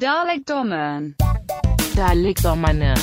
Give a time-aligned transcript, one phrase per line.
[0.00, 1.14] Dalekdommeren.
[1.96, 2.96] Dalekdommerne.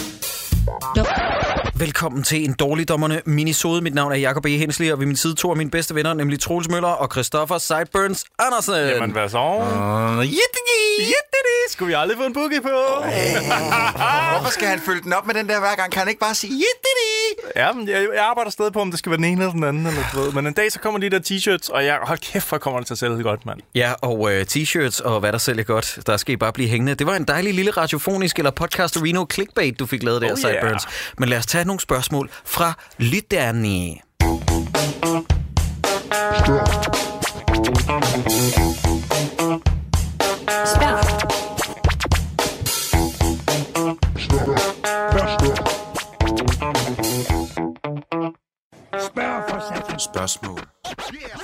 [1.75, 3.81] Velkommen til en dårligdommerne minisode.
[3.81, 4.49] Mit navn er Jacob E.
[4.57, 7.57] Hensley, og ved min side to af mine bedste venner, nemlig Troels Møller og Christoffer
[7.57, 8.73] Sideburns Andersen.
[8.73, 9.37] Jamen, hvad så?
[9.37, 10.25] Uh,
[11.69, 12.69] Skulle vi aldrig få en boogie på?
[14.31, 15.91] Hvorfor skal han følge den op med den der hver gang?
[15.91, 17.20] Kan han ikke bare sige, jittidi?
[17.55, 19.63] Ja, men jeg, jeg arbejder stadig på, om det skal være den ene eller den
[19.63, 19.85] anden.
[19.87, 20.31] Eller, du ved.
[20.31, 22.87] Men en dag, så kommer de der t-shirts, og jeg, hold kæft, hvor kommer det
[22.87, 23.59] til at sælge godt, mand.
[23.75, 26.95] Ja, og uh, t-shirts og hvad der sælger godt, der skal I bare blive hængende.
[26.95, 30.39] Det var en dejlig lille radiofonisk eller podcast Reno clickbait, du fik lavet der, Oh,
[30.39, 30.53] yeah.
[30.61, 30.87] Sideburns.
[31.17, 33.95] Men lad os tage nogle spørgsmål fra lytterne.
[48.99, 49.99] Spørg for satan.
[49.99, 50.59] Spørgsmål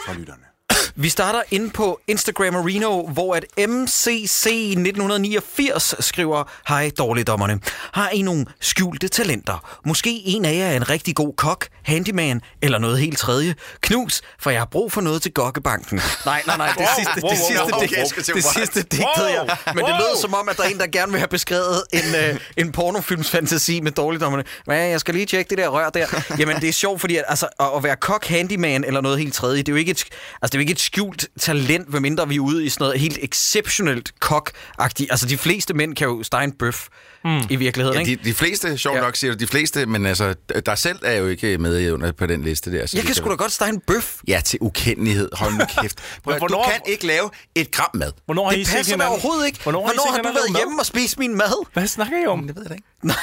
[0.06, 0.57] fra lytterne.
[1.00, 7.60] Vi starter inde på Instagram Reno, hvor at MCC1989 skriver, Hej dårligdommerne.
[7.92, 9.78] Har I nogle skjulte talenter?
[9.86, 13.56] Måske en af jer er en rigtig god kok, handyman eller noget helt tredje.
[13.82, 16.02] Knus, for jeg har brug for noget til gokkebanken.
[16.26, 18.02] Nej, nej, nej, det Wow, sidste, wow, det sidste, wow, digt, okay,
[18.36, 19.58] det sidste digtede jeg.
[19.76, 22.16] Men det lød som om, at der er en, der gerne vil have beskrevet en,
[22.16, 24.44] øh, en pornofilmsfantasi med dårligdommerne.
[24.68, 26.06] Men jeg skal lige tjekke det der rør der.
[26.40, 29.34] Jamen, det er sjovt, fordi at, altså, at at være kok, handyman eller noget helt
[29.34, 30.04] tredje, det er jo ikke et,
[30.42, 33.00] altså, det er jo ikke et skjult talent, medmindre vi er ude i sådan noget
[33.00, 35.08] helt exceptionelt kok-agtigt.
[35.12, 36.88] Altså, de fleste mænd kan jo stege en bøf
[37.24, 37.40] mm.
[37.50, 38.24] i virkeligheden, Ja, ikke?
[38.24, 39.02] de, de fleste, sjovt Ja.
[39.02, 42.26] nok siger du, de fleste, men altså, der selv er jo ikke med under på
[42.26, 42.86] den liste der.
[42.86, 44.16] så Jeg kan sgu da godt stege en bøf.
[44.28, 45.30] Ja, til ukendelighed.
[45.34, 46.00] Hold nu kæft.
[46.24, 48.12] Hvornår- Du kan ikke lave et gram mad.
[48.26, 49.60] Hvornår Det passer da overhovedet ikke.
[49.64, 51.66] Hvornår Hvornår har du været hjemme og spist min mad?
[51.74, 52.48] Hvad snakker I om?
[52.48, 52.88] Det ved jeg da ikke.
[53.04, 53.16] Nej.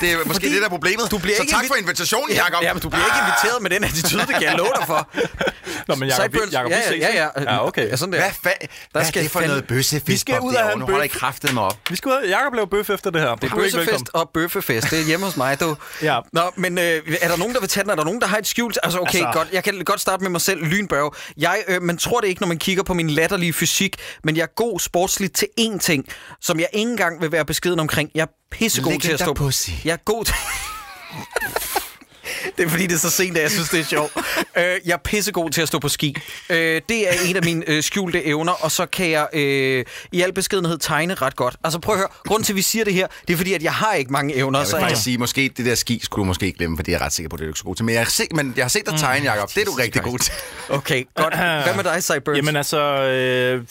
[0.00, 1.10] Det er måske Fordi det, der er problemet.
[1.10, 2.62] Du bliver så ikke tak invi- for invitationen, Ja, Jacob.
[2.62, 5.08] ja, men du bliver ikke inviteret med den attitude, det kan jeg love dig for.
[5.88, 7.50] Nå, men Jacob, vi, Sideburns- Jacob, ja, vi ses, ja, ja, ikke?
[7.52, 7.88] Ja, okay.
[7.88, 8.18] Ja, sådan der.
[8.20, 10.08] Hvad, fa- hvad skal er det for noget bøssefisk?
[10.08, 11.16] Vi skal ud og have en Nu holder I bøf.
[11.18, 11.78] kraftet mig op.
[11.90, 13.34] Vi skal ud og Jacob laver bøf efter det her.
[13.34, 14.90] Det er bøssefest og bøffefest.
[14.90, 15.76] Det er hjemme hos mig, du.
[16.02, 16.18] Ja.
[16.32, 16.84] Nå, men øh,
[17.20, 17.90] er der nogen, der vil tage den?
[17.90, 18.78] Er der nogen, der har et skjult?
[18.82, 19.30] Altså, okay, altså...
[19.32, 19.48] Godt.
[19.52, 20.64] Jeg kan godt starte med mig selv.
[20.64, 21.10] Lynbørge.
[21.36, 24.42] Jeg, øh, man tror det ikke, når man kigger på min latterlige fysik, men jeg
[24.42, 26.04] er god sportsligt til én ting,
[26.40, 28.10] som jeg ikke engang vil være beskeden omkring.
[28.14, 29.32] Jeg er pissegod Læg til at stå...
[29.34, 29.70] pussy.
[29.84, 30.34] Jeg er god til...
[32.56, 34.12] Det er fordi, det er så sent, at jeg synes, det er sjovt.
[34.56, 36.16] Øh, jeg er pissegod til at stå på ski.
[36.50, 40.22] Øh, det er en af mine øh, skjulte evner, og så kan jeg øh, i
[40.22, 41.56] al beskedenhed tegne ret godt.
[41.64, 43.62] Altså prøv at høre, grunden til, at vi siger det her, det er fordi, at
[43.62, 44.58] jeg har ikke mange evner.
[44.58, 46.92] Jeg så vil faktisk sige, måske det der ski skulle du måske glemme, for det
[46.92, 47.84] er jeg ret sikker på, det er du ikke så god til.
[47.84, 49.48] Men jeg har set, men jeg har set dig tegne, Jacob.
[49.54, 50.32] Det er du rigtig god til.
[50.68, 51.36] Okay, godt.
[51.36, 52.36] Hvad med dig, Cyburns?
[52.36, 53.64] Jamen altså, øh,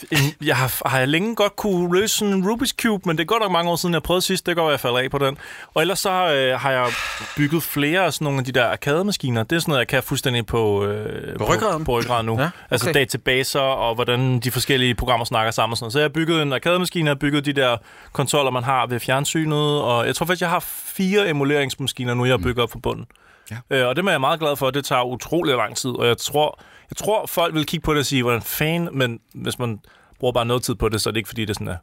[0.44, 3.26] jeg har, har jeg længe godt kunne løse sådan en Rubik's Cube, men det er
[3.26, 4.46] godt nok mange år siden, jeg prøvede sidst.
[4.46, 5.38] Det går, jeg falder af på den.
[5.74, 6.92] Og ellers så øh, har jeg
[7.36, 9.42] bygget flere af sådan nogle af de der arcade-maskiner.
[9.42, 11.78] Det er sådan noget, jeg kan fuldstændig på, øh, På ryggraden?
[11.78, 12.34] På, på ryggraden nu.
[12.34, 12.66] Ja, Ja, okay.
[12.70, 15.92] Altså databaser og hvordan de forskellige programmer snakker sammen og sådan noget.
[15.92, 17.76] Så jeg har bygget en arcade-maskine, jeg har bygget de der
[18.12, 19.80] konsoller, man har ved fjernsynet.
[19.82, 23.06] Og jeg tror faktisk, jeg har fire emuleringsmaskiner nu, jeg har bygget op på bunden.
[23.50, 23.56] Ja.
[23.70, 24.70] Øh, og det er jeg meget glad for.
[24.70, 28.00] Det tager utrolig lang tid, og jeg tror, jeg tror folk vil kigge på det
[28.00, 29.80] og sige, hvordan fan, men hvis man
[30.20, 31.76] bruger bare noget tid på det, så er det ikke, fordi det sådan er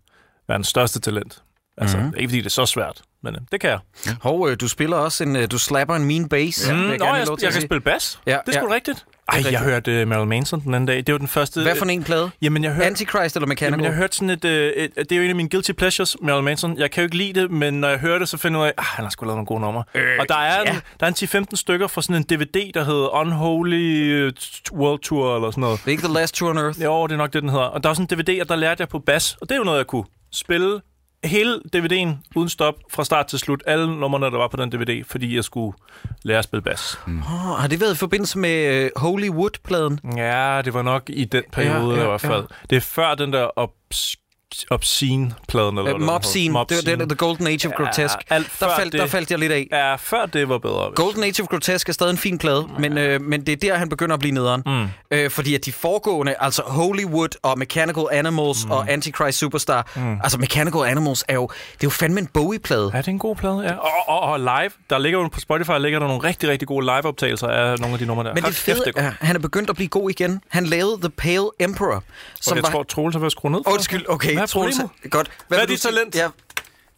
[0.47, 1.43] verdens største talent.
[1.81, 2.05] Altså, Mhm.
[2.05, 2.19] mm-hmm.
[2.19, 3.79] ikke fordi det er så svært, men øh, det kan jeg.
[4.21, 5.35] Hov, øh, du spiller også en...
[5.35, 6.69] øh, Du slapper en mean bass.
[6.71, 8.19] Mm, vil Nå, gerne jeg, jeg, jeg kan spille bas.
[8.27, 8.75] Ja, det er sgu ja.
[8.75, 9.05] rigtigt.
[9.33, 10.97] Ej, jeg hørte uh, Marilyn Manson den anden dag.
[10.97, 11.61] Det var den første...
[11.61, 12.31] Hvad for en plade?
[12.41, 12.85] Jamen, jeg hørte...
[12.85, 13.71] Antichrist eller Mechanical?
[13.73, 16.15] Jamen, jeg hørte sådan et, øh, et, Det er jo en af mine guilty pleasures,
[16.21, 16.77] Marilyn Manson.
[16.77, 18.67] Jeg kan jo ikke lide det, men når jeg hører det, så finder jeg ud
[18.67, 19.83] af, at han har sgu lavet nogle gode numre.
[19.95, 20.71] Øh, og der er, ja.
[20.73, 24.33] en, der er en 10-15 stykker fra sådan en DVD, der hedder Unholy øh,
[24.73, 25.79] World Tour eller sådan noget.
[25.79, 26.83] Det er ikke The Last Tour on Earth.
[26.83, 27.65] Jo, det er nok det, den hedder.
[27.65, 29.37] Og der er sådan en DVD, og der lærte jeg på bas.
[29.41, 30.03] Og det er jo noget, jeg kunne
[30.33, 30.81] spille
[31.23, 33.63] hele DVD'en uden stop fra start til slut.
[33.67, 35.77] Alle numrene, der var på den DVD, fordi jeg skulle
[36.23, 36.99] lære at spille bas.
[37.07, 37.17] Mm.
[37.19, 37.23] Oh,
[37.59, 39.99] har det været i forbindelse med uh, Hollywood-pladen?
[40.17, 42.43] Ja, det var nok i den periode Ja, ja, ja, ja, i hvert fald.
[42.69, 44.28] Det er før den der obs-
[44.71, 45.77] Obscene-pladen.
[45.77, 48.21] Eller Uh, den Mob Det var den, The Golden Age of Ja, Grotesque.
[48.29, 49.67] alt Der faldt, det- der faldt jeg lidt af.
[49.71, 50.91] Ja, før det var bedre.
[50.95, 53.77] Golden Age of Grotesque er stadig en fin plade, men, øh, men det er der,
[53.77, 54.63] han begynder at blive nederen.
[54.65, 54.87] Mm.
[55.11, 58.71] Øh, fordi at de foregående, altså Hollywood og Mechanical Animals mm.
[58.71, 60.19] og Antichrist Superstar, mm.
[60.23, 62.91] altså Mechanical Animals er jo, det er jo fandme en Bowie-plade.
[62.93, 63.73] Ja, det er en god plade, ja.
[63.73, 66.85] Og, og, og live, der ligger jo på Spotify, ligger der nogle rigtig, rigtig gode
[66.85, 68.33] live-optagelser af nogle af de numre der.
[68.33, 70.41] Men det fede det er han er begyndt at blive god igen.
[70.49, 72.03] Han lavede The Pale Emperor,
[72.41, 72.69] som Og jeg var...
[72.71, 73.71] tror, Troels har været skruet ned for.
[73.73, 74.38] Undskyld, okay.
[74.39, 75.11] Hvad er Troels, problemet?
[75.11, 75.31] Godt.
[75.47, 76.15] Hvad er vil du dit talent?
[76.15, 76.27] Ja,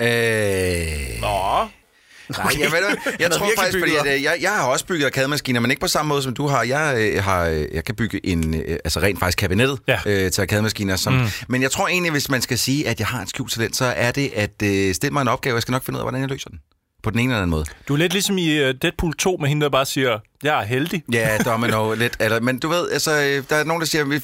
[0.01, 1.21] Øh...
[1.21, 1.67] Nå,
[2.37, 5.59] Nej, jeg, ved, jeg tror faktisk, fordi at, øh, jeg, jeg har også bygget arkademaskiner,
[5.59, 6.63] men ikke på samme måde, som du har.
[6.63, 9.99] Jeg, øh, har, øh, jeg kan bygge en, øh, altså rent faktisk kabinettet Ja.
[10.05, 10.95] øh, til arkademaskiner.
[10.95, 11.27] Som, mm.
[11.47, 13.85] Men jeg tror egentlig, hvis man skal sige, at jeg har et skjult talent, så
[13.85, 15.53] er det at øh, stille mig en opgave.
[15.55, 16.59] Jeg skal nok finde ud af, hvordan jeg løser den.
[17.03, 17.65] På den ene eller anden måde.
[17.87, 20.65] Du er lidt ligesom i øh, Deadpool 2 med hende, der bare siger, jeg er
[20.65, 21.03] heldig.
[21.13, 22.13] Ja, domino lidt.
[22.19, 24.21] Eller, men du ved, altså, øh, der er nogen, der siger, "Vi-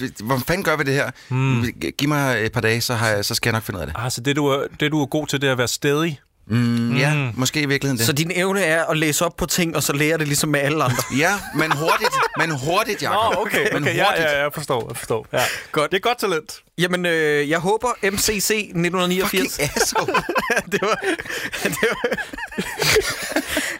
[0.00, 1.10] vi- hvor fanden gør vi det her?
[1.28, 1.64] Hmm.
[1.98, 3.86] Giv mig et par dage, så, har jeg, så skal jeg nok finde ud af
[3.86, 3.96] det.
[3.98, 6.20] Ah, så det du, er, det, du er god til, det er at være stedig.
[6.50, 8.06] Mm, ja, måske i virkeligheden det.
[8.06, 10.60] Så din evne er at læse op på ting, og så lære det ligesom med
[10.60, 10.96] alle andre.
[11.18, 13.34] Ja, men hurtigt, men hurtigt, Jacob.
[13.34, 14.28] Nå, okay, Men okay ja, hurtigt.
[14.28, 15.26] ja, jeg forstår, jeg forstår.
[15.32, 15.42] Ja.
[15.72, 15.90] Godt.
[15.90, 16.60] Det er godt talent.
[16.78, 19.52] Jamen, øh, jeg håber MCC 1989...
[19.56, 20.12] Fucking asshole.
[20.72, 20.98] det var,
[21.80, 22.16] det var,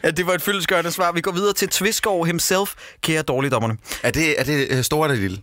[0.03, 1.13] ja, det var et fyldesgørende svar.
[1.13, 3.77] Vi går videre til Tviskov himself, kære dårligdommerne.
[4.03, 5.39] Er det, er det øh, store eller lille?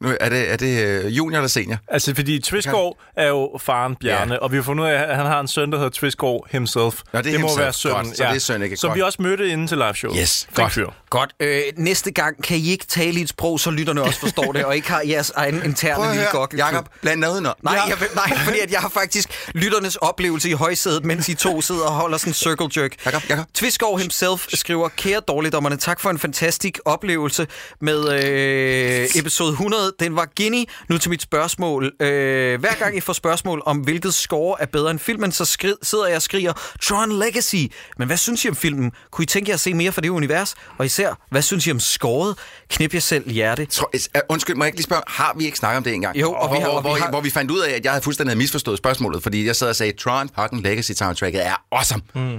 [0.00, 1.78] Nu, er det, er det øh, junior eller senior?
[1.88, 4.38] Altså, fordi Tviskov er jo faren Bjarne, Ja.
[4.40, 7.00] og vi har fundet ud af, at han har en søn, der hedder Tviskov himself.
[7.12, 7.60] Nå, det det må himself.
[7.64, 8.04] være sønnen.
[8.06, 8.76] Godt, så det er sønnen, ikke?
[8.76, 8.96] Som Godt.
[8.96, 10.14] vi også mødte inde til live show.
[10.16, 10.72] Yes, godt.
[10.72, 10.86] fyr.
[11.10, 11.30] Godt.
[11.40, 14.64] Øh, næste gang kan I ikke tale i et sprog, så lytterne også forstår det,
[14.64, 16.58] og ikke har jeres egen interne lille gokkeklub.
[16.66, 17.54] Jacob, bland noget udenom.
[17.62, 21.34] Nej, jeg, vil- nej, fordi at jeg har faktisk lytternes oplevelse i højsædet, mens I
[21.34, 22.92] to sidder og holder sådan en circle jerk.
[23.06, 23.46] Jakob, Jakob.
[23.54, 27.46] Tviskov himself skriver, kære dårligdommerne, tak for en fantastisk oplevelse
[27.80, 29.92] med øh, episode 100.
[30.00, 30.64] Den var Guinea.
[30.88, 31.92] Nu til mit spørgsmål.
[32.00, 35.78] Øh, hver gang I får spørgsmål om, hvilket score er bedre end filmen, så skri-
[35.82, 36.52] sidder jeg og skriger,
[36.82, 37.56] Tron Legacy.
[37.98, 38.92] Men hvad synes I om filmen?
[39.10, 40.54] Kunne I tænke jer at se mere fra det univers?
[40.78, 42.36] Og især, hvad synes I om scoret?
[42.70, 43.66] Knip jer selv hjerte.
[43.66, 46.16] Tror, uh, undskyld, må jeg ikke lige spørge, har vi ikke snakket om det engang?
[46.20, 47.84] Jo, og vi har- hvor, og vi hvor, har- hvor vi fandt ud af, at
[47.84, 51.54] jeg havde fuldstændig misforstået spørgsmålet, fordi jeg sad og sagde, Tron fucking Legacy soundtracket er
[51.72, 52.02] awesome.
[52.14, 52.38] Mm.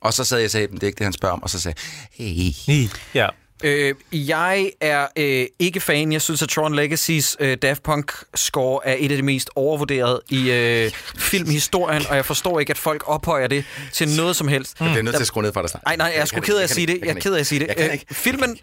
[0.00, 1.60] Og så sad jeg og sagde, det er ikke det, han spørger om, og så
[1.60, 1.78] sagde
[2.18, 2.88] hey.
[3.14, 3.26] Ja.
[3.64, 6.12] Øh, jeg er øh, ikke fan.
[6.12, 10.50] Jeg synes, at Tron Legacy's øh, Daft Punk-score er et af de mest overvurderede i
[10.50, 14.80] øh, filmhistorien, og jeg forstår ikke, at folk ophøjer det til noget som helst.
[14.80, 15.82] Jeg bliver nødt til at skrue ned for dig snart.
[15.86, 16.98] Nej, nej, jeg er sgu ked af at sige det.
[17.04, 17.74] Jeg er ked af at sige det.
[17.78, 17.98] Øh.
[18.12, 18.58] Filmen,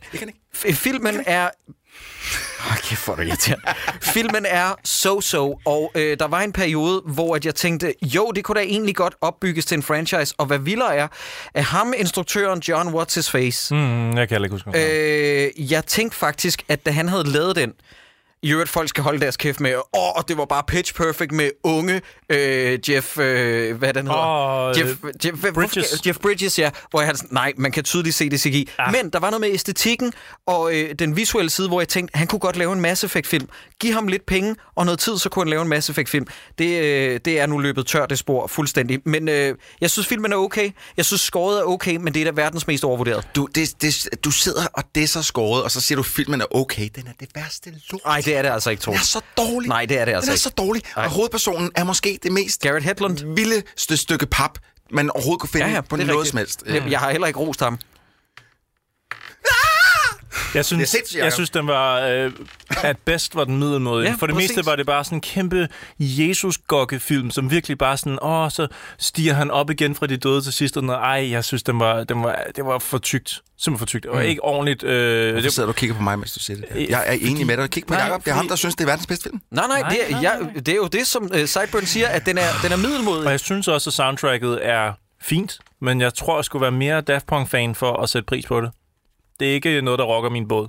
[0.54, 1.50] filmen er...
[2.60, 3.66] Hold kæft, hvor er irriterende.
[4.02, 8.44] Filmen er so-so, og øh, der var en periode, hvor at jeg tænkte, jo, det
[8.44, 11.08] kunne da egentlig godt opbygges til en franchise, og hvad vildere er,
[11.54, 14.70] at ham, instruktøren John What's His Face, Mm, jeg kan ikke huske.
[15.56, 17.74] Øh, jeg tænkte faktisk, at da han havde lavet den,
[18.44, 21.32] i øvrigt, folk skal holde deres kæft med, åh, og det var bare pitch perfect
[21.32, 24.70] med unge øh, Jeff, øh, hvad den hedder?
[24.70, 24.90] Åh, Jeff,
[25.26, 26.02] Jeff, hvorfor- Bridges.
[26.08, 26.70] Jeff Bridges, ja.
[26.90, 28.70] Hvor jeg nej, man kan tydeligt se det CGI.
[28.80, 28.92] Ah.
[28.92, 30.14] Men der var noget med æstetikken
[30.48, 33.48] og øh, den visuelle side, hvor jeg tænkte, han kunne godt lave en Mass Effect-film.
[33.80, 36.28] Giv ham lidt penge og noget tid, så kunne han lave en Mass Effect-film.
[36.58, 39.00] Det, øh, det er nu løbet tør, det spor, fuldstændig.
[39.06, 40.72] Men øh, jeg synes, filmen er okay.
[40.98, 43.28] Jeg synes, skåret er okay, men det er da verdens mest overvurderet.
[43.36, 46.42] Du, det, det, du sidder og det er så skåret, og så siger du, filmen
[46.42, 46.90] er okay.
[46.96, 48.02] Den er det værste lort.
[48.06, 49.02] Nej, det er det altså ikke, Den Troels.
[49.02, 49.68] er så dårlig.
[49.70, 50.42] Nej, det er det altså Den er ikke.
[50.44, 50.82] så dårlig.
[50.96, 53.36] Og hovedpersonen er måske det mest Garrett Hedlund.
[53.36, 54.58] vildeste stykke pap,
[54.92, 56.32] man overhovedet kunne finde Ja, ja, på det er noget rigtigt.
[56.32, 56.64] som helst.
[56.84, 57.80] Jeg, jeg har heller ikke rost ham.
[60.56, 62.00] Jeg synes, Det er sindssygt, jeg synes, den var...
[62.00, 62.32] Øh,
[62.84, 64.06] at bedst var den middelmåde.
[64.06, 64.50] Ja, For det præcis.
[64.58, 65.68] meste var det bare sådan en kæmpe
[66.00, 68.20] Jesus-gokke-film, som virkelig bare sådan...
[68.22, 68.68] Åh, så
[69.00, 70.78] stiger han op igen fra de døde til sidst.
[70.78, 71.00] Og noget.
[71.00, 73.42] Ej, jeg synes, den var, den var, det var for tykt.
[73.58, 74.04] Simpelthen for tykt.
[74.04, 74.26] Det var Mm.
[74.28, 74.84] ikke ordentligt...
[74.84, 76.66] Øh, Hvorfor det, sidder du og kigger på mig, mens du siger det?
[76.76, 77.70] Øh, Jeg er enig med dig.
[77.70, 78.26] Kig på Nej, Jacob.
[78.26, 79.42] Det er ham, der synes, det er verdens bedste film.
[79.52, 82.08] Nej, nej, Nej, det, er, nej, jeg, det er jo det, som uh, Sideburn siger,
[82.08, 83.26] at den er, den er middelmodig.
[83.26, 87.02] og jeg synes også, at soundtracket er fint, men jeg tror, jeg skulle være mere
[87.02, 88.72] Daft Punk-fan for at sætte pris på det.
[89.44, 90.68] Det er ikke noget, der rocker min båd.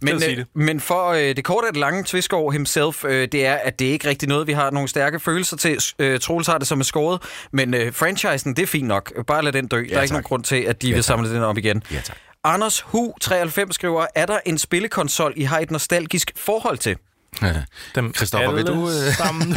[0.00, 0.46] Men, øh, det.
[0.54, 3.88] men for øh, det korte og det lange Tviskov himself, øh, det er, at det
[3.88, 5.78] er ikke rigtig noget, vi har nogle stærke følelser til.
[5.98, 7.22] Øh, Troels har det som er skåret,
[7.52, 9.26] men øh, franchisen, det er fint nok.
[9.26, 9.76] Bare lad den dø.
[9.76, 10.10] Ja, der er ikke tak.
[10.10, 11.82] nogen grund til, at de ja, vil samle den op igen.
[11.92, 12.16] Ja, tak.
[12.44, 16.96] Anders Hu 93 skriver, er der en spillekonsol, I har et nostalgisk forhold til?
[17.94, 19.14] Dem Christoffer, vil alle du, øh?
[19.16, 19.54] Sammen.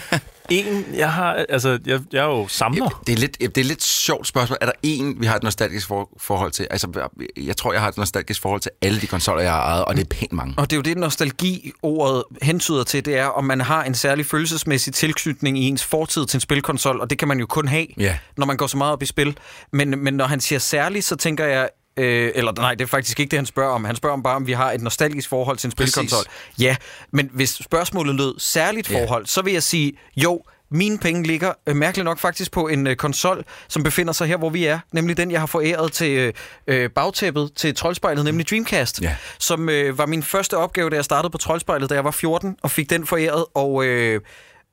[0.50, 1.44] en, jeg har...
[1.48, 3.02] Altså, jeg, jeg er jo samler.
[3.06, 4.58] Det er, lidt, det er lidt sjovt spørgsmål.
[4.60, 6.66] Er der en, vi har et nostalgisk for, forhold til?
[6.70, 9.84] Altså, jeg tror, jeg har et nostalgisk forhold til alle de konsoller, jeg har ejet,
[9.84, 10.54] og det er pænt mange.
[10.56, 14.26] Og det er jo det, nostalgi-ordet hentyder til, det er, om man har en særlig
[14.26, 17.86] følelsesmæssig tilknytning i ens fortid til en spilkonsol, og det kan man jo kun have,
[17.98, 18.18] Ja.
[18.36, 19.36] når man går så meget op i spil.
[19.72, 23.20] Men, men når han siger særlig, så tænker jeg, øh, eller nej, det er faktisk
[23.20, 23.84] ikke det, han spørger om.
[23.84, 25.92] Han spørger om bare, om vi har et nostalgisk forhold til en Præcis.
[25.94, 26.24] spilkonsol.
[26.58, 26.76] Ja,
[27.10, 28.98] men hvis spørgsmålet lød særligt Ja.
[29.04, 32.86] forhold, så vil jeg sige, jo, mine penge ligger øh, mærkeligt nok faktisk på en
[32.86, 34.78] øh, konsol, som befinder sig her, hvor vi er.
[34.92, 36.32] Nemlig den, jeg har foræret til øh,
[36.66, 39.00] øh, bagtæppet til Troldspejlet, nemlig Dreamcast.
[39.02, 39.16] Ja.
[39.38, 42.56] Som øh, var min første opgave, da jeg startede på Troldspejlet, da jeg var 14,
[42.62, 44.20] og fik den foræret og øh,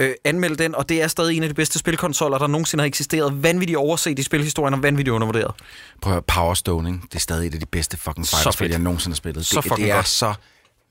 [0.02, 0.76] øh, anmeldte den.
[0.76, 3.44] Og det er stadig en af de bedste spilkonsoller, der nogensinde har eksisteret.
[3.44, 5.54] Vanvittigt overset i spilhistorien og vanvittigt undervurderet.
[6.02, 7.02] Prøv at høre, Power Stone, ikke?
[7.02, 9.46] det er stadig et af de bedste fucking fighterspil, jeg nogensinde har spillet.
[9.46, 10.08] Så det, fucking det er godt.
[10.08, 10.34] så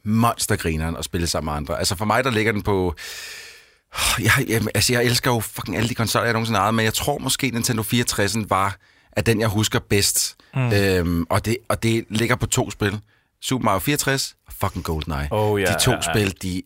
[0.05, 1.79] monstergrineren at spille sammen med andre.
[1.79, 2.95] Altså for mig, der ligger den på...
[4.19, 6.85] Jeg, jeg, altså jeg elsker jo fucking alle de konsoller, jeg nogensinde har ejet, men
[6.85, 8.77] jeg tror måske, Nintendo 64 var
[9.13, 10.37] at den, jeg husker bedst.
[10.55, 10.73] Mm.
[10.73, 13.01] Øhm, og, det, og det ligger på to spil.
[13.43, 15.29] Super Mario 64 og fucking GoldenEye.
[15.31, 16.01] Oh, ja, de to ja.
[16.01, 16.63] spil, de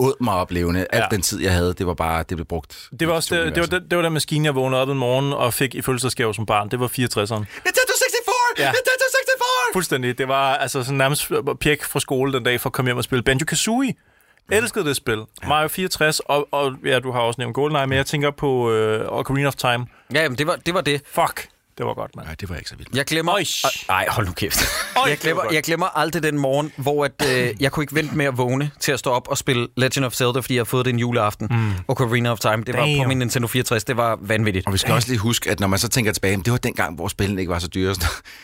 [0.00, 0.86] åd mig oplevende.
[0.90, 1.06] Alt Ja.
[1.10, 2.88] den tid, jeg havde, det var bare, det blev brugt.
[3.00, 4.98] Det var, også, det, det, var, den, det var den maskine, jeg vågnede op en
[4.98, 6.68] morgen og fik i fødselsdagsgave som barn.
[6.70, 6.94] Det var 64'eren.
[6.94, 8.58] Nintendo 64!
[8.58, 8.64] Ja.
[8.64, 9.72] Nintendo 64!
[9.72, 10.18] Fuldstændig.
[10.18, 13.04] Det var altså sådan nærmest pjek fra skole den dag for at komme hjem og
[13.04, 13.92] spille Banjo-Kazooie.
[14.52, 15.22] Elskede det spil.
[15.42, 15.48] Ja.
[15.48, 19.06] Mario 64, og, og ja, du har også nævnt GoldenEye, men jeg tænker på øh,
[19.08, 19.86] Ocarina of Time.
[20.14, 21.02] Ja, jamen, det var, det var det.
[21.06, 22.26] Fuck, det var godt, mand.
[22.26, 22.96] Nej, det var ikke så vildt.
[22.96, 23.38] Jeg glemmer...
[23.88, 24.58] Nej, hold nu kæft.
[24.96, 27.94] Øj, jeg, var glemmer, jeg glemmer aldrig den morgen, hvor at, øh, jeg kunne ikke
[27.94, 30.60] vente med at vågne til at stå op og spille Legend of Zelda, fordi jeg
[30.60, 31.46] har fået det en juleaften.
[31.50, 31.72] Mm.
[31.88, 32.56] Ocarina of Time.
[32.66, 33.02] Det var Damn.
[33.02, 33.84] på min Nintendo 64.
[33.84, 34.66] Det var vanvittigt.
[34.66, 36.94] Og vi skal også lige huske, at når man så tænker tilbage, det var dengang,
[36.94, 37.94] hvor spillene ikke var så dyre.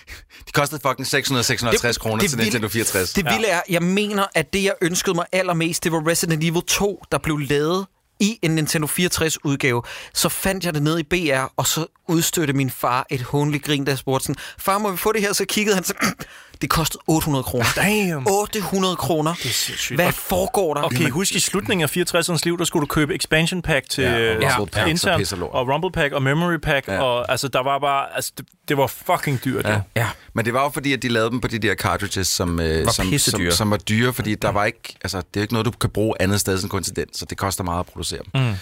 [0.47, 3.13] De kostede fucking 600-650 kroner til vilde- Nintendo 64.
[3.13, 6.63] Det vilde er, jeg mener, at det, jeg ønskede mig allermest, det var Resident Evil
[6.67, 7.87] 2, der blev lavet
[8.21, 9.83] i en Nintendo 64-udgave.
[10.15, 13.87] Så fandt jeg det ned i BR, og så udstødte min far et hånligt grin,
[13.87, 15.33] der spurgte sådan, far, må vi få det her?
[15.33, 15.95] Så kiggede han så,
[16.61, 17.67] det kostede 800 kroner.
[17.77, 18.27] Damn.
[18.31, 19.35] 800 kroner.
[19.35, 19.97] Det er sindssygt.
[19.97, 20.81] Hvad Og- foregår der?
[20.83, 23.89] Og kan I huske, i slutningen af 64'ernes liv, der skulle du købe expansion pack
[23.91, 25.51] til Ja, og øh, Rumble Pack, intern, lort.
[25.53, 27.03] og rumble pack og memory pack, Ja.
[27.03, 29.65] og altså, der var bare, altså, det, det var fucking dyrt.
[29.65, 29.81] Ja.
[29.97, 30.09] Ja.
[30.35, 32.87] Men det var jo fordi, at de lavede dem på de der cartridges, som, øh,
[32.87, 35.67] Var som, som, som var dyre, fordi der var ikke, altså, det er ikke noget,
[35.67, 38.21] du kan bruge andet sted end kun til den, så det koster meget at producere
[38.35, 38.43] dem.
[38.43, 38.55] Mm.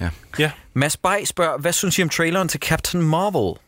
[0.00, 0.08] Ja.
[0.38, 0.50] ja.
[0.74, 3.58] Mads Bay spørger, hvad synes I om traileren til Captain Marvel?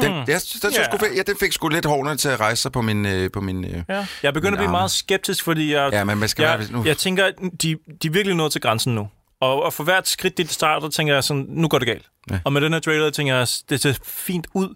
[0.00, 0.78] Den, jeg, synes, den, Ja.
[0.80, 0.98] yeah.
[0.98, 3.06] sgu, ja, den fik sgu lidt hårdere til at rejse sig på min...
[3.06, 3.82] Øh, på min øh.
[3.88, 4.06] Ja.
[4.22, 6.84] Jeg begynder at blive meget skeptisk, fordi jeg, Ja, men man skal jeg, være- nu-
[6.84, 9.08] jeg tænker, at de, de er virkelig nået til grænsen nu.
[9.40, 12.04] Og, og for hvert skridt, de starter, tænker jeg sådan, nu går det galt.
[12.30, 12.34] Ja.
[12.34, 12.40] Ja.
[12.44, 14.74] Og med den her trailer, tænker jeg, det ser fint ud,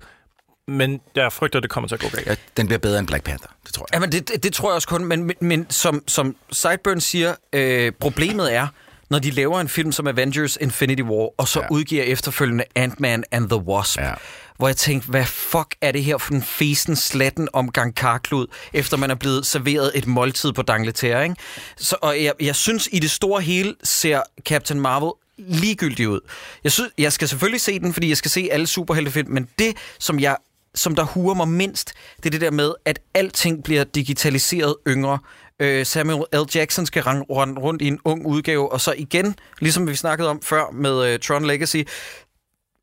[0.69, 2.27] men jeg frygter, at det kommer til at gå galt.
[2.27, 3.95] Ja, den bliver bedre end Black Panther, det tror jeg.
[3.97, 7.35] Jamen, det, det, det tror jeg også kun, men, men, men som, som Sideburn siger,
[7.53, 8.67] øh, problemet er,
[9.11, 11.65] når de laver en film som Avengers Infinity War, og så ja.
[11.71, 11.75] Ja.
[11.77, 14.13] udgiver efterfølgende Ant-Man and the Wasp, Ja
[14.59, 18.97] hvor jeg tænkte, hvad fuck er det her for en fesen slatten omgang karklud, efter
[18.97, 21.37] man er blevet serveret et måltid på Dangleterre, ikke?
[21.77, 26.21] Så, og jeg, jeg synes, i det store hele ser Captain Marvel ligegyldig ud.
[26.65, 29.77] Jeg, synes, jeg skal selvfølgelig se den, fordi jeg skal se alle superheltefilm, men det,
[29.99, 30.37] som jeg
[30.75, 35.19] som der huer mig mindst, det er det der med, at alting bliver digitaliseret yngre.
[35.61, 36.43] Øh, Samuel L.
[36.55, 40.29] Jackson skal rende rende rundt i en ung udgave, og så igen, ligesom vi snakkede
[40.29, 41.83] om før med uh, Tron Legacy,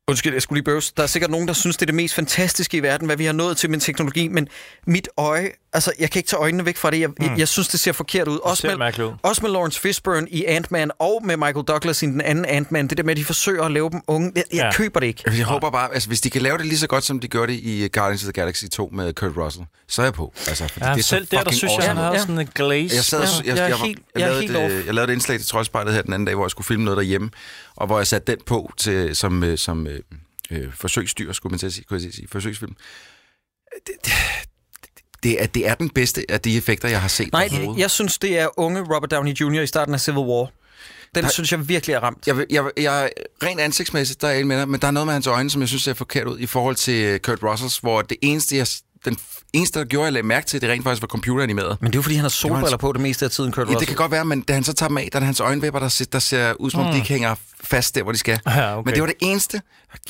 [0.08, 0.92] Undskyld, jeg skulle lige bøvse.
[0.96, 3.24] Der er sikkert nogen, der synes, det er det mest fantastiske i verden, hvad vi
[3.24, 4.48] har nået til med teknologi, men
[4.86, 7.00] mit øje, altså jeg kan ikke tage øjnene væk fra det.
[7.00, 7.14] Jeg, mm.
[7.20, 8.38] jeg, jeg synes, det ser forkert ud.
[8.42, 9.12] Også ser med, ud.
[9.22, 12.88] også med Lawrence Fishburne i Ant-Man, og med Michael Douglas i den anden Ant-Man.
[12.88, 14.32] Det der med, at de forsøger at lave dem unge.
[14.34, 14.72] Jeg, jeg Ja.
[14.72, 15.22] køber det ikke.
[15.36, 17.52] Jeg håber bare, altså hvis de kan lave det lige så godt, som de gjorde
[17.52, 20.32] det i Guardians of the Galaxy 2 med Kurt Russell, så er jeg på.
[20.48, 21.88] Altså, fordi Ja, det er så selv der, der fucking synes jeg, awesome.
[21.88, 22.20] han havde Ja.
[22.20, 22.96] sådan en glaze.
[22.96, 24.72] Jeg, sad, jeg, jeg, jeg jeg, jeg, jeg off.
[24.72, 26.84] øh, jeg lavede et indslag til Troldspejlet her den anden dag, hvor jeg skulle filme
[26.84, 27.30] noget derhjemme,
[27.76, 30.00] og hvor jeg satte den på til, som, øh, som øh,
[30.50, 32.76] øh, forsøgsdyr, skulle man til at sige, kunne jeg sige, forsøgsfilm.
[33.86, 34.12] Det, det,
[35.22, 38.18] det, er, det er den bedste af de effekter, jeg har set Nej, jeg synes,
[38.18, 39.60] det er unge Robert Downey Jr.
[39.60, 40.50] i starten af Civil War.
[41.14, 41.30] Den Nej.
[41.30, 42.26] synes jeg virkelig er ramt.
[42.26, 43.10] Jeg, jeg, jeg,
[43.42, 45.60] rent ansigtsmæssigt, der er jeg med dig, men der er noget med hans øjne, som
[45.60, 48.66] jeg synes ser forkert ud i forhold til øh, Kurt Russells, hvor det eneste, jeg,
[49.04, 49.16] den
[49.52, 51.76] eneste, der gjorde, jeg lagde mærke til, det rent faktisk var computeranimeret.
[51.80, 53.68] Men det er jo, fordi han har solbriller hans- på det meste af tiden, Kurt
[53.70, 55.40] Ja, det kan godt være, men da han så tager dem af, der er hans
[55.40, 57.34] øjenvipper, der, ser- der ser ud som om, de ikke hænger
[57.64, 58.40] fast der, hvor de skal.
[58.46, 58.86] Ja, okay.
[58.88, 59.60] Men det var det eneste.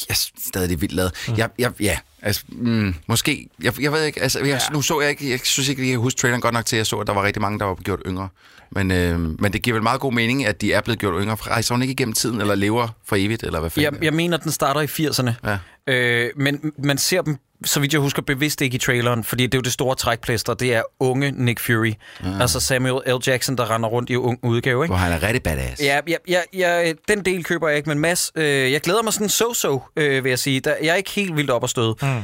[0.09, 1.13] Jeg synes stadig, det er vildt lavet.
[1.37, 3.49] Jeg, jeg, ja, altså, mm, måske.
[3.63, 6.01] Jeg, jeg ved ikke, altså, jeg, nu så jeg ikke, jeg synes ikke, jeg kan
[6.01, 7.75] huske traileren godt nok til, at jeg så, at der var rigtig mange, der var
[7.75, 8.29] gjort yngre.
[8.71, 11.35] Men, øh, men det giver vel meget god mening, at de er blevet gjort yngre.
[11.35, 13.95] Rejser hun ikke igennem tiden, eller lever for evigt, eller hvad fanden?
[13.95, 15.51] Jeg, jeg mener, at den starter i 80'erne.
[15.87, 15.93] Ja.
[15.95, 19.55] Øh, men man ser dem, så vidt jeg husker, bevidst ikke i traileren, fordi det
[19.55, 20.55] er jo det store trækplæster.
[20.55, 21.93] Det er unge Nick Fury.
[22.25, 22.29] Ja.
[22.41, 23.19] Altså Samuel L.
[23.27, 24.91] Jackson, der render rundt i ung udgave, ikke?
[24.91, 25.83] Hvor han er rigtig badass.
[25.83, 29.13] Ja, ja, ja, ja, den del køber jeg ikke, men Mads, øh, jeg glæder mig
[29.13, 30.61] sådan so-so, øh, vil jeg sige.
[30.61, 31.95] Der, jeg er ikke helt vildt op at støde.
[32.03, 32.23] Mm.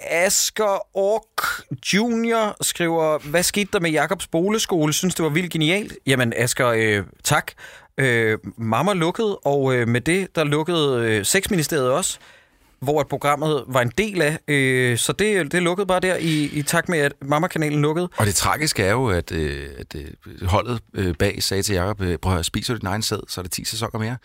[0.00, 4.92] Asger Ork Junior skriver, hvad skete der med Jakobs Boleskole?
[4.92, 5.92] Synes, det var vildt genialt.
[6.06, 7.52] Jamen, Asger, øh, tak.
[7.98, 12.18] Øh, mamma lukkede, og øh, med det, der lukkede øh, Sexministeriet også,
[12.82, 14.38] hvor at programmet var en del af.
[14.48, 18.08] Øh, så det, det lukkede bare der i, i takt med, at Mamma-kanalen lukkede.
[18.16, 22.00] Og det tragiske er jo, at, øh, at øh, holdet øh, bag sagde til Jacob,
[22.00, 24.16] øh, prøv at høre, spiser du din egen sæd, så er det 10 sæsoner mere.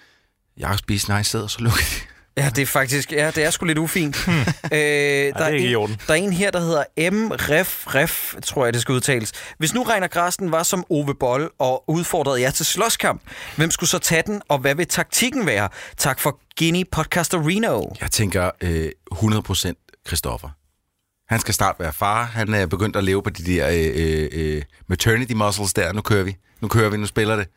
[0.59, 2.16] Jacob spiste sin egen sæd, og så lukkede de.
[2.37, 4.17] Ja, det er faktisk, ja, det er sgu lidt ufint.
[4.27, 4.31] øh,
[4.71, 5.97] der, er ikke en, i orden.
[6.07, 7.31] der er en her, der hedder M.
[7.31, 9.31] Ref, Ref, tror jeg, det skal udtales.
[9.57, 13.21] Hvis nu Reiner Grasten var som Ove Boll og udfordrede jer til slåskamp,
[13.55, 15.69] hvem skulle så tage den, og hvad vil taktikken være?
[15.97, 17.83] Tak for Guinea Podcaster Reno.
[18.01, 20.49] Jeg tænker øh, 100% Christoffer.
[21.29, 22.23] Han skal snart være far.
[22.23, 25.93] Han er begyndt at leve på de der øh, øh, maternity muscles der.
[25.93, 26.35] Nu kører vi.
[26.61, 26.97] Nu kører vi.
[26.97, 27.47] Nu spiller det.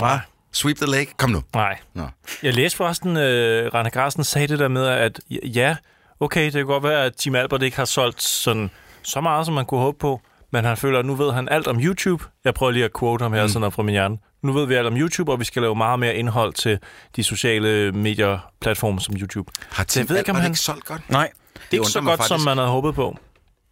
[0.00, 0.18] Nej.
[0.52, 1.06] Sweep the leg.
[1.16, 1.42] Kom nu.
[1.54, 1.78] Nej.
[1.94, 2.02] Nå.
[2.42, 5.76] Jeg læste forresten, øh, Rane Carsten sagde det der med, at ja,
[6.20, 8.70] okay, det kan godt være, at Team Albert ikke har solgt sådan,
[9.02, 10.20] så meget, som man kunne håbe på,
[10.52, 12.24] men han føler, at nu ved han alt om YouTube.
[12.44, 13.48] Jeg prøver lige at quote ham her, mm.
[13.48, 14.18] sådan noget fra min hjerne.
[14.42, 16.78] Nu ved vi alt om YouTube, og vi skal lave meget mere indhold til
[17.16, 19.52] de sociale medier, platforme som YouTube.
[19.70, 21.10] Har Tim ved ikke, om han- ikke solgt godt?
[21.10, 21.30] Nej,
[21.70, 22.44] Ikke undrer så mig godt, som faktisk.
[22.44, 23.16] man havde håbet på.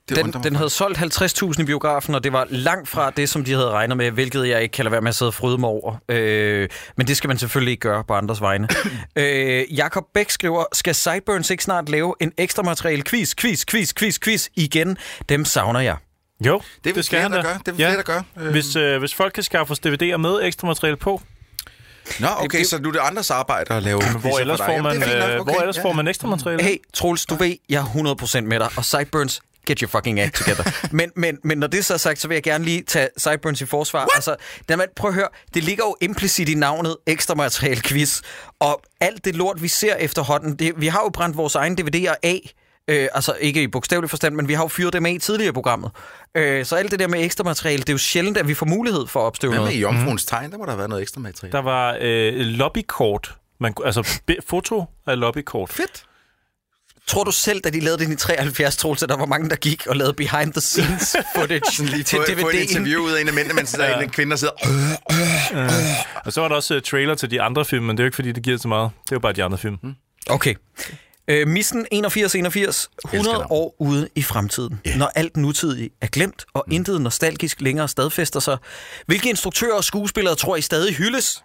[0.09, 3.45] Det den, den havde solgt 50.000 i biografen, og det var langt fra det, som
[3.45, 5.59] de havde regnet med, hvilket jeg ikke kan lade være med at sidde og fryde
[5.59, 5.97] mig over.
[6.09, 8.69] Øh, men det skal man selvfølgelig ikke gøre på andres vegne.
[9.17, 13.93] øh, Jakob Bæk skriver, skal Sideburns ikke snart lave en ekstra materiale quiz, quiz, quiz,
[13.95, 14.97] quiz, quiz igen?
[15.29, 15.97] Dem savner jeg.
[16.47, 17.53] Jo, Det vil flere, der gør.
[17.53, 18.23] Det vil flere, der gør.
[18.41, 21.23] Øh, Hvis, øh, hvis folk kan skaffe os DVD'er med ekstra materiale på,
[22.21, 25.09] Nå, okay, så nu er det andres arbejde at lave hvor ellers, får man, Jamen,
[25.09, 25.47] det er øh, nok.
[25.47, 25.95] hvor Okay, ellers ja, får ja.
[25.95, 26.63] man ekstra materiale?
[26.63, 30.35] Hey, Troels, du ved, jeg er 100% med dig, og Sideburns, get your fucking act
[30.35, 30.65] together.
[30.99, 33.61] men, men, men når det så er sagt, så vil jeg gerne lige tage Sideburns
[33.61, 33.99] i forsvar.
[33.99, 34.11] What?
[34.15, 34.37] Altså,
[34.69, 38.21] der, prøv at høre, det ligger jo implicit i navnet ekstra materiale quiz,
[38.61, 42.15] og alt det lort, vi ser efterhånden, det, vi har jo brændt vores egne DVD'er
[42.23, 42.55] af,
[42.91, 45.53] Øh, altså ikke i bogstavelig forstand, men vi har jo fyret dem af i tidligere
[45.53, 45.91] programmet.
[46.35, 48.67] Øh, så alt det der med ekstra materiale, det er jo sjældent, at vi får
[48.67, 50.53] mulighed for at opstøve Hvad med i Jomfruens tegn?
[50.53, 51.53] Der må der have været noget ekstra materiale.
[51.53, 53.35] Der var øh, lobbykort.
[53.61, 55.71] Man, altså be- foto af lobbykort.
[55.71, 56.05] Fedt.
[57.09, 59.57] Tror du selv, da de lavede den i 73, Troels, at der var mange, der
[59.57, 62.57] gik og lavede behind the scenes footage Lige til få, få et DVD'en?
[62.57, 64.53] interview ud af en af mændene, mens der er en kvinde, der sidder...
[66.25, 68.15] Og så var der også trailer til de andre film, men det er jo ikke,
[68.15, 68.91] fordi det giver så meget.
[69.05, 69.79] Det er jo bare de andre film.
[69.83, 69.95] Mm.
[70.31, 70.55] Okay.
[71.29, 73.47] Øh, Missen 8181, 100 navnet.
[73.51, 74.81] år ude i fremtiden.
[74.87, 74.99] Yeah.
[74.99, 76.73] Når alt nutidigt er glemt, og mm.
[76.73, 78.59] intet nostalgisk længere stadfæster sig.
[79.07, 81.45] Hvilke instruktører og skuespillere tror I stadig hyldes?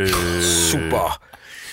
[0.00, 0.08] Øh,
[0.42, 1.22] Super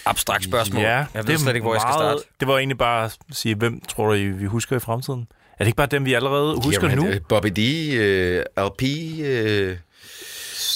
[0.05, 0.81] abstrakt spørgsmål.
[0.81, 2.23] Ja, jeg ved slet ikke, hvor jeg skal starte.
[2.39, 5.27] Det var egentlig bare at sige, hvem tror du, vi husker i fremtiden?
[5.59, 7.11] Er det ikke bare dem, vi allerede husker Jamen, nu?
[7.11, 8.81] øh, Bobby D, uh, LP,
[9.19, 9.77] uh,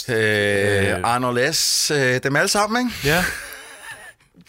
[0.10, 3.08] uh, Arnold S, uh, dem alle sammen, ikke?
[3.08, 3.24] Ja.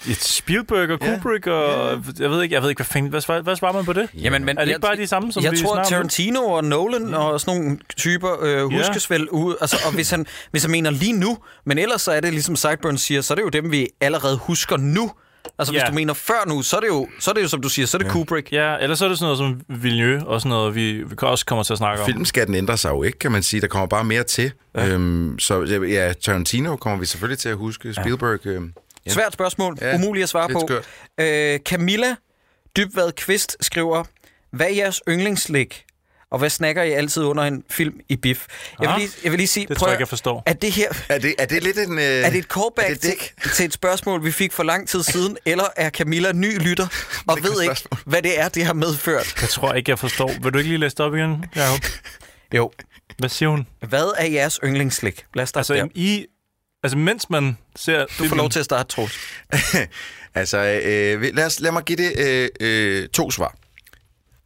[0.08, 2.02] Et Spielberg og Kubrick og...
[2.18, 4.08] Jeg ved ikke, jeg ved ikke hvad, fanden, hvad, hvad, hvad svarer man på det?
[4.14, 5.90] Jamen, men er det jeg- ikke bare de samme, som jeg vi tror, snakker om?
[5.90, 9.54] Tarantino og Nolan og sådan nogle typer øh, huskes vel ud.
[9.60, 12.56] Altså, og hvis han, hvis han mener lige nu, men ellers så er det ligesom
[12.56, 15.10] Sideburns siger, så er det jo dem, vi allerede husker nu.
[15.58, 15.88] Altså, hvis Ja.
[15.88, 17.86] du mener før nu, så er det jo, så er det jo som du siger,
[17.86, 18.52] så er det Kubrick.
[18.52, 19.38] Ja, eller så er det sådan noget
[19.68, 22.06] som Villeneuve, og sådan noget, vi, vi også kommer til at snakke om.
[22.06, 23.60] Filmskatten ændrer sig jo ikke, kan man sige.
[23.60, 24.52] Der kommer bare mere til.
[24.74, 24.88] Ja.
[24.88, 27.94] Øhm, så ja, Tarantino kommer vi selvfølgelig til at huske.
[27.94, 28.46] Spielberg...
[28.46, 28.72] Øhm,
[29.06, 29.10] ja.
[29.10, 29.78] Svært spørgsmål.
[29.80, 30.66] Ja, Umuligt at svare lidt på.
[30.66, 30.84] skørt.
[31.20, 32.14] Øh, Camilla
[32.76, 34.04] Dybvad Kvist skriver,
[34.52, 35.84] hvad er jeres yndlingsslik?
[36.30, 38.46] Og hvad snakker I altid under en film i biff?
[38.80, 40.08] Jeg vil Ah, lige, jeg vil lige sige, det prøv tror jeg at- ikke, jeg
[40.08, 40.42] forstår.
[40.46, 40.88] Er det her...
[41.08, 41.98] Er det, er det lidt en...
[41.98, 45.02] Øh, Er det et callback det til, til et spørgsmål, vi fik for lang tid
[45.02, 46.86] siden, eller er Camilla ny lytter
[47.26, 49.34] og ved ikke, hvad det er, det har medført?
[49.40, 50.32] Jeg tror ikke, jeg forstår.
[50.42, 51.84] Vil du ikke lige læse det op igen, Jacob?
[52.54, 52.72] Jo.
[53.18, 53.66] Hvad siger hun?
[53.88, 55.24] Hvad er jeres yndlingsslik?
[55.34, 55.86] Lad os starte Altså, der.
[55.94, 56.26] i,
[56.82, 58.06] altså mens man ser...
[58.18, 59.18] Du får lov til at starte, Troels.
[60.34, 63.56] altså, øh, lad, os, lad mig give det øh, øh, to svar.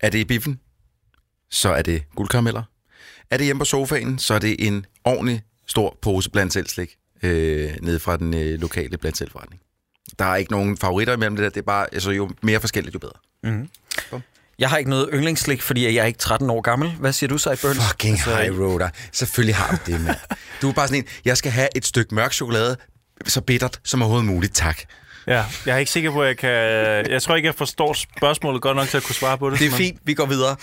[0.00, 0.60] Er det i biffen,
[1.50, 2.62] så er det guldkarameller.
[3.30, 6.96] Er det hjemme på sofaen, så er det en ordentlig stor pose blandt selv slik
[7.22, 9.60] øh, nede fra den øh, lokale blandt selv forretning.
[10.18, 11.48] Der er ikke nogen favoritter imellem det der.
[11.48, 13.18] Det er bare, altså, jo mere forskelligt, jo bedre.
[14.58, 16.90] Jeg har ikke noget yndlingsslik, fordi jeg er ikke 13 år gammel.
[16.90, 17.78] Hvad siger du, Sideburns?
[17.88, 18.88] Fucking high roader.
[19.12, 20.16] Selvfølgelig har du det, mand.
[20.62, 22.76] Du er bare sådan en, jeg skal have et stykke mørk chokolade,
[23.26, 24.78] så bittert som overhovedet muligt, tak.
[25.26, 26.50] Ja, jeg er ikke sikker på, at jeg kan...
[27.10, 29.58] Jeg tror ikke, jeg forstår spørgsmålet godt nok til at kunne svare på det.
[29.58, 30.56] Det er men- fint, vi går videre.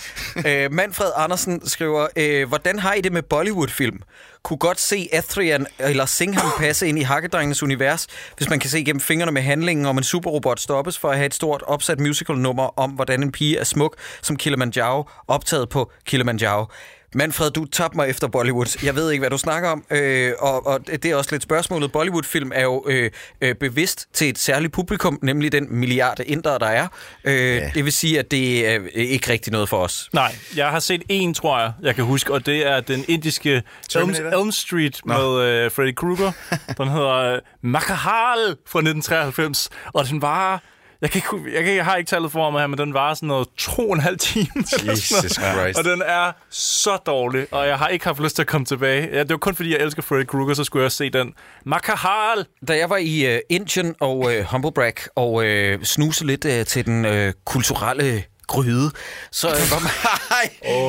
[0.46, 4.00] øh, Manfred Andersen skriver, øh, hvordan har I det med Bollywood-film?
[4.42, 8.84] Kunne godt se Athrian eller Singham passe ind i Hakkedrengenes univers, hvis man kan se
[8.84, 12.78] gennem fingrene med handlingen om en superrobot stoppes for at have et stort opsat musical-nummer
[12.80, 16.66] om, hvordan en pige er smuk som Kilimanjaro, optaget på Kilimanjaro.
[17.14, 18.78] Manfred, du tabte mig efter Bollywood.
[18.84, 21.92] Jeg ved ikke, hvad du snakker om, øh, og, og det er også lidt spørgsmålet.
[21.92, 26.66] Bollywood-film er jo øh, øh, bevidst til et særligt publikum, nemlig den milliarde indere, der
[26.66, 26.88] er.
[27.24, 27.70] Øh, Ja.
[27.74, 30.08] Det vil sige, at det er ikke rigtig noget for os.
[30.12, 33.62] Nej, jeg har set en, tror jeg, jeg kan huske, og det er den indiske
[33.94, 34.10] Elm?
[34.10, 36.32] Elm Street med øh, Freddy Krueger.
[36.78, 40.62] Den hedder øh, Makahal fra 1993, og den var...
[41.02, 43.14] Jeg, kan ikke, jeg, kan, jeg har ikke tallet for mig her, men den var
[43.14, 44.46] sådan noget to og en halv time.
[44.90, 45.32] Jesus.
[45.34, 45.78] Christ.
[45.78, 49.08] Og den er så dårlig, og jeg har ikke haft lyst til at komme tilbage.
[49.12, 51.34] Ja, det var kun fordi, jeg elsker Freddy Krueger, så skulle jeg også se den.
[51.66, 52.46] Makahal!
[52.68, 56.86] Da jeg var i øh, Indien og øh, Humblebrag og øh, snuse lidt øh, til
[56.86, 58.90] den øh, kulturelle gryde,
[59.30, 59.90] så øh, var mig...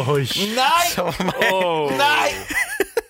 [0.07, 0.19] Oj.
[0.55, 0.85] Nej!
[0.95, 1.97] Så var mig, Åh.
[1.97, 2.29] Nej!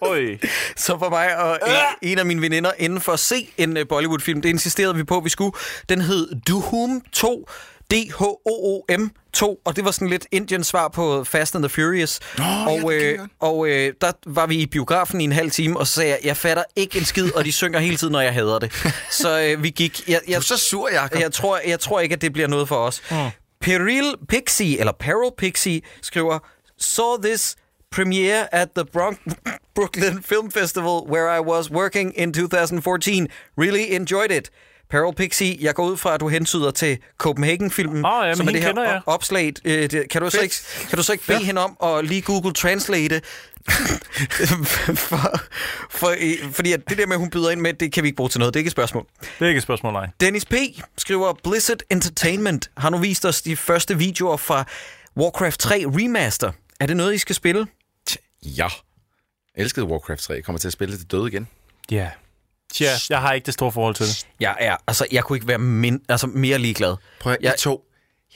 [0.10, 0.38] Oj.
[0.76, 1.60] Så for mig og
[2.02, 5.04] en, en af mine veninder inden for at se en uh, Bollywood-film, det insisterede vi
[5.04, 5.52] på, at vi skulle.
[5.90, 7.50] Den hed Duhum 2.
[7.92, 12.20] D-H-O-O-M 2, og det var sådan lidt Indiens svar på Fast and the Furious.
[12.38, 15.52] Nå, ja, og jeg øh, og øh, der var vi i biografen i en halv
[15.52, 18.12] time, og så sagde jeg, jeg fatter ikke en skid, og de synger hele tiden,
[18.12, 18.74] når jeg hader det.
[19.22, 20.02] Så øh, vi gik...
[20.08, 21.20] Jeg, Du jeg, er så sur, Jacob.
[21.22, 23.02] jeg, tror, jeg tror ikke, at det bliver noget for os.
[23.12, 23.18] Mm.
[23.62, 26.40] Peril Pixie, eller Peril Pixie, skriver,
[26.80, 27.56] Saw this
[27.96, 29.18] premiere at the Bronx
[29.76, 33.28] Brooklyn Film Festival, where I was working in 2014.
[33.58, 34.50] Really enjoyed it.
[34.90, 38.48] Pearl Pixie, jeg går ud fra, at du hensyder til Copenhagen-filmen, Åh, ja, men som
[38.48, 39.02] er det her kender jeg.
[39.06, 39.54] op- opslag.
[39.66, 40.56] Øh, det, kan, du så ikke,
[40.90, 43.22] kan du så ikke bede hende om at lige Google Translate
[44.96, 45.40] for,
[45.90, 48.08] for, øh, fordi at det der med, at hun byder ind med, det kan vi
[48.08, 48.54] ikke bruge til noget.
[48.54, 49.06] Det er ikke et spørgsmål.
[49.22, 50.08] Det er ikke et spørgsmål, nej.
[50.22, 50.54] Dennis P.
[50.98, 54.66] skriver, Blizzard Entertainment har nu vist os de første videoer fra
[55.18, 56.52] Warcraft 3 Remaster.
[56.80, 57.68] Er det noget, I skal spille?
[58.46, 58.68] Ja.
[59.56, 60.34] Elskede Warcraft 3.
[60.34, 61.48] Jeg kommer til at spille det døde igen.
[61.92, 62.10] Ja.
[62.74, 64.28] Tja, jeg har ikke det store forhold til det.
[64.40, 66.96] Jeg er, altså, jeg kunne ikke være min, altså, mere ligeglad.
[67.20, 67.54] Prøv at Jeg- jeg...
[67.56, 67.86] I to.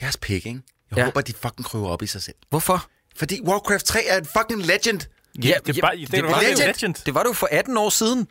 [0.02, 0.48] Jeres pik, ikke?
[0.90, 1.00] Jeg Ja.
[1.00, 1.04] ja.
[1.04, 2.34] håber, de fucking kryber op i sig selv.
[2.50, 2.86] Hvorfor?
[3.16, 5.00] Fordi Warcraft 3 er en fucking legend.
[5.44, 6.66] Ja, det er bare, det, det det, var det, det det jo.
[6.66, 6.94] legend.
[7.06, 8.28] Det var det jo for 18 år siden.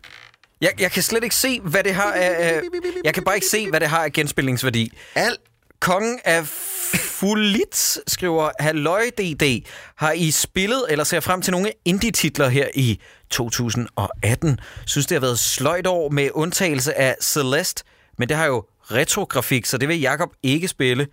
[0.61, 2.35] Jeg, jeg kan slet ikke se, hvad det har af...
[2.55, 2.61] af-
[3.03, 4.91] Jeg kan bare ikke se, hvad det har af genspilningsværdi.
[5.15, 5.39] Alt.
[5.79, 6.47] Kongen af
[6.93, 12.99] Fulitz skriver, Halløj DD, har I spillet eller ser frem til nogle indie-titler her i
[13.29, 14.59] 2018?
[14.85, 17.83] Synes, det har været sløjt år med undtagelse af Celeste,
[18.17, 21.07] men det har jo retrografik, så det vil Jakob ikke spille.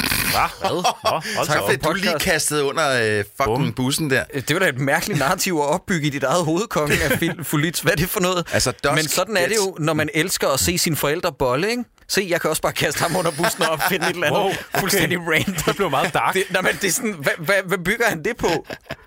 [0.00, 0.46] Hva?
[0.60, 0.70] Hvad?
[0.70, 3.72] Nå, hold Tak tak for Fedt, du er lige kastet under øh, fucking Bum.
[3.72, 4.24] bussen der.
[4.24, 7.80] Det var da et mærkeligt narrativ at opbygge i dit eget hoved, kongen af Fulitz.
[7.80, 8.46] Hvad er det for noget?
[8.52, 11.70] Altså, Dusk Men sådan er det jo, når man elsker at se sine forældre bolle,
[11.70, 11.84] ikke?
[12.10, 14.48] Se, jeg kan også bare kaste ham under bussen og finde et eller andet Wow,
[14.50, 14.80] okay.
[14.80, 15.54] fuldstændig random.
[15.66, 16.34] Det blev meget dark.
[16.34, 18.66] Det, nej, men det er sådan, hvad, hvad, hvad bygger han det på?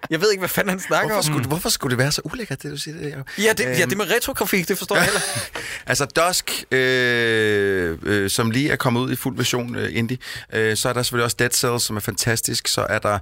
[0.10, 1.34] Jeg ved ikke, hvad fanden han snakker Hvorfor om.
[1.34, 2.98] skulle, hvorfor skulle det være så ulækkert, det du siger?
[2.98, 3.16] Det?
[3.44, 5.22] Ja, det, ja, det med retrografik, det forstår jeg heller.
[5.88, 10.18] Altså Dusk, øh, øh, som lige er kommet ud i fuld version øh, indie.
[10.54, 12.68] Øh, så er der selvfølgelig også Dead Cells, som er fantastisk.
[12.68, 13.20] Så er der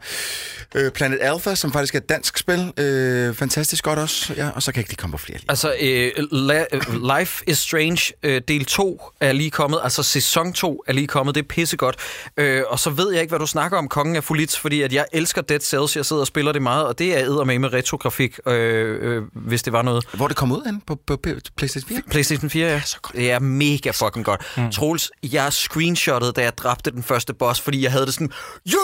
[0.76, 2.74] øh, Planet Alpha, som faktisk er et dansk spil.
[2.78, 4.34] Øh, fantastisk godt også.
[4.38, 5.46] Ja, og så kan jeg ikke lige komme på flere lige.
[5.50, 9.71] Altså, øh, La- øh, Life is Strange øh, del 2 er lige kommet.
[9.80, 11.36] Altså, sæson 2 er lige kommet.
[11.36, 11.96] Det er pissegodt.
[12.38, 14.94] Øh, og så ved jeg ikke, hvad du snakker om, Kongen af Fulitz, fordi at
[14.94, 15.96] jeg elsker Dead Cells.
[15.96, 19.64] Jeg sidder og spiller det meget, og det er eddermame med retrografik, øh, øh, hvis
[19.64, 20.06] det var noget.
[20.14, 20.82] Hvor er det kommet ud hen?
[20.88, 22.02] På, på, på PlayStation 4?
[22.12, 22.82] PlayStation 4, ja.
[23.14, 24.42] Det er mega fucking godt.
[24.58, 24.72] Mm.
[24.72, 28.32] Troels, jeg screenshottede, da jeg dræbte den første boss, fordi jeg havde det sådan,
[28.70, 28.78] yeah!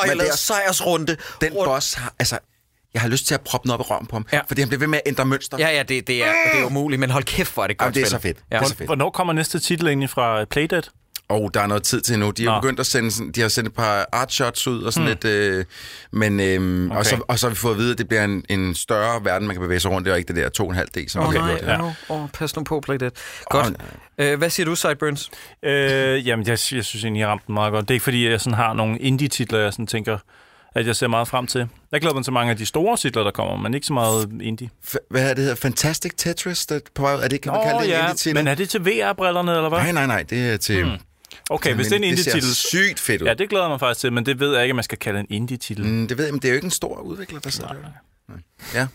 [0.00, 1.16] Og jeg det lavede er- sejrsrunde.
[1.40, 1.68] Den rundt.
[1.68, 2.12] boss har...
[2.18, 2.38] Altså,
[2.94, 4.40] jeg har lyst til at proppe den op i røven på ham, Ja.
[4.48, 5.58] fordi han bliver ved med at ændre mønster.
[5.58, 7.86] Ja, ja, det, det, er, det er umuligt, men hold kæft, hvor er det godt
[7.86, 8.18] Jamen, det er spil.
[8.18, 8.38] så fedt.
[8.50, 8.56] Ja.
[8.56, 8.88] Det er så fedt.
[8.88, 10.82] Hvornår kommer næste titel egentlig fra Playdead?
[11.28, 12.30] Og der er noget tid til nu.
[12.30, 15.08] De har begyndt at sende, de har sendt et par artshots ud og sådan mm.
[15.08, 15.64] lidt, øh,
[16.12, 16.98] men øhm, okay.
[16.98, 19.24] og, så, og så har vi fået at vide, at det bliver en, en større
[19.24, 21.46] verden, man kan bevæge sig rundt i, og ikke det der 2,5D, som oh, har
[21.46, 21.82] nej, ja.
[21.84, 23.12] oh, oh, pas nu på, play det.
[23.44, 23.76] Godt.
[24.18, 25.30] Øh, hvad siger du, Sideburns?
[25.64, 27.82] Øh, jamen, jeg, jeg synes egentlig, jeg ramte den meget godt.
[27.88, 30.18] Det er ikke, fordi jeg sådan har nogle indie-titler, jeg sådan tænker,
[30.74, 31.68] at jeg ser meget frem til.
[31.92, 34.30] Jeg glæder mig til mange af de store titler, der kommer, men ikke så meget
[34.42, 34.70] indie.
[34.88, 35.56] F- hvad er det hedder?
[35.56, 36.66] Fantastic Tetris?
[36.66, 37.12] Der er på vej?
[37.12, 38.34] Er det, kan man kalde det en indie titel?
[38.34, 39.78] men er det til VR-brillerne, eller hvad?
[39.78, 40.22] Nej, nej, nej.
[40.22, 40.86] Det er til...
[40.86, 40.90] Mm.
[41.50, 42.42] Okay, hvis det er en det indie-titel...
[42.42, 43.26] ser sygt fedt ud.
[43.26, 45.20] Ja, det glæder mig faktisk til, men det ved jeg ikke, om man skal kalde
[45.20, 45.84] en indie-titel.
[45.86, 46.08] Mm.
[46.08, 47.76] Det ved jeg, men det er jo ikke en stor udvikler, der sidder der.
[48.28, 48.38] Nej.
[48.74, 48.86] Ja.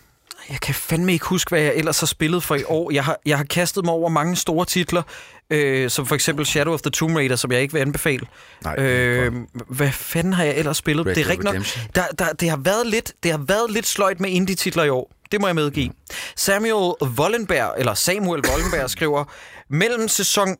[0.50, 2.90] Jeg kan fandme ikke huske, hvad jeg ellers har spillet for i år.
[2.90, 5.02] Jeg har, jeg har kastet mig over mange store titler,
[5.50, 8.26] øh, som for eksempel Shadow of the Tomb Raider, som jeg ikke vil anbefale.
[8.64, 9.32] Nej, øh,
[9.68, 11.06] hvad fanden har jeg ellers spillet?
[11.06, 11.56] Red det er rigtigt nok.
[11.94, 15.12] Der, der, det, har været lidt, det har været lidt sløjt med indie-titler i år.
[15.32, 15.90] Det må jeg medgive.
[16.36, 19.24] Samuel Wollenberg, eller Samuel Wollenberg, skriver,
[19.70, 20.56] mellem sæson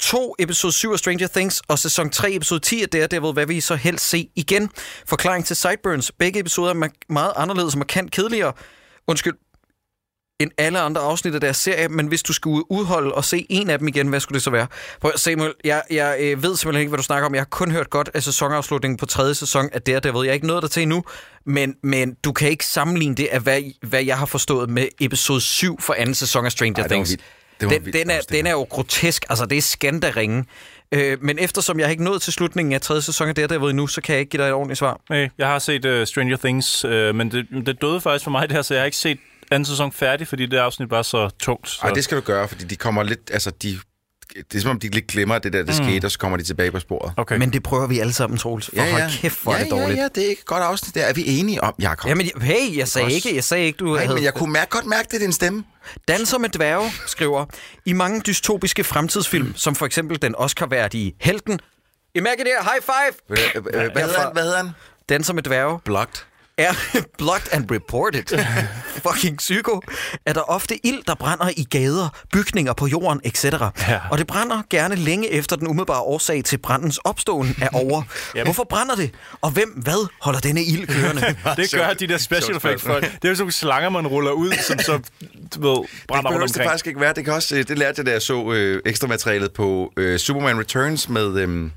[0.00, 3.56] 2, episode 7 af Stranger Things, og sæson 3, episode 10 af Daredevil, hvad vil
[3.56, 4.70] I så helst se igen?
[5.06, 6.12] Forklaring til Sideburns.
[6.12, 8.52] Begge episoder er meget anderledes og markant kedeligere.
[9.06, 9.34] Undskyld,
[10.40, 13.70] end alle andre afsnit af deres serie, men hvis du skulle udholde og se en
[13.70, 14.66] af dem igen, hvad skulle det så være?
[15.00, 17.34] Prøv, Samuel, jeg, jeg øh, ved simpelthen ikke, hvad du snakker om.
[17.34, 20.24] Jeg har kun hørt godt af sæsonafslutningen på tredje sæson af Daredevil.
[20.24, 21.04] Jeg er ikke nået der til endnu,
[21.46, 25.40] men, men du kan ikke sammenligne det af, hvad, hvad jeg har forstået med episode
[25.40, 27.16] 7 for anden sæson af Stranger Ej, Things.
[27.60, 29.24] Det den, den, er, den er jo grotesk.
[29.28, 30.46] Altså, det er skandaringen.
[30.92, 34.00] Øh, men eftersom jeg ikke nået til slutningen af tredje sæson af Daredevil endnu, så
[34.00, 35.00] kan jeg ikke give dig et ordentligt svar.
[35.10, 38.50] Nej, jeg har set uh, Stranger Things, uh, men det, det døde faktisk for mig
[38.50, 39.18] der, så jeg har ikke set
[39.50, 41.68] anden sæson færdig, fordi det afsnit var så tungt.
[41.68, 41.80] Så.
[41.82, 43.30] Ej, det skal du gøre, fordi de kommer lidt...
[43.32, 43.78] Altså, de,
[44.34, 45.84] det er som om, de lidt glemmer det der, det mm.
[45.86, 47.12] skete, og så kommer de tilbage på sporet.
[47.16, 47.36] Okay.
[47.36, 48.70] Men det prøver vi alle sammen, Troels.
[48.76, 49.96] For hold kæft, hvor ja, er det dårligt.
[49.96, 50.94] Ja, ja, det er ikke et godt afsnit.
[50.94, 52.08] Det er vi enige om, Jacob.
[52.08, 54.14] Jamen, hey, jeg sagde Også- ikke, jeg sagde ikke, du Nej, havde...
[54.14, 55.64] men jeg kunne mærke, godt mærke det i din stemme.
[56.08, 57.44] Danser med dværge, skriver,
[57.84, 61.60] i mange dystopiske fremtidsfilm, som for eksempel den Oscar-værdige Helten,
[62.14, 63.14] Imagineer High Five!
[63.28, 64.32] Hvad hedder han?
[64.32, 64.70] Hvad hedder han?
[65.08, 66.20] Danser med dværge Blocked.
[66.58, 66.72] Er
[67.18, 68.38] blocked and reported.
[69.06, 69.80] Fucking psyko.
[70.26, 73.44] Er der ofte ild, der brænder i gader, bygninger på jorden, etc.
[73.44, 73.60] Ja.
[74.10, 78.02] Og det brænder gerne længe efter den umiddelbare årsag til brandens opståen er over.
[78.44, 79.10] Hvorfor brænder det?
[79.40, 81.36] Og hvem, hvad holder denne ild kørende?
[81.56, 83.02] det gør de der special effects folk.
[83.04, 84.98] Det er jo sådan nogle slanger, man ruller ud, som så, du
[85.68, 86.70] ved, Det brænder behøver rundt det omkring.
[86.70, 87.12] faktisk ikke være.
[87.12, 90.18] Det, kan også, øh, det lærte jeg, da jeg så øh, ekstra materialet på øh,
[90.18, 91.36] Superman Returns med...
[91.38, 91.70] Øh,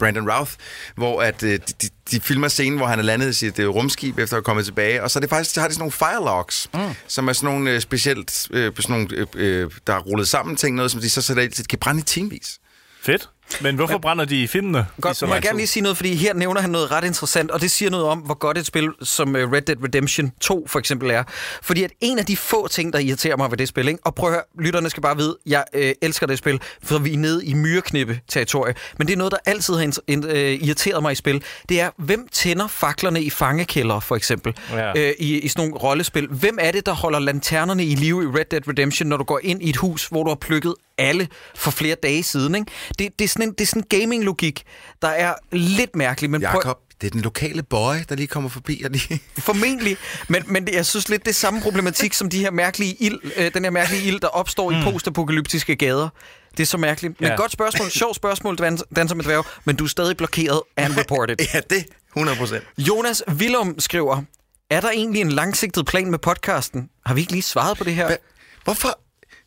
[0.00, 0.52] Brandon Routh,
[0.94, 4.18] hvor at, øh, de, de, filmer scenen, hvor han er landet i sit øh, rumskib
[4.18, 6.68] efter at komme tilbage, og så er det faktisk, så har de sådan nogle firelogs,
[6.74, 6.80] mm.
[7.06, 10.56] som er sådan nogle øh, specielt, øh, sådan nogle, øh, øh, der er rullet sammen
[10.56, 12.58] ting, noget, som de så sætter det kan brænde i timevis.
[13.02, 13.28] Fedt.
[13.60, 14.86] Men hvorfor Men, brænder de i filmene?
[14.98, 17.04] i Godt, så må jeg gerne lige sige noget, fordi her nævner han noget ret
[17.04, 20.32] interessant, og det siger noget om, hvor godt et spil som øh, Red Dead Redemption
[20.40, 21.22] 2 for eksempel er.
[21.62, 24.00] Fordi at en af de få ting, der irriterer mig ved det spil, ikke?
[24.04, 27.12] og prøv at høre, lytterne skal bare vide, jeg øh, elsker det spil, for vi
[27.14, 31.14] er nede i myreknippe-territorie, men det er noget, der altid har øh, irriteret mig i
[31.14, 31.42] spil.
[31.68, 34.92] Det er, hvem tænder faklerne i fangekælder, for eksempel, Ja.
[35.08, 36.26] øh, i, i sådan nogle rollespil.
[36.26, 39.40] Hvem er det, der holder lanternerne i live i Red Dead Redemption, når du går
[39.42, 42.54] ind i et hus, hvor du har plukket alle for flere dage siden.
[42.54, 42.70] Ikke?
[42.98, 44.62] Det, det, er sådan en, det er sådan en gaming-logik,
[45.02, 46.30] der er lidt mærkelig.
[46.30, 49.20] Men prøv, Jakob, det er den lokale boy, der lige kommer forbi og lige...
[49.38, 49.96] formentlig,
[50.28, 53.18] men, men det, jeg synes lidt, det er samme problematik som de her mærkelige ild,
[53.36, 54.76] øh, den her mærkelige ild, der opstår mm.
[54.80, 56.08] i postapokalyptiske gader.
[56.56, 57.20] Det er så mærkeligt.
[57.20, 57.36] Men Ja.
[57.36, 61.36] godt spørgsmål, sjovt spørgsmål, Dan- danser med dværg, men du er stadig blokeret and reported.
[61.54, 61.84] ja, det
[62.16, 62.64] 100 procent.
[62.78, 64.22] Jonas Willum skriver,
[64.70, 66.88] er der egentlig en langsigtet plan med podcasten?
[67.06, 68.16] Har vi ikke lige svaret på det her?
[68.64, 68.98] Hvorfor?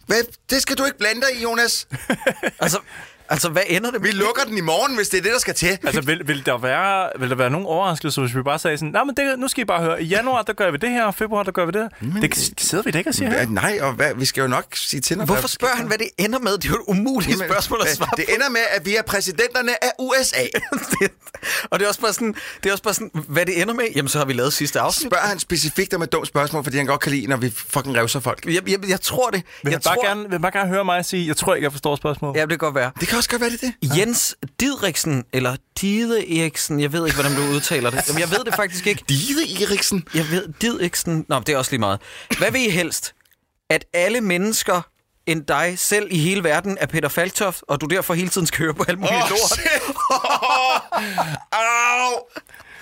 [0.06, 0.24] Hvad?
[0.50, 1.88] Det skal du ikke blande dig i, Jonas.
[2.60, 2.80] Altså,
[3.30, 4.14] altså hvad ender det Vi med?
[4.16, 5.78] lukker den i morgen, hvis det er det, der skal til.
[5.84, 8.92] Altså, vil, vil, der være, vil der være nogen overraskelse, hvis vi bare sagde sådan,
[8.92, 11.04] nej, men det, nu skal I bare høre, i januar, der gør vi det her,
[11.04, 12.22] og februar, der gør vi det her.
[12.22, 13.46] Det kan- sidder vi da ikke og siger her.
[13.50, 16.08] Nej, og hvad, vi skal jo nok sige til, når Hvorfor spørger han, hvad det
[16.18, 16.52] ender med?
[16.58, 18.32] Det er jo et umuligt Jamen, spørgsmål at svare Det på.
[18.36, 20.38] ender med, at vi er præsidenterne af USA.
[21.02, 21.12] Det-
[21.70, 23.86] og det er også bare sådan, det er også bare sådan, hvad det ender med,
[23.96, 25.12] jamen så har vi lavet sidste afsnit.
[25.12, 27.98] Spørger han specifikt om et dumt spørgsmål, fordi han godt kan lide, når vi fucking
[27.98, 28.46] revser folk.
[28.46, 29.44] Jeg, jeg, jeg tror det.
[29.64, 31.64] Vil Jeg bare, tror, gerne, vil jeg bare gerne høre mig sige, jeg tror ikke,
[31.64, 32.36] jeg forstår spørgsmålet.
[32.40, 32.92] Ja, det kan godt være.
[33.00, 33.98] Det kan også godt være, det det.
[33.98, 38.08] Jens Didriksen, eller Dide Eriksen, jeg ved ikke, hvordan du udtaler det.
[38.08, 39.04] Jamen, jeg ved det faktisk ikke.
[39.10, 40.08] Dide Eriksen.
[40.14, 42.00] Jeg ved, Didriksen, nå, det er også lige meget.
[42.38, 43.16] Hvad vil I helst?
[43.70, 44.82] At alle mennesker
[45.26, 48.60] end dig selv i hele verden er Peter Falktoft, og du derfor hele tiden skal
[48.60, 49.60] høre på alt muligt Åh, lort?
[51.52, 52.20] Au!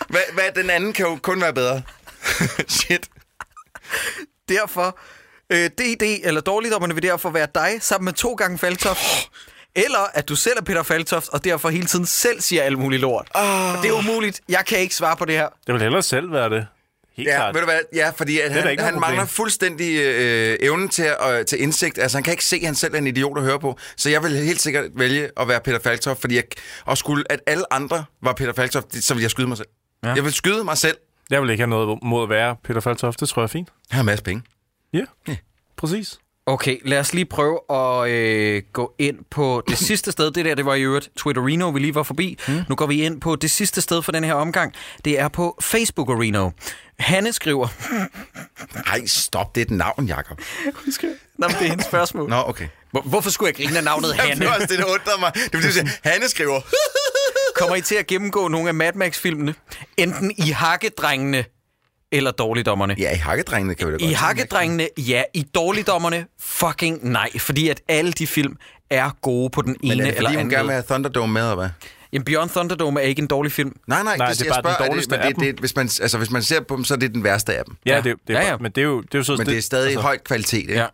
[0.09, 1.81] Hvad, hvad, den anden kan jo kun være bedre.
[2.79, 3.09] shit.
[4.49, 4.99] Derfor,
[5.49, 9.31] øh, DD eller dårligdommerne vil derfor være dig sammen med to gange Falktoft.
[9.75, 13.01] Eller at du selv er Peter Falktoft, og derfor hele tiden selv siger alt muligt
[13.01, 13.27] lort.
[13.35, 13.41] Oh.
[13.81, 14.41] Det er umuligt.
[14.49, 15.47] Jeg kan ikke svare på det her.
[15.67, 16.67] Det vil hellere selv være det.
[17.15, 17.53] Helt Ja, klart.
[17.55, 17.79] ved du hvad?
[17.93, 21.97] Ja, fordi at han, han mangler fuldstændig øh, evnen til, at, til indsigt.
[21.99, 23.77] Altså, han kan ikke se, at han selv er en idiot at høre på.
[23.97, 26.43] Så jeg vil helt sikkert vælge at være Peter Falktoft, fordi jeg,
[26.85, 29.67] og skulle, at alle andre var Peter Falktoft, så ville jeg skyde mig selv.
[30.03, 30.13] Ja.
[30.13, 30.97] Jeg vil skyde mig selv.
[31.29, 33.19] Jeg vil ikke have noget mod at være Peter Faltoft.
[33.19, 33.69] Det tror jeg er fint.
[33.89, 34.43] Jeg har en masse penge.
[34.93, 35.35] Ja, Ja.
[35.77, 36.19] præcis.
[36.51, 40.31] Okay, lad os lige prøve at øh, gå ind på det sidste sted.
[40.31, 42.39] Det der, det var i øvrigt Twitterino, vi lige var forbi.
[42.47, 42.61] Mm.
[42.69, 44.73] Nu går vi ind på det sidste sted for den her omgang.
[45.05, 46.49] Det er på Facebook Areno.
[46.99, 47.67] Hanne skriver...
[48.87, 49.55] Nej, stop.
[49.55, 50.39] Det er et navn, Jacob.
[51.37, 52.29] Nå, men det er hendes spørgsmål.
[52.29, 52.67] Nå, okay.
[52.91, 54.45] Hvor, hvorfor skulle jeg grine af navnet Det Hanne?
[54.45, 55.31] var også det, der undrede mig.
[55.33, 56.61] Det er fordi, Hanne skriver...
[57.55, 59.55] Kommer I til at gennemgå nogle af Mad Max-filmene?
[59.97, 61.45] Enten i Hakkedrengene
[62.11, 62.95] eller Dårligdommerne?
[62.97, 64.13] Ja, i hakkedrengene kan vi da godt I.
[64.13, 65.23] Hakkedrengene, ja.
[65.33, 67.29] I Dårligdommerne, fucking nej.
[67.39, 68.55] Fordi at alle de film
[68.89, 70.73] er gode på den Men ene er det eller fordi, hun anden gerne vil måde.
[70.73, 71.69] have Thunderdome med, eller hvad?
[72.13, 73.75] Jamen, Beyond Thunderdome er ikke en dårlig film.
[73.87, 75.45] Nej, nej, Nej, det, det er jeg bare den spørger, er dårligste det, af men
[75.45, 77.53] det, det, hvis, man, altså, hvis man ser på dem, så er det den værste
[77.57, 77.75] af dem.
[77.85, 78.01] Ja, Ja.
[78.01, 78.57] det, det, Ja, er, ja.
[78.57, 79.35] men det er jo, det er jo så...
[79.37, 80.73] Men det er stadig altså, høj kvalitet, ikke?
[80.73, 80.85] Ja.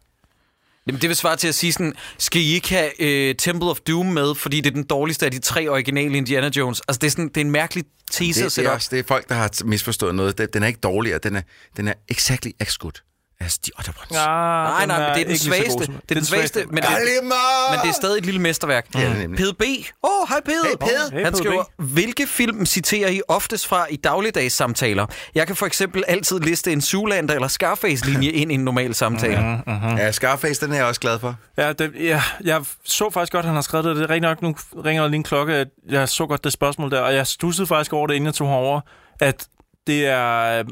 [0.87, 3.79] Jamen, det vil svare til at sige sådan, skal I ikke have øh, Temple of
[3.79, 6.81] Doom med, fordi det er den dårligste af de tre originale Indiana Jones?
[6.87, 8.75] Altså, det er, sådan, det er en mærkelig teaser Det, at det, sætte er op.
[8.75, 10.37] også, det er folk, der har misforstået noget.
[10.37, 11.19] Den, den er ikke dårligere.
[11.23, 11.41] Den er,
[11.77, 12.91] den er exactly as good
[13.39, 14.17] as the other ones.
[14.17, 15.79] Ah, Nej, nej, men det er den svageste.
[15.79, 16.83] Det er den svageste, men det,
[17.23, 18.87] men det er stadig et lille mesterværk.
[18.95, 19.37] Er nemlig.
[19.37, 19.61] Pede B.
[19.61, 20.63] Åh, oh, hej Pede.
[20.65, 21.11] Hey, Pede.
[21.11, 25.05] Hey, Han skriver, hvilke film citerer I oftest fra i dagligdags samtaler?
[25.35, 29.61] Jeg kan for eksempel altid liste en Zoolander eller Scarface-linje ind i en normal samtale.
[29.97, 31.35] Ja, Scarface, den er jeg også glad for.
[31.57, 33.95] Ja, det, ja, jeg så faktisk godt, at han har skrevet det.
[33.95, 36.53] Det er rigtig nok, nu ringer der lige en klokke, at jeg så godt det
[36.53, 38.81] spørgsmål der, og jeg stussede faktisk over det, inden jeg tog herover,
[39.19, 39.47] at
[39.87, 40.63] det er,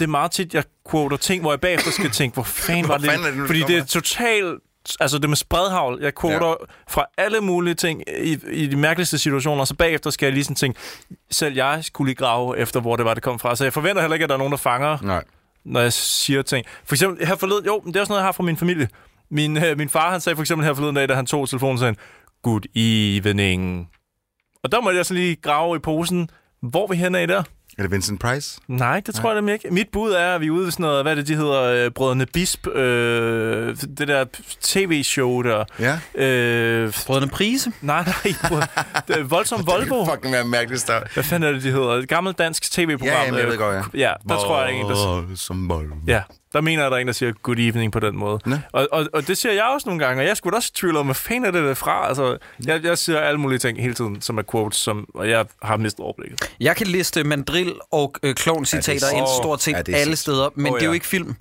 [0.00, 2.98] det er meget tit, jeg quoter ting, hvor jeg bagefter skal tænke, hvor fanden var
[2.98, 3.10] det?
[3.10, 4.60] fanden det nu, Fordi det er totalt...
[5.00, 6.54] Altså det med spredhavl, jeg quoter ja.
[6.88, 10.44] fra alle mulige ting i, i de mærkeligste situationer, og så bagefter skal jeg lige
[10.44, 10.80] sådan tænke,
[11.30, 13.56] selv jeg skulle lige grave efter, hvor det var, det kom fra.
[13.56, 15.24] Så jeg forventer heller ikke, at der er nogen, der fanger Nej.
[15.64, 16.66] når jeg siger ting.
[16.84, 18.88] For eksempel her forleden, jo, det er også noget, jeg har fra min familie.
[19.30, 21.78] Min, øh, min far, han sagde for eksempel her forleden dag, da han tog telefonen,
[21.78, 21.96] sagde han,
[22.42, 23.88] good evening.
[24.64, 26.28] Og der må jeg så lige grave i posen.
[26.62, 27.42] Hvor vi henne af der?
[27.78, 28.60] Er det Vincent Price?
[28.68, 29.68] Nej, det tror jeg nemlig ikke.
[29.70, 31.62] Mit bud er, at vi er ude ved sådan noget, hvad er det, de hedder,
[31.62, 34.24] øh, Brødrene Bisp, øh, det der
[34.60, 35.64] tv-show der.
[35.80, 35.98] Ja.
[36.24, 37.72] Øh, Brødrene Prise.
[37.80, 38.62] nej, nej, brød,
[39.08, 40.00] det er Voldsom Volvo.
[40.00, 41.10] Det fucking være mærkeligt start.
[41.14, 41.88] Hvad fanden er det, de hedder?
[41.90, 43.06] Et gammelt dansk tv-program.
[43.14, 43.82] Ja, jamen, jeg øh, ved godt, ja.
[44.08, 45.26] Ja, der tror jeg, en, der...
[45.36, 45.92] Som bold.
[46.06, 46.22] Ja,
[46.54, 48.40] Der mener jeg, at der er en, der siger good evening på den måde.
[48.72, 50.96] Og, og, og, det siger jeg også nogle gange, og jeg skulle også i tvivl
[50.96, 52.08] om, hvad fanden er det der fra?
[52.08, 55.46] Altså, jeg, jeg siger alle mulige ting hele tiden, som er quotes, som, og jeg
[55.62, 56.50] har mistet overblikket.
[56.60, 59.94] Jeg kan liste mandrill og øh, klovn-citater Ja, er ind stort set ja, ja, det
[59.94, 60.94] er alle steder, men oh, det er jo ja.
[60.94, 61.36] ikke film.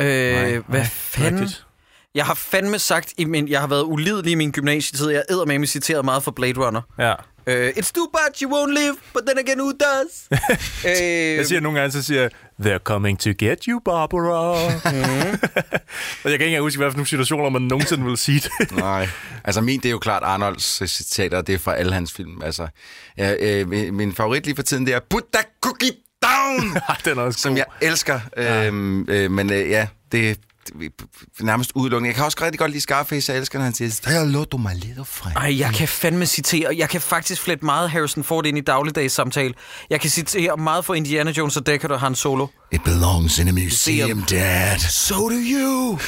[0.00, 1.40] Øh, hvad fanden?
[1.40, 1.66] Rigtigt.
[2.14, 5.10] Jeg har fandme sagt, i min, jeg har været ulidelig i min gymnasietid.
[5.10, 6.82] Jeg æder med citeret meget for Blade Runner.
[6.98, 7.14] Ja.
[7.48, 10.28] Uh, it's too bad you won't live, but then again, who does?
[10.32, 10.38] uh,
[11.38, 12.30] Jeg siger nogle gange, så siger jeg,
[12.62, 14.68] They're coming to get you, Barbara.
[14.68, 15.38] Mhm.
[16.24, 18.72] og jeg kan ikke engang huske, nogle situationer, man nogensinde vil sige det.
[18.76, 19.08] Nej.
[19.44, 22.42] Altså min, det er jo klart Arnolds øh, citater, det er fra alle hans film.
[22.42, 22.66] Altså,
[23.18, 26.76] ja, øh, min- min favorit lige for tiden, det er Put that cookie down!
[27.04, 27.56] Den er også som god.
[27.56, 28.20] jeg elsker.
[28.36, 28.66] Ja.
[28.66, 30.38] Øhm, øh, men øh, ja, det
[31.40, 32.08] nærmest udelukkende.
[32.08, 34.74] Jeg kan også rigtig godt lide Scarface, jeg elsker, når han siger, Hello, du my
[34.74, 35.36] little friend.
[35.36, 36.74] Ej, jeg kan fandme citere.
[36.76, 39.54] Jeg kan faktisk flette meget Harrison Ford ind i dagligdags samtale.
[39.90, 42.46] Jeg kan citere meget for Indiana Jones og Deckard og Han Solo.
[42.72, 44.78] It belongs in a museum, dad.
[44.78, 45.98] So do you!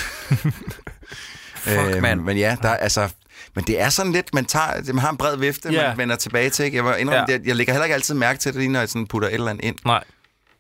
[1.57, 2.21] Fuck, Øhm, mand.
[2.21, 3.09] Men ja, der er altså...
[3.55, 5.89] Men det er sådan lidt, man, tager, man har en bred vifte, Ja.
[5.89, 6.65] man vender tilbage til.
[6.65, 6.77] Ikke?
[6.77, 7.33] Jeg, var indrømme, ja.
[7.33, 9.35] jeg, jeg lægger heller ikke altid mærke til det, lige når jeg sådan putter et
[9.35, 9.77] eller andet ind.
[9.85, 10.05] Nej.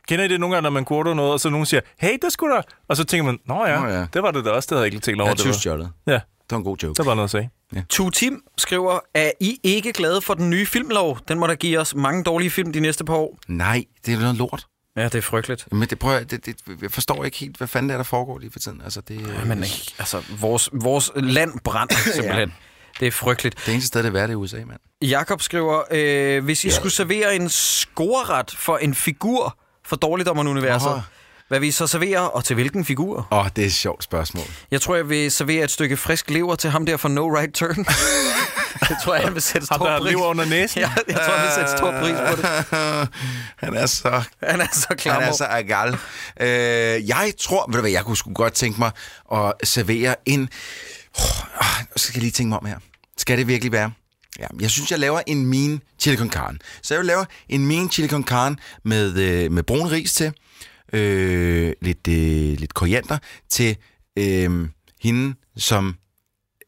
[0.09, 2.29] Kender I det nogle gange, når man quoter noget, og så nogen siger, hey, der
[2.29, 2.62] skulle der...
[2.88, 4.07] Og så tænker man, nå ja, Nå ja.
[4.12, 5.29] det var det da også, det havde jeg ikke tænkt over.
[5.31, 5.90] Jeg det synes, var.
[6.07, 6.94] Ja, Det var en god joke.
[6.99, 7.85] det var noget at sige.
[7.88, 11.18] Tu Tim skriver, er I ikke glade for den nye filmlov?
[11.29, 13.38] Den må da give os mange dårlige film de næste par år.
[13.49, 14.66] Nej, det er noget lort.
[14.97, 15.73] Ja, det er frygteligt.
[15.73, 18.05] Men det, prøver, jeg- det, det, jeg forstår ikke helt, hvad fanden det er, der
[18.05, 18.81] foregår lige for tiden.
[18.85, 19.64] Altså, det, Ja, men
[19.99, 22.53] altså, vores, vores land brænder simpelthen.
[23.01, 23.62] Det er frygteligt.
[23.66, 24.79] det eneste sted, det er værd, det er USA, mand.
[25.03, 31.01] Jakob skriver, øh, hvis I skulle servere en scoreret for en figur for Dårligdommerne-universet, Åh.
[31.48, 33.29] hvad vil I så servere, og til hvilken figur?
[33.31, 34.44] Åh, oh, det er et sjovt spørgsmål.
[34.70, 37.55] Jeg tror, jeg vil servere et stykke frisk lever til ham der for No Right
[37.55, 37.77] Turn.
[38.88, 40.81] det tror jeg, han vil sætte stor pris lever under næsen.
[40.83, 43.09] Ja, jeg tror, han vil sætte stor pris på det.
[43.64, 45.20] han er så Han er så klar.
[45.20, 45.96] Han er så agal.
[46.40, 48.90] Øh, jeg tror, ved du hvad, jeg kunne sgu godt tænke mig
[49.33, 50.48] at servere en...
[51.18, 51.24] Oh,
[51.96, 52.79] så skal jeg lige tænke mig om her.
[53.18, 53.90] Skal det virkelig være?
[54.38, 56.59] Ja, jeg synes, jeg laver en min chili con carne.
[56.83, 60.33] Så jeg vil lave en min chili con carne med, øh, med brun ris til,
[60.92, 63.77] øh, lidt, øh, lidt koriander til
[64.18, 64.68] øh,
[65.03, 65.94] hende, som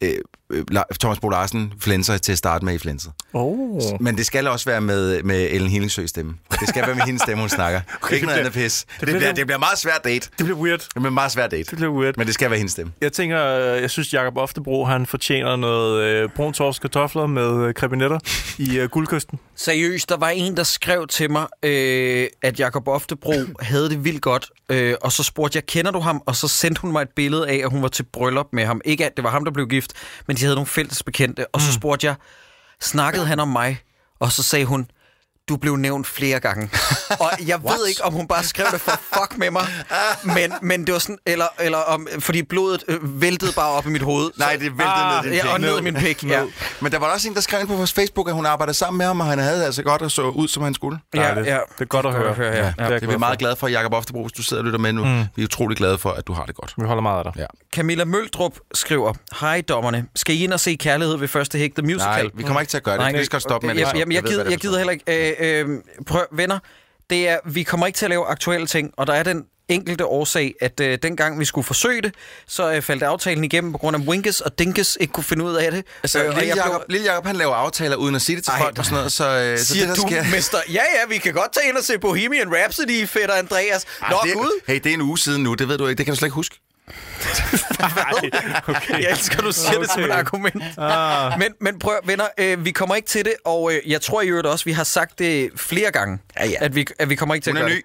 [0.03, 0.19] øh,
[1.01, 3.13] Thomas Bo Larsen flænser til at starte med i flænset.
[3.33, 3.81] Oh.
[4.01, 6.35] Men det skal også være med, med Ellen Hillingsø stemme.
[6.61, 7.81] Det skal være med hendes stemme, hun snakker.
[8.03, 8.85] Okay, ikke noget andet pis.
[8.85, 10.31] Det, bliver- bliver, det bliver meget svært date.
[10.39, 10.79] Det bliver weird.
[10.81, 11.63] Det bliver meget svært date.
[11.71, 12.15] Det bliver weird.
[12.17, 12.93] Men det skal være hendes stemme.
[13.01, 17.65] Jeg tænker, øh, jeg synes, Jacob Oftebro, han fortjener noget øh, brun torsk kartofler med
[17.67, 18.19] øh, krebinetter
[18.59, 19.39] i øh, guldkysten.
[19.57, 24.23] Seriøst, der var en, der skrev til mig, øh, at Jakob Oftebro havde det vildt
[24.23, 26.23] godt, øh, og så spurgte jeg, kender du ham?
[26.27, 28.81] Og så sendte hun mig et billede af, at hun var til bryllup med ham.
[28.85, 29.93] Ikke at det var ham, der blev gift,
[30.27, 31.47] men de havde nogle fælles bekendte.
[31.55, 32.15] Og så spurgte jeg,
[32.81, 33.83] snakkede han om mig?
[34.19, 34.91] Og så sagde hun,
[35.49, 36.71] du blev nævnt flere gange.
[37.21, 39.67] Og jeg ved ikke, om hun bare skrev det for fuck med mig,
[40.25, 43.89] men, men det var sådan, eller, eller om, fordi blodet øh, væltede bare op i
[43.89, 44.31] mit hoved.
[44.37, 46.43] Nej, det væltede Ah, ned i din ja, og ned i min pik, ja.
[46.81, 48.99] Men der var også en, der skrev ind på vores Facebook, at hun arbejdede sammen
[48.99, 50.99] med ham, og han havde altså godt og så ud, som han skulle.
[51.15, 51.35] Ja, ja.
[51.35, 51.45] Det
[51.81, 52.35] er godt at høre.
[52.39, 52.45] ja.
[52.45, 52.63] Ja, ja.
[52.63, 53.39] det er Det er vi glad meget for.
[53.39, 55.05] glade for, Jakob Oftebro, hvis du sidder og lytter med nu.
[55.05, 55.25] Mm.
[55.37, 56.75] Vi er utrolig glade for, at du har det godt.
[56.77, 57.41] Vi holder meget af dig.
[57.41, 57.47] Ja.
[57.75, 61.83] Camilla Møldrup skriver, Hej dommerne, skal I ind og se Kærlighed ved første hæk, The
[61.83, 62.07] Musical?
[62.25, 63.07] Nej, vi kommer ikke til at gøre det.
[63.07, 63.81] Vi lige så godt stoppe med det.
[63.81, 65.05] jeg, Jamen, jeg, gider, jeg gider heller ikke.
[65.41, 65.69] Øh,
[66.07, 66.59] prøv, venner,
[67.11, 70.07] det er, vi kommer ikke til at lave aktuelle ting, og der er den enkelte
[70.07, 72.15] årsag, at øh, dengang vi skulle forsøge det,
[72.47, 75.55] så øh, faldt aftalen igennem på grund af Winkes og Dinkes ikke kunne finde ud
[75.55, 75.85] af det.
[76.03, 78.45] Altså, Øh, lille, jeg blev- Jacob, lille Jacob, han laver aftaler uden at sige det
[78.45, 80.25] til Ej, folk og sådan noget, så, øh, så det, der du, sker...
[80.31, 83.87] mester, ja ja, vi kan godt tage ind og se Bohemian Rhapsody, fætter Andreas.
[84.11, 86.07] Nå, det, gud, Hey, det er en uge siden nu, det ved du ikke, det
[86.07, 86.57] kan du slet ikke huske.
[88.69, 89.03] Okay.
[89.03, 89.83] Jeg elsker, du siger okay.
[89.83, 90.63] det som et argument.
[90.79, 91.39] Ah.
[91.39, 94.29] Men, men prøv, venner, øh, vi kommer ikke til det, og øh, jeg tror i
[94.29, 96.57] øvrigt også, vi har sagt det flere gange, Ja, ja.
[96.61, 97.85] At, vi, at vi kommer ikke til Hun at gøre ny.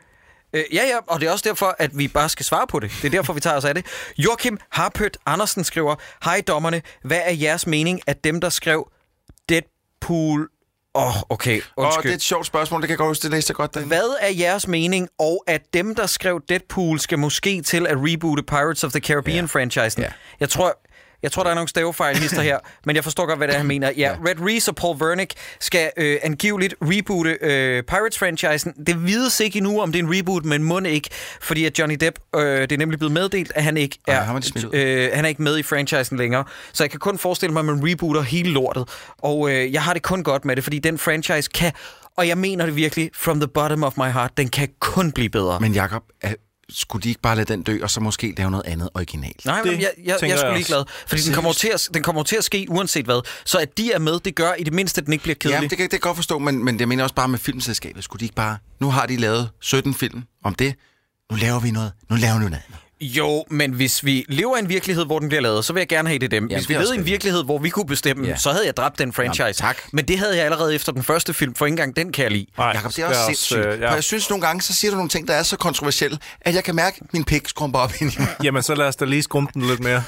[0.53, 0.59] det.
[0.59, 2.91] Øh, ja, ja, og det er også derfor, at vi bare skal svare på det.
[3.01, 3.85] Det er derfor, vi tager os af det.
[4.17, 8.91] Joachim Harpøt Andersen skriver, Hej dommerne, hvad er jeres mening at dem, der skrev
[9.49, 10.49] Deadpool...
[10.95, 12.03] Åh, oh, okay, Og undskyld.
[12.03, 13.87] det er et sjovt spørgsmål, det kan jeg godt huske, det læste jeg godt derinde.
[13.87, 18.43] Hvad er jeres mening, og at dem, der skrev Deadpool, skal måske til at reboote
[18.43, 20.01] Pirates of the Caribbean-franchisen?
[20.01, 20.07] Ja.
[20.39, 20.79] Jeg tror...
[21.25, 23.57] Jeg tror, der er nogle stavefejl, hister her, men jeg forstår godt, hvad det er,
[23.57, 23.91] han mener.
[23.97, 28.83] Ja, Red Reese og Paul Wernick skal øh, angiveligt reboote øh, Pirates-franchisen.
[28.87, 31.09] Det vides ikke endnu, om det er en reboot, men må ikke,
[31.41, 34.33] fordi at Johnny Depp, øh, det er nemlig blevet meddelt, at han ikke Ej, er,
[34.33, 34.73] ud.
[34.73, 36.43] øh, han er ikke med i franchisen længere.
[36.73, 38.89] Så jeg kan kun forestille mig, at man rebooter hele lortet.
[39.17, 41.71] Og øh, jeg har det kun godt med det, fordi den franchise kan,
[42.17, 45.29] og jeg mener det virkelig, from the bottom of my heart, den kan kun blive
[45.29, 45.59] bedre.
[45.59, 46.33] Men Jacob, er,
[46.69, 49.45] skulle de ikke bare lade den dø, og så måske lave noget andet originalt?
[49.45, 51.67] Nej, men Det jeg, jeg, jeg tænker er sgu jeg ligeglad, fordi den kommer, til
[51.73, 53.21] at, den kommer til at ske uanset hvad.
[53.45, 55.55] Så at de er med, det gør i det mindste, at den ikke bliver kedelig.
[55.55, 57.39] Ja, det kan, det kan jeg godt forstå, men, men jeg mener også bare med
[57.39, 58.03] filmselskabet.
[58.03, 58.57] Skulle de ikke bare...
[58.79, 60.75] Nu har de lavet 17 film om det.
[61.31, 61.91] Nu laver vi noget.
[62.09, 62.84] Nu laver vi noget andet.
[63.01, 65.87] Jo, men hvis vi lever i en virkelighed, hvor den bliver lavet, så vil jeg
[65.87, 66.47] gerne have det dem.
[66.47, 68.37] Ja, hvis vi levede i en virkelighed, hvor vi kunne bestemme, Ja.
[68.37, 69.43] så havde jeg dræbt den franchise.
[69.43, 69.77] Jamen, tak.
[69.93, 72.31] Men det havde jeg allerede efter den første film, for ikke engang den kan jeg
[72.31, 72.45] lide.
[72.57, 73.59] Nej, Jakob, det er også sindssygt.
[73.59, 73.89] øh, Øh, ja.
[73.89, 76.55] For jeg synes nogle gange, så siger du nogle ting, der er så kontroversielle, at
[76.55, 78.27] jeg kan mærke, at min pik skrumper op ind i mig.
[78.43, 80.03] Jamen, så lad os da lige skrumpe den lidt mere.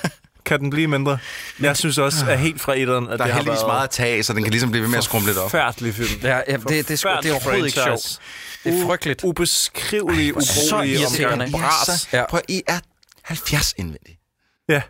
[0.45, 1.17] Kan den blive mindre?
[1.59, 3.89] Jeg synes også, at helt fra etteren, at Der er det har heldigvis meget at
[3.89, 5.51] tage, så den kan ligesom blive ved med at skrumpe lidt op.
[5.51, 6.09] Forfærdelig film.
[6.23, 8.19] Ja, ja det, det, det, er det er overhovedet ikke sjovt.
[8.67, 9.23] Det er frygteligt.
[9.23, 11.45] Ubeskrivelig, så ubrugelig irriterende.
[11.45, 11.49] omgang.
[11.49, 11.99] I er, Bras.
[12.01, 12.25] så, Ja.
[12.29, 12.79] prøv, I er
[13.23, 14.17] 70 indvendigt.
[14.69, 14.81] Ja.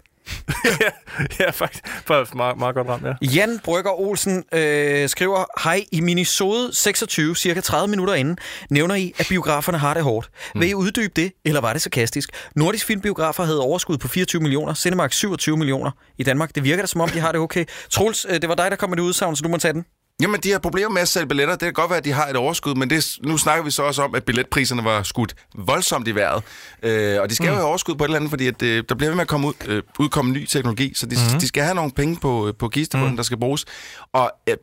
[1.39, 1.87] ja, faktisk.
[2.05, 3.13] Faktisk meget, meget godt ramt, ja.
[3.21, 8.37] Jan Brygger Olsen øh, skriver, Hej, i minisode 26, cirka 30 minutter inden,
[8.69, 10.29] nævner I, at biograferne har det hårdt.
[10.55, 12.29] Vil I uddybe det, eller var det sarkastisk?
[12.55, 16.55] Nordisk Filmbiografer havde overskud på 24 millioner, Cinemark 27 millioner i Danmark.
[16.55, 17.65] Det virker da som om, de har det okay.
[17.89, 19.85] Troels, øh, det var dig, der kom med det udsagn, så du må tage den.
[20.21, 21.53] Jamen, de har problemer med at sælge billetter.
[21.53, 23.83] Det kan godt være, at de har et overskud, men det, nu snakker vi så
[23.83, 26.43] også om, at billetpriserne var skudt voldsomt i vejret.
[26.83, 27.49] Øh, og de skal mm.
[27.49, 29.27] jo have overskud på et eller andet, fordi at, øh, der bliver ved med at
[29.27, 31.39] komme ud, øh, udkomme ny teknologi, så de, mm.
[31.39, 33.15] de skal have nogle penge på, på kistebunden, mm.
[33.15, 33.65] der skal bruges.
[34.13, 34.55] Og øh,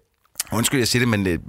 [0.52, 1.40] undskyld, jeg siger det, men et,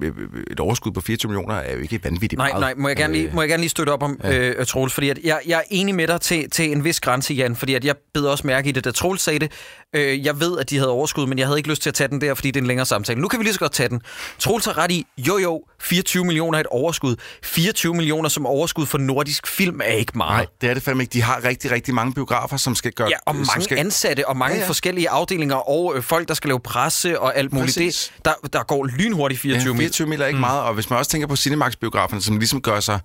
[0.52, 2.62] et overskud på 24 millioner er jo ikke vanvittigt Nej, meget.
[2.62, 4.38] nej, må jeg gerne lige, må jeg gerne lige støtte op om, ja.
[4.38, 7.34] øh, Troels, fordi at jeg, jeg er enig med dig til, til en vis grænse,
[7.34, 9.52] Jan, fordi at jeg bed også mærke i det, da Troels sagde det.
[9.96, 12.08] Øh, jeg ved, at de havde overskud, men jeg havde ikke lyst til at tage
[12.08, 13.22] den der, fordi det er en længere samtale.
[13.22, 14.02] Nu kan vi lige så godt tage den.
[14.40, 17.16] Troels har ret i, jo jo, 24 millioner er et overskud.
[17.44, 20.32] 24 millioner som overskud for nordisk film er ikke meget.
[20.38, 21.14] Nej, det er det fandme ikke.
[21.14, 23.08] De har rigtig, rigtig mange biografer, som skal gøre...
[23.08, 23.78] Ja, og mange skal...
[23.78, 24.64] ansatte, og mange Ja, ja, ja.
[24.64, 24.70] ja.
[24.70, 27.68] forskellige afdelinger, og øh, folk, der skal lave presse og alt muligt.
[27.78, 28.14] Præcis.
[28.16, 29.80] Det, der, der går lynhurtigt 24 Ja, mil.
[29.80, 30.42] 24 mil er ikke mm.
[30.42, 33.00] meget, og hvis man også tænker på Cinemax-biograferne, som ligesom gør sig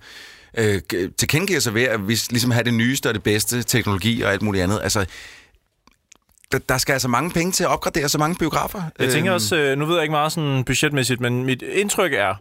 [0.57, 0.81] øh,
[1.17, 4.41] tilkendegiver sig ved, at vi ligesom har det nyeste og det bedste teknologi og alt
[4.41, 4.79] muligt andet.
[4.83, 5.05] Altså,
[6.51, 8.81] der, der skal altså mange penge til at opgradere så mange biografer.
[8.99, 12.13] Jeg tænker Øhm, også, øh, nu ved jeg ikke meget sådan budgetmæssigt, men mit indtryk
[12.13, 12.35] er,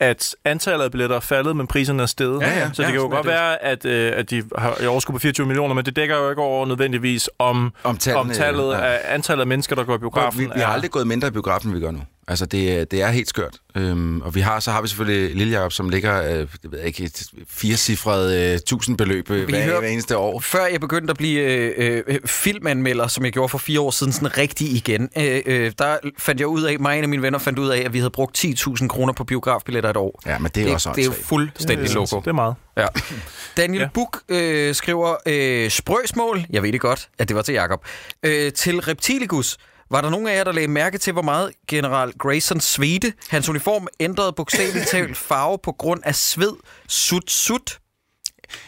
[0.00, 2.40] at antallet af billetter er faldet, men priserne er steget.
[2.42, 2.64] Ja, ja.
[2.72, 3.32] så det Ja, kan jo godt det.
[3.32, 6.30] være, at, øh, at de har et overskud på 24 millioner, men det dækker jo
[6.30, 8.80] ikke over nødvendigvis om, Om tallene, om tallet ja.
[8.86, 10.40] af, antallet af mennesker, der går i biografen.
[10.40, 12.00] vi, vi har er- aldrig gået mindre i biografen, end vi gør nu.
[12.28, 13.56] Altså, det, er- det er helt skørt.
[13.76, 16.78] Øhm, og vi har, så har vi selvfølgelig Lille Jacob, som ligger, øh, det ved
[16.78, 20.40] jeg ikke, et firecifret øh, tusindbeløb øh, hver, hører- hver eneste år.
[20.40, 24.12] Før jeg begyndte at blive øh, øh, filmanmelder, som jeg gjorde for fire år siden,
[24.12, 27.22] sådan rigtig igen, øh, øh, der fandt jeg ud af, mig og en af mine
[27.22, 30.20] venner fandt ud af, at vi havde brugt 10.000 kroner på biografbilletter et år.
[30.26, 32.20] Ja, men det er det, også det er jo fuldstændig det, logo.
[32.20, 32.54] det er meget.
[32.76, 32.86] Ja.
[33.56, 33.88] Daniel Ja.
[33.94, 37.84] Buk øh, skriver øh, sprøsmål, jeg ved det godt, at det var til Jakob
[38.22, 39.56] øh, til Reptiligus.
[39.90, 43.12] Var der nogen af jer, der lagde mærke til, hvor meget general Grayson svedte?
[43.28, 46.52] Hans uniform ændrede bogstaveligt talt farve på grund af sved.
[46.88, 47.78] Sut, sut.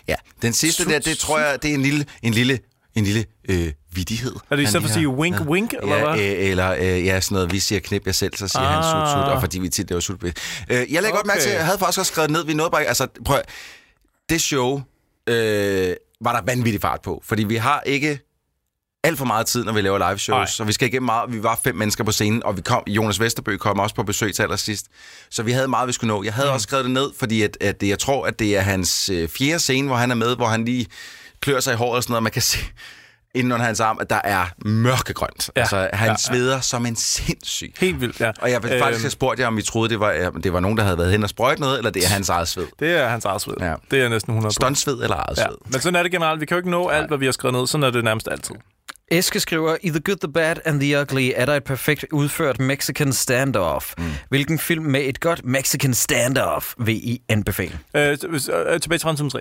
[0.08, 2.58] Ja, den sidste Sut, der, det tror jeg, det er en lille, en lille,
[2.94, 4.34] en lille øh, vidighed.
[4.50, 6.20] Er det i han stedet for at sige wink, wink, eller ja, hvad?
[6.20, 8.74] øh, eller øh, ja, sådan noget, vi siger knip jeg selv, så siger ah.
[8.74, 9.34] han sut, sut, Ah.
[9.34, 10.24] og fordi vi tit det var sut.
[10.24, 10.30] Øh,
[10.70, 11.10] jeg lagde okay.
[11.10, 13.40] godt mærke til, jeg havde faktisk også skrevet ned, vi nåede bare, altså prøv,
[14.28, 14.82] det show
[15.26, 18.29] øh, var der vanvittig fart på, fordi vi har ikke
[19.04, 21.32] alt for meget tid, når vi laver live shows, så vi skal igennem meget.
[21.32, 24.34] Vi var fem mennesker på scenen, og vi kom, Jonas Vesterbø kom også på besøg
[24.34, 24.86] til allersidst.
[25.30, 26.22] Så vi havde meget, vi skulle nå.
[26.22, 26.54] Jeg havde mm.
[26.54, 29.58] også skrevet det ned, fordi at, at jeg tror, at det er hans øh, fjerde
[29.58, 30.86] scene, hvor han er med, hvor han lige
[31.40, 32.58] klør sig i håret og sådan noget, og man kan se
[33.34, 35.50] inden under hans arm, at der er mørkegrønt.
[35.56, 35.60] Ja.
[35.60, 37.74] Altså, han Ja, ja, sveder som en sindssyg.
[37.80, 38.30] Helt vildt, ja.
[38.40, 40.60] Og jeg vil faktisk have spurgt jer, om I troede, det var, ja, det var
[40.60, 42.66] nogen, der havde været hen og sprøjt noget, eller det er hans eget sved.
[42.80, 43.54] Det er hans eget sved.
[43.60, 43.74] Ja.
[43.90, 45.42] Det er næsten 100 Stuntsved eller eget Ja.
[45.46, 45.56] sved.
[45.66, 46.40] Men sådan er det generelt.
[46.40, 47.66] Vi kan jo ikke nå alt, hvad vi har skrevet ned.
[47.66, 48.54] Sådan er det nærmest altid.
[49.10, 52.58] Eske skriver, I The Good, The Bad and The Ugly er der et perfekt udført
[52.60, 53.94] Mexican standoff.
[53.98, 54.04] Mm.
[54.28, 57.78] Hvilken film med et godt Mexican standoff vil I anbefale?
[57.94, 59.40] Øh, hvis- øh, tilbage til fremtiden 3.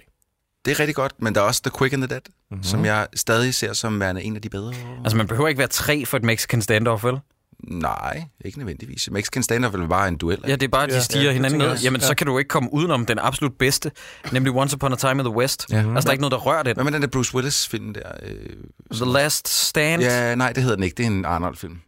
[0.66, 2.64] Det er rigtig godt, men der er også The Quick and the Dead, mm-hmm.
[2.64, 4.74] som jeg stadig ser som værende en af de bedre.
[5.04, 7.18] Altså, man behøver ikke være tre for et Mexican standoff, vel?
[7.64, 9.10] Nej, ikke nødvendigvis.
[9.12, 10.38] Mexican Standoff er bare en duel.
[10.47, 11.78] Ja, det er bare, at de Ja, stiger ja, hinanden ned.
[11.78, 12.07] Jamen, Ja.
[12.07, 13.91] så kan du ikke komme udenom den absolut bedste,
[14.32, 15.66] nemlig Once Upon a Time in the West.
[15.72, 15.78] Ja.
[15.78, 16.74] Altså, der er ikke noget, der rører den.
[16.76, 18.01] Hvad med den der Bruce Willis-film der?
[18.24, 18.36] Øh,
[18.93, 20.01] The Last Stand.
[20.01, 20.95] ja, nej, det hedder den ikke.
[20.95, 21.80] Det er en Arnold-film.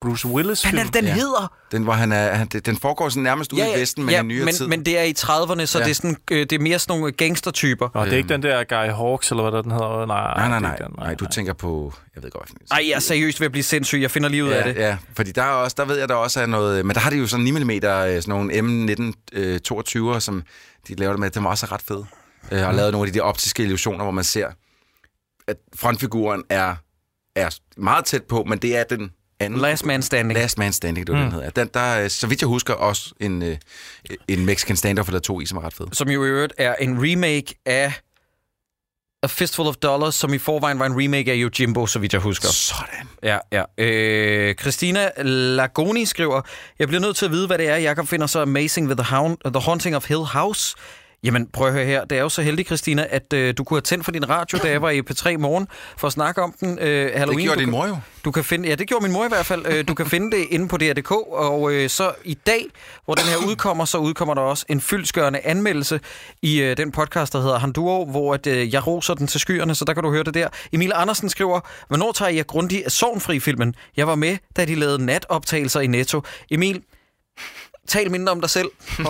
[0.00, 0.86] Bruce Willis Hvad er film.
[0.86, 1.14] det, den Ja.
[1.14, 1.52] hedder?
[1.72, 4.24] Den, hvor han er, han, den foregår sådan nærmest ude i Vesten, men ja, i
[4.24, 4.66] nyere men, tid.
[4.68, 5.84] men det er i 30'erne, så Ja.
[5.84, 7.88] det, er sådan, øh, det er mere sådan nogle gangstertyper.
[7.94, 10.06] Nå, det er ikke den der Guy Hawks, eller hvad den hedder.
[10.06, 10.94] Nej, nej, nej, nej, ikke den.
[10.98, 11.92] nej, du tænker på...
[12.14, 14.00] Jeg ved godt, hvad Ej, jeg er seriøst ved at blive sindssyg.
[14.00, 14.76] Jeg finder lige ud af ja, det.
[14.76, 16.86] ja, fordi der, er også, der ved jeg, der også er noget...
[16.86, 20.42] Men der har de jo sådan 9 mm, sådan nogle M1922'er, som
[20.88, 21.30] de laver det med.
[21.30, 22.06] Det er også ret fede.
[22.52, 22.66] Øh, Mm.
[22.66, 24.48] og lavet nogle af de der optiske illusioner, hvor man ser,
[25.48, 26.74] at frontfiguren er,
[27.36, 29.60] er meget tæt på, men det er den anden...
[29.60, 30.38] Last Man Standing.
[30.38, 31.30] Last Man Standing, det var mm.
[31.30, 31.50] den hedder.
[31.50, 33.56] Den, der, er, så vidt jeg husker, også en, øh,
[34.28, 35.86] en Mexican standoff, der to i, som er ret fed.
[35.92, 37.92] som jo i øvrigt er en remake af
[39.22, 42.20] A Fistful of Dollars, som i forvejen var en remake af Yojimbo, så vidt jeg
[42.20, 42.48] husker.
[42.48, 43.08] Sådan.
[43.22, 43.62] Ja, ja.
[43.78, 46.40] Øh, Christina Lagoni skriver,
[46.78, 49.16] jeg bliver nødt til at vide, hvad det er, Jacob finder så amazing ved The,
[49.16, 50.76] Hound, The Haunting of Hill House.
[51.24, 52.04] Jamen, prøv at høre her.
[52.04, 54.58] Det er jo så heldigt, Christina, at øh, du kunne have tændt for din radio,
[54.62, 56.78] da jeg var i P3 morgen, for at snakke om den.
[56.78, 57.38] Øh, Halloween.
[57.38, 57.96] Det gjorde Du din kan- mor jo.
[58.24, 59.66] Du kan finde, ja, det gjorde min mor i hvert fald.
[59.68, 62.64] Øh, Du kan finde det inde på DR.dk, og øh, så i dag,
[63.04, 66.00] hvor den her udkommer, så udkommer der også en fyldskørende anmeldelse
[66.42, 69.74] i øh, den podcast, der hedder Handuo, hvor at, øh, jeg roser den til skyerne,
[69.74, 70.48] så der kan du høre det der.
[70.72, 73.74] Emil Andersen skriver, hvornår tager jeg grundigt af Sovnfri-filmen?
[73.96, 76.22] Jeg var med, da de lavede natoptagelser i Netto.
[76.50, 76.82] Emil,
[77.86, 78.68] tal mindre om dig selv.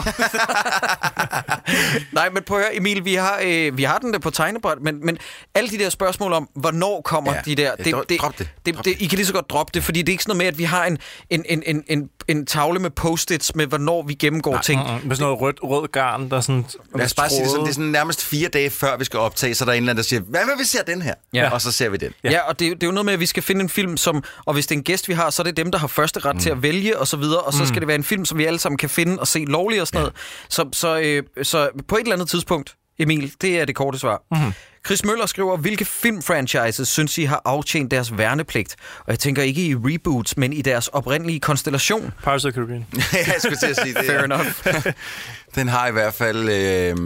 [2.12, 4.78] Nej, men prøv at høre, Emil, vi har, øh, vi har den der på tegnebræt,
[4.82, 5.18] men, men
[5.54, 7.70] alle de der spørgsmål om, hvornår kommer Ja, de der...
[7.86, 8.96] ja, drop det, drop det, drop det.
[9.00, 10.58] I kan lige så godt droppe det, fordi det er ikke sådan noget med, at
[10.58, 10.98] vi har en,
[11.30, 14.80] en, en, en, en, en tavle med post-its med, hvornår vi gennemgår Nej, ting.
[14.80, 16.64] Mm, Med sådan noget rødt, rød garn, der er sådan...
[16.94, 19.18] Lad os bare sige det sådan, det er sådan nærmest fire dage før vi skal
[19.20, 21.14] optage, så der er en eller anden, der siger, hvad med vi ser den her?
[21.32, 21.50] Ja.
[21.50, 22.12] Og så ser vi den.
[22.24, 23.60] Ja, ja og det, er jo- det er jo noget med, at vi skal finde
[23.60, 25.70] en film, som, og hvis det er en gæst, vi har, så er det dem,
[25.70, 26.40] der har første ret mm.
[26.40, 28.44] til at vælge, og så videre, og så skal det være en film, som vi
[28.44, 30.14] alle sammen kan finde og se lovligt og sådan noget.
[30.48, 34.22] Så, så, øh, så på et eller andet tidspunkt, Emil, det er det korte svar.
[34.30, 34.52] Mm.
[34.86, 38.76] Chris Møller skriver, hvilke filmfranchises synes I har aftjent deres værnepligt?
[38.98, 42.12] Og jeg tænker ikke i reboots, men i deres oprindelige konstellation.
[42.22, 42.86] Pirates of the Caribbean.
[43.12, 44.06] jeg skulle til at sige det.
[44.06, 44.46] Fair enough.
[45.54, 46.48] Den har i hvert fald...
[46.48, 46.96] Øh,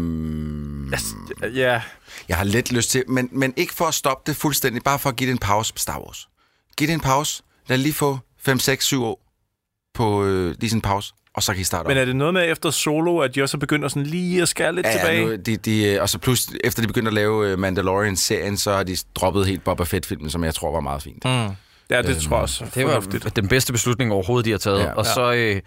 [1.54, 1.82] Ja,
[2.28, 5.08] jeg har lidt lyst til, men, men ikke for at stoppe det fuldstændig, bare for
[5.11, 6.28] at give det en pause på Star Wars.
[6.76, 7.42] Giv det en pause.
[7.66, 9.20] Lad lige få 5, 6, 7 år
[9.94, 12.35] på øh, lige sådan en pause, og så kan I starte men er det noget
[12.35, 15.20] med efter Solo, at de også begynder sådan lige at skære lidt Ja, tilbage?
[15.20, 18.57] ja, nu, de, de, øh, og så plus, efter de begyndte at lave øh, Mandalorian-serien,
[18.57, 21.24] så har de droppet helt Boba Fett-filmen, som jeg tror var meget fint.
[21.24, 21.31] Mm.
[21.31, 22.64] Ja, det Øhm, tror jeg også.
[22.74, 23.37] Det var fornuftigt.
[23.37, 24.78] den bedste beslutning overhovedet, de har taget.
[24.78, 24.93] Ja, Ja.
[24.93, 25.61] og så øh,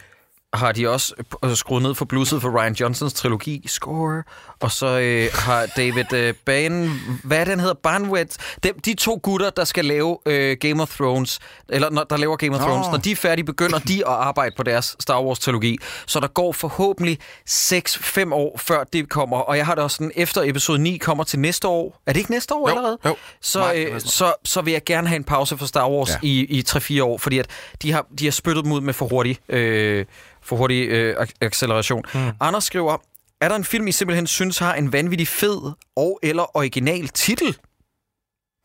[0.54, 1.14] har de også
[1.46, 4.24] øh, skruet ned for blusset for Ryan Johnsons trilogi, Score.
[4.60, 7.00] Og så øh, har David øh, Ban...
[7.24, 7.74] Hvad han hedder?
[7.74, 8.38] Banwet.
[8.64, 11.40] De, de to gutter, der skal lave øh, Game of Thrones,
[11.70, 12.68] eller når, der laver Game of Nå.
[12.68, 15.78] Thrones, når de er færdige, begynder de at arbejde på deres Star Wars-trilogi.
[16.06, 19.38] Så der går forhåbentlig 6-5 år, før det kommer.
[19.38, 22.02] Og jeg har det også sådan, efter episode 9 kommer til næste år.
[22.06, 22.98] Er det ikke næste år Jo, allerede?
[23.06, 23.16] jo.
[23.42, 26.16] Så, Nej, øh, så, så vil jeg gerne have en pause for Star Wars ja.
[26.22, 27.48] I, i 3-4 år, fordi at
[27.82, 30.06] de har, de har spyttet dem ud med for hurtig, øh,
[30.44, 32.04] for hurtig øh, ac- acceleration.
[32.14, 32.32] Mm.
[32.40, 32.98] Anders skriver,
[33.42, 37.58] er der en film, I simpelthen synes har en vanvittig fed og eller original titel?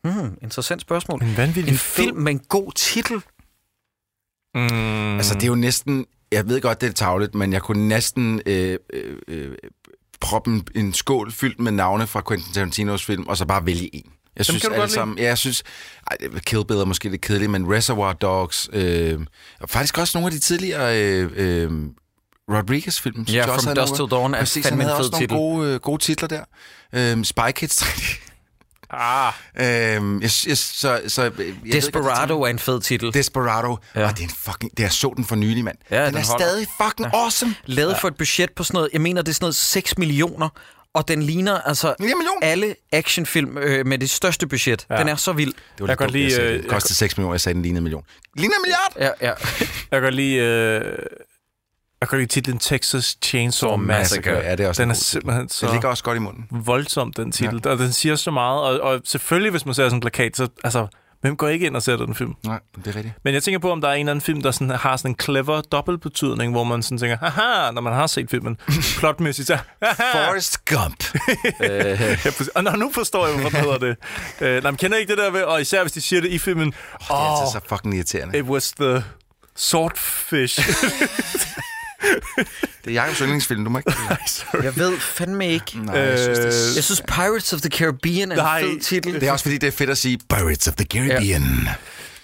[0.03, 1.23] Hmm, interessant spørgsmål.
[1.23, 3.21] En vanvittig En film med en god titel?
[4.55, 5.15] Mm.
[5.17, 6.05] Altså, det er jo næsten...
[6.31, 9.57] Jeg ved godt, det er tavlet, men jeg kunne næsten øh, øh, øh,
[10.21, 13.95] proppe en, en skål fyldt med navne fra Quentin Tarantinos film, og så bare vælge
[13.95, 14.11] en.
[14.39, 14.95] Jeg synes kan du godt lide.
[14.95, 15.17] sammen...
[15.17, 15.63] Ja, jeg synes...
[16.11, 18.69] Ej, Kill Bill er måske lidt kedeligt, men Reservoir Dogs...
[18.73, 19.19] Øh,
[19.59, 20.99] og faktisk også nogle af de tidligere...
[21.03, 21.71] Øh, øh,
[22.51, 23.23] Rodriguez-film.
[23.23, 25.33] Ja, jeg From nogle- Till Dawn er Præcis, fandme han en havde også titel.
[25.35, 26.43] nogle gode, øh, gode titler der.
[26.93, 27.87] Øh, Spy Kids 3.
[28.91, 33.13] Ah, øh, jeg, jeg, så, så, jeg ved ikke, Desperado er en fed titel.
[33.13, 33.77] Desperado.
[33.95, 33.99] Ja.
[34.01, 34.07] Ja.
[34.07, 34.77] Og det er en fucking...
[34.77, 35.77] Det er så den for nylig, mand.
[35.91, 36.45] Ja, den, den er holder.
[36.45, 37.19] stadig fucking ja.
[37.23, 37.55] awesome.
[37.65, 40.49] Lavet for et budget på sådan noget, jeg mener, det er sådan noget 6 millioner,
[40.93, 41.95] og den ligner altså
[42.41, 44.85] alle actionfilm øh, med det største budget.
[44.89, 44.97] Ja.
[44.99, 45.53] Den er så vild.
[45.53, 46.67] Det var Jeg godt sagde øh, det.
[46.67, 48.03] Kostede 6 millioner, jeg sagde, den lignede en million.
[48.37, 49.15] Ligner en milliard!
[49.21, 49.33] Ja, ja.
[49.59, 50.35] jeg kan godt lide...
[50.35, 50.81] Øh,
[52.01, 54.31] jeg kan godt lide titlen Texas Chainsaw Massacre.
[54.31, 56.45] Ja, det er også Den en er simpelthen så Det ligger også godt i munden.
[56.51, 57.61] voldsom, den titel.
[57.65, 57.71] Ja.
[57.71, 58.61] Og den siger så meget.
[58.61, 60.47] Og, og selvfølgelig, hvis man ser sådan en plakat, så...
[60.63, 60.87] Altså,
[61.21, 62.33] hvem går ikke ind og ser den film?
[62.45, 63.13] Nej, det er rigtigt.
[63.23, 65.11] Men jeg tænker på, om der er en eller anden film, der sådan, har sådan
[65.11, 68.57] en clever dobbeltbetydning, hvor man sådan tænker, haha, når man har set filmen,
[68.99, 70.27] plotmæssigt, så, haha.
[70.27, 71.03] Forrest Gump.
[72.55, 73.95] Og nå, nu forstår jeg, hvorfor hedder det.
[74.41, 76.37] Øh, nej, men kender ikke det der ved, og især hvis de siger det i
[76.37, 76.75] filmen, Det
[77.09, 78.37] er oh, altså så fucking irriterende.
[78.37, 79.03] it was the
[79.55, 80.59] swordfish.
[82.85, 83.91] Det er Jacobs yndlingsfilm, du må ikke...
[84.63, 85.79] Jeg ved fandme ikke.
[85.85, 86.73] Nej, jeg synes, det er...
[86.75, 88.59] Jeg synes Pirates of the Caribbean er Nej.
[88.59, 89.13] en fed titel.
[89.13, 91.43] Det er også fordi, det er fedt at sige Pirates of the Caribbean.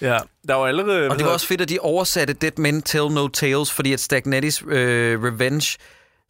[0.00, 0.18] ja,
[0.48, 1.08] der var allerede...
[1.10, 4.00] Og det var også fedt, at de oversatte Dead Men Tell No Tales, fordi at
[4.12, 5.76] Stagnetti's øh, Revenge...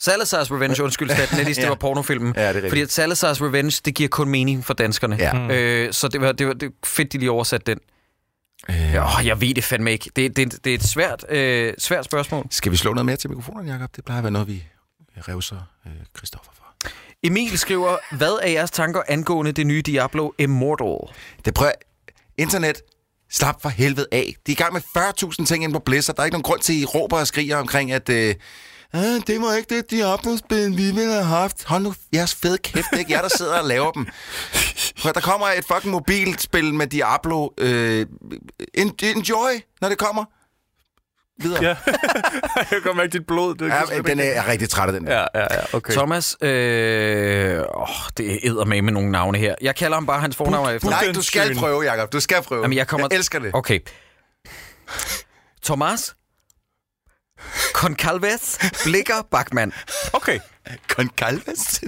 [0.02, 1.68] Salazar's Revenge, undskyld, Stagnetti's, det Ja.
[1.68, 2.32] var pornofilmen.
[2.36, 2.70] Ja, det er rigtigt.
[2.70, 5.16] Fordi at Salazar's Revenge, det giver kun mening for danskerne.
[5.18, 5.56] Ja.
[5.56, 7.78] Øh, så det var, det var det var fedt, de lige oversatte den.
[8.70, 10.10] Øh, åh, jeg ved det fandme ikke.
[10.16, 12.46] Det, det, det er et svært, øh, svært spørgsmål.
[12.50, 13.96] Skal vi slå noget mere til mikrofonen, Jacob?
[13.96, 14.64] Det plejer at være noget, vi
[15.28, 16.90] revser øh, Christoffer for.
[17.22, 21.14] Emil skriver, hvad er jeres tanker angående det nye Diablo Immortal?
[21.44, 21.72] Det prøver...
[22.38, 22.82] Internet,
[23.30, 24.34] slap for helvede af.
[24.46, 26.16] De er i gang med 40.000 ting ind på Blizzard.
[26.16, 28.08] Der er ikke nogen grund til, at I råber og skriger omkring, at...
[28.08, 28.34] Øh,
[28.96, 31.64] "Ah, det var ikke det Diablo-spil, vi ville have haft.
[31.64, 34.06] Hold nu jeres fede kæft, det er ikke jer, der sidder og laver dem.
[35.00, 37.48] Prøv, der kommer et fucking mobilspil med Diablo.
[37.58, 38.06] Øh,
[38.74, 40.24] en- enjoy, når det kommer.
[41.42, 41.62] Videre.
[41.62, 41.68] Ja,
[42.56, 43.54] jeg kan godt mærke dit blod.
[43.54, 45.06] Det Ja, ja den er, jeg er rigtig træt af den.
[45.06, 45.12] der.
[45.18, 45.92] Ja, ja, ja, okay.
[45.92, 46.48] Thomas, øh,
[47.74, 49.54] åh, det er med med nogle navne her.
[49.60, 50.90] Jeg kalder ham bare hans fornavn efter.
[50.90, 52.12] Nej, du skal prøve, Jacob.
[52.12, 52.62] Du skal prøve.
[52.62, 53.06] Jamen, jeg kommer...
[53.10, 53.50] jeg elsker det.
[53.54, 53.80] Okay.
[55.64, 56.14] Thomas
[57.74, 59.72] Concalves Blikker Bachmann.
[60.12, 60.38] Okay.
[60.88, 61.80] Goncalves?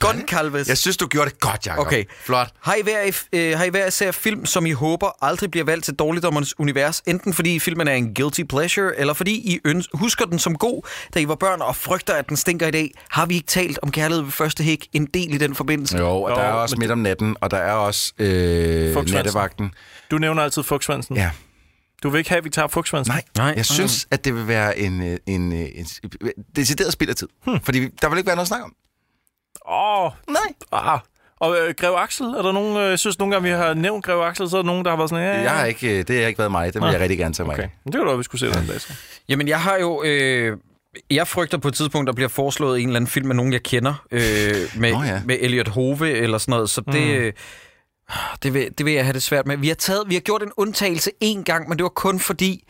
[0.00, 0.68] Goncalves.
[0.68, 1.86] Jeg synes, du gjorde det godt, Jacob.
[1.86, 2.04] Okay.
[2.24, 2.48] Flot.
[2.62, 5.84] Har I, hver, øh, har I hver især film, som I håber aldrig bliver valgt
[5.84, 7.02] til Dårligdommernes univers?
[7.06, 10.88] Enten fordi filmen er en guilty pleasure, eller fordi I øns- husker den som god,
[11.14, 12.90] da I var børn og frygter, at den stinker i dag.
[13.10, 15.98] Har vi ikke talt om kærlighed ved første hik en del i den forbindelse?
[15.98, 19.70] Jo, og Jo, der er også midt om natten, og der er også øh, nattevagten.
[20.10, 21.16] Du nævner altid Fugtsvansen.
[21.16, 21.30] Ja.
[22.02, 23.12] Du vil ikke have, at vi tager Fugtsvansen?
[23.12, 23.52] Nej, Nej.
[23.56, 27.16] jeg synes, at det vil være en, øh, en, øh, en, en decideret spild af
[27.16, 27.28] tid.
[27.44, 27.60] Hmm.
[27.60, 28.74] Fordi der vil ikke være noget at snakke om.
[29.68, 30.92] Åh, oh, Nej.
[30.94, 30.98] ah.
[31.40, 34.04] Og øh, Grev Axel, er der nogen, øh, jeg synes nogle gange, vi har nævnt
[34.04, 35.42] Grev Axel, så er der nogen, der har været sådan, ja, ja.
[35.42, 36.66] Jeg har ikke, øh, det har ikke været mig.
[36.66, 36.92] Det vil Nå.
[36.92, 37.70] jeg rigtig gerne tage mig Okay, af.
[37.84, 38.80] men det kunne da vi skulle se den dag.
[38.80, 38.92] Så.
[39.28, 40.02] Jamen, jeg har jo...
[40.04, 40.56] Øh,
[41.10, 43.62] jeg frygter på et tidspunkt, der bliver foreslået en eller anden film med nogen, jeg
[43.62, 44.20] kender, øh,
[44.76, 45.22] med, Nå ja.
[45.24, 47.14] med Elliot Hove eller sådan noget, så det...
[47.14, 47.32] Øh,
[48.42, 49.56] det vil, det vil jeg have det svært med.
[49.56, 52.64] Vi har, taget, vi har gjort en undtagelse en gang, men det var kun fordi,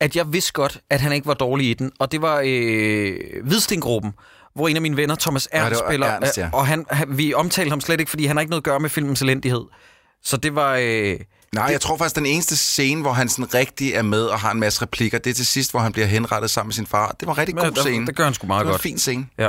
[0.00, 1.92] at jeg vidste godt, at han ikke var dårlig i den.
[1.98, 3.14] Og det var øh,
[3.44, 4.12] Hvidstengruppen,
[4.54, 6.06] hvor en af mine venner, Thomas det Ernst, var spiller.
[6.06, 6.44] Ernst, ja.
[6.46, 8.64] øh, Og han, han, vi omtalte ham slet ikke, fordi han har ikke noget at
[8.64, 9.64] gøre med filmens elendighed.
[10.22, 10.78] Så det var...
[10.80, 11.16] Øh,
[11.54, 14.50] Nej, jeg tror faktisk, den eneste scene, hvor han sådan rigtig er med og har
[14.50, 17.16] en masse replikker, det er til sidst, hvor han bliver henrettet sammen med sin far.
[17.20, 18.06] Det var en rigtig god der, scene.
[18.06, 18.82] det gør han sgu meget det var godt.
[18.84, 19.26] en fin scene.
[19.38, 19.48] Ja.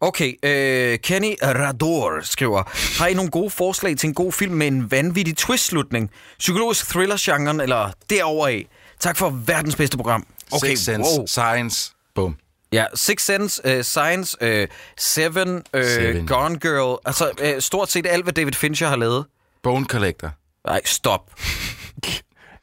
[0.00, 2.62] Okay, øh, Kenny Rador skriver,
[2.98, 6.10] har I nogle gode forslag til en god film med en vanvittig twist-slutning?
[6.38, 8.66] Psykologisk thriller-genren eller derover af?
[9.00, 10.26] Tak for verdens bedste program.
[10.52, 11.26] Okay, Six Sense, wow.
[11.26, 12.36] Science, bum.
[12.72, 14.68] Ja, Six Sense, uh, Science, uh,
[14.98, 16.26] Seven, uh, Seven.
[16.26, 16.98] Gone Girl.
[17.04, 19.26] Altså, uh, stort set alt, hvad David Fincher har lavet.
[19.62, 20.30] Bone Collector.
[20.66, 21.20] Nej, stop.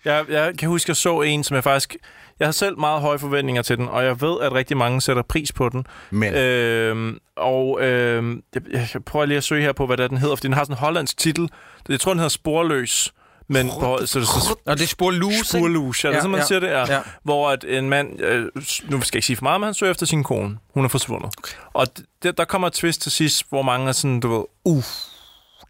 [0.05, 1.95] Jeg, jeg kan huske, at jeg så en, som jeg faktisk...
[2.39, 5.23] Jeg har selv meget høje forventninger til den, og jeg ved, at rigtig mange sætter
[5.23, 5.85] pris på den.
[6.11, 8.61] Men Øhm, og øhm, jeg,
[8.93, 10.63] jeg prøver lige at søge her på, hvad det er, den hedder, fordi den har
[10.63, 11.49] sådan en hollandsk titel.
[11.89, 13.13] Jeg tror, den hedder Sporløs.
[13.47, 15.45] Men på, så det så Og det er Sporlus, ikke?
[15.47, 16.67] Spurlus, er det Ja, sådan, man ja, siger det?
[16.67, 16.93] Ja.
[16.93, 16.99] ja.
[17.23, 19.91] Hvor at en mand, øh, nu skal jeg ikke sige for meget, men han søger
[19.91, 20.57] efter sin kone.
[20.73, 21.31] Hun er forsvundet.
[21.37, 21.53] Okay.
[21.73, 21.87] Og
[22.25, 24.83] d- der kommer et twist til sidst, hvor mange er sådan, du ved, uh,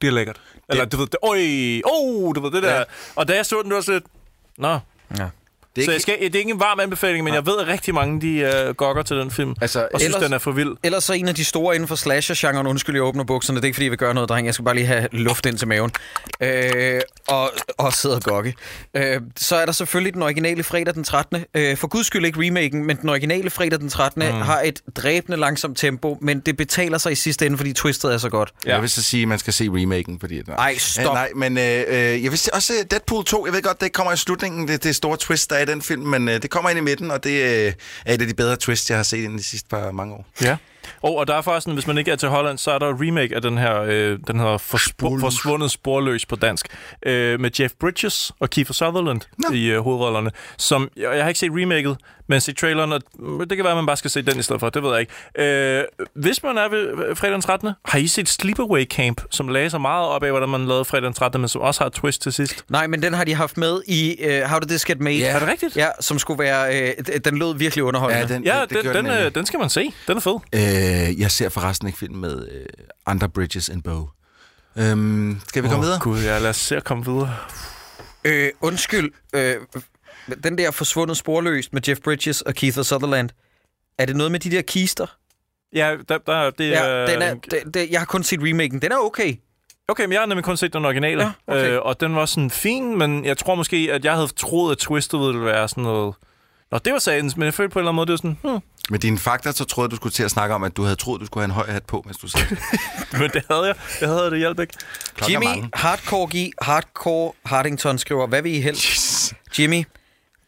[0.01, 0.41] det er lækkert.
[0.69, 1.37] Eller du ved, det, øj,
[1.93, 2.75] oh, du ved, det der.
[2.75, 2.83] Ja.
[3.15, 4.05] Og da jeg så den, det var sådan lidt,
[4.57, 4.79] nå.
[5.17, 5.27] Ja.
[5.75, 6.01] Det er Så jeg ikke...
[6.01, 8.73] skal, det er ikke en varm anbefaling, men jeg ved, at rigtig mange de øh,
[8.75, 9.55] gokker til den film.
[9.61, 10.71] Altså, og synes, ellers- den er for vild.
[10.83, 13.67] Ellers så en af de store inden for slasher-genren, undskyld, jeg åbner bukserne, det er
[13.67, 15.67] ikke, fordi jeg vil gøre noget, dreng, jeg skal bare lige have luft ind til
[15.67, 15.91] maven,
[16.41, 18.53] øh, og, og sidde og gokke.
[18.93, 21.43] Øh, så er der selvfølgelig den originale fredag den 13.
[21.53, 24.23] Øh, for guds skyld ikke remaken, men den originale fredag den 13.
[24.25, 24.31] Mm.
[24.41, 28.17] har et dræbende langsomt tempo, men det betaler sig i sidste ende, fordi twistet er
[28.17, 28.53] så godt.
[28.65, 28.73] Ja.
[28.73, 30.41] Jeg vil så sige, at man skal se remaken, fordi...
[30.47, 31.03] Nej, Ej, stop.
[31.05, 33.45] Ja, nej, men øh, øh, jeg vil også Deadpool 2.
[33.45, 35.81] Jeg ved godt, det kommer i slutningen, det, det store twist, der er i den
[35.81, 37.73] film, men øh, det kommer ind i midten, og det øh,
[38.05, 40.25] er et af de bedre twists, jeg har set inden de sidste par mange år.
[40.41, 40.57] Ja.
[41.01, 43.35] Og, og der er faktisk, hvis man ikke er til Holland, så er der remake
[43.35, 46.67] af den her, øh, den hedder Forsp- Forsvundet Sporløs på dansk,
[47.05, 49.55] øh, med Jeff Bridges og Kiefer Sutherland Nå.
[49.55, 50.31] i øh, hovedrollerne.
[50.57, 51.97] Som, jeg, jeg har ikke set remaket,
[52.33, 53.01] men set traileren, og
[53.49, 54.99] det kan være, at man bare skal se den i stedet for, det ved jeg
[54.99, 55.13] ikke.
[55.39, 59.69] Øh, hvis man er ved fredag den 13., har I set Sleepaway Camp, som lagde
[59.69, 61.93] sig meget op af, hvordan man lavede fredag den 13., men som også har et
[61.93, 62.65] twist til sidst?
[62.69, 65.17] Nej, men den har de haft med i uh, How Did This Get Made?
[65.17, 65.27] Ja.
[65.35, 65.75] Er det rigtigt?
[65.77, 66.91] Ja, som skulle være...
[66.91, 68.33] D- den lød virkelig underholdende.
[68.33, 69.25] den, Ja, det, det den, den, nemlig.
[69.25, 69.93] øh, den skal man se.
[70.07, 70.39] Den er fed.
[70.55, 72.65] Øh, jeg ser forresten ikke film med øh,
[73.07, 74.07] Under Bridges and Bow.
[74.77, 75.99] Øhm, skal vi komme videre?
[75.99, 77.35] Gud, ja, lad os se at komme videre.
[78.25, 79.55] Øh, undskyld, øh,
[80.43, 83.29] den der forsvundet sporløst med Jeff Bridges og Keith Sutherland,
[83.97, 85.05] er det noget med de der kister?
[85.73, 88.81] Ja, der, der, det Ja, den er, det, det, jeg har kun set remaken.
[88.81, 89.35] Den er okay.
[89.87, 91.71] Okay, men jeg har nemlig kun set den originale, Ja, okay.
[91.71, 94.77] øh, og den var sådan fin, men jeg tror måske, at jeg havde troet, at
[94.77, 96.15] twistet ville være sådan noget...
[96.71, 98.37] Nå, det var sagens, men jeg følte på en eller anden måde, det var sådan...
[98.43, 98.59] Hmm.
[98.89, 100.95] Med dine fakta, så troede jeg, du skulle til at snakke om, at du havde
[100.95, 102.47] troet, du skulle have en høj hat på, mens du sagde
[103.19, 103.75] Men det havde jeg.
[103.99, 104.73] Det havde jeg, det hjalp ikke.
[105.15, 105.65] Klokken Jimmy.
[105.73, 108.89] Hardcore G, Hardcore Hardington skriver, hvad vil I helst?
[108.89, 109.33] Jesus.
[109.59, 109.83] Jimmy,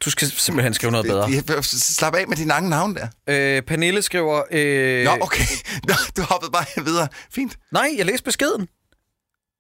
[0.06, 1.30] du skal simpelthen skrive noget bedre.
[1.50, 3.08] Jeg- Slap af med dine lange navn der.
[3.30, 5.44] Øh, Pernille skriver, øh, Nå, okay.
[5.88, 7.08] Nå, du hoppede bare videre.
[7.32, 7.58] Fint.
[7.72, 8.68] nej, jeg læste beskeden.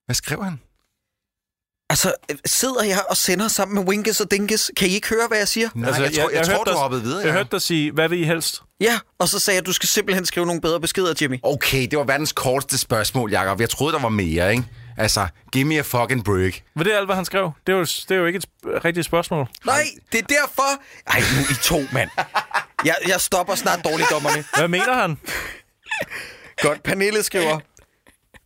[0.05, 0.59] Hvad skrev han?
[1.89, 4.71] Altså, øh, sidder jeg og sender sammen med Winkes og Dinkes?
[4.77, 5.69] Kan I ikke høre, hvad jeg siger?
[5.75, 7.19] Nej, altså, jeg, jeg, tror, jeg, jeg tror, hørte du dig- hoppede videre.
[7.19, 7.31] Jeg ja.
[7.33, 8.61] hørte dig sige, hvad vil I helst?
[8.81, 11.39] Ja, og så sagde jeg, at du skal simpelthen skrive nogle bedre beskeder, Jimmy.
[11.43, 13.61] Okay, det var verdens korteste spørgsmål, Jacob.
[13.61, 14.63] Jeg troede, der var mere, ikke?
[14.97, 16.61] Altså, give me a fucking break.
[16.75, 17.51] Var det alt, hvad han skrev?
[17.67, 19.47] Det er jo, det er jo ikke et rigtigt spørgsmål.
[19.65, 20.81] Nej, det er derfor...
[21.07, 22.09] Ej, nu I to, mand.
[22.85, 24.43] Jeg, jeg stopper snart dårligdommerne.
[24.57, 25.17] Hvad mener han?
[26.61, 27.59] Godt, Pernille skriver...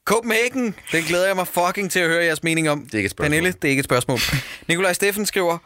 [0.05, 2.85] Copenhagen, den glæder jeg mig fucking til at høre jeres mening om.
[2.85, 3.29] Det er ikke et spørgsmål.
[3.31, 4.19] Pernille, det er ikke et spørgsmål.
[4.67, 5.57] Nikolaj Steffen skriver...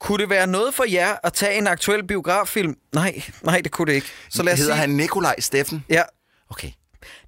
[0.00, 2.76] Kunne det være noget for jer at tage en aktuel biograffilm?
[2.94, 4.06] Nej, nej, det kunne det ikke.
[4.30, 4.80] Så lad os Hedder sige...
[4.80, 5.84] han Nikolaj Steffen?
[5.88, 6.02] Ja,
[6.50, 6.70] Okay.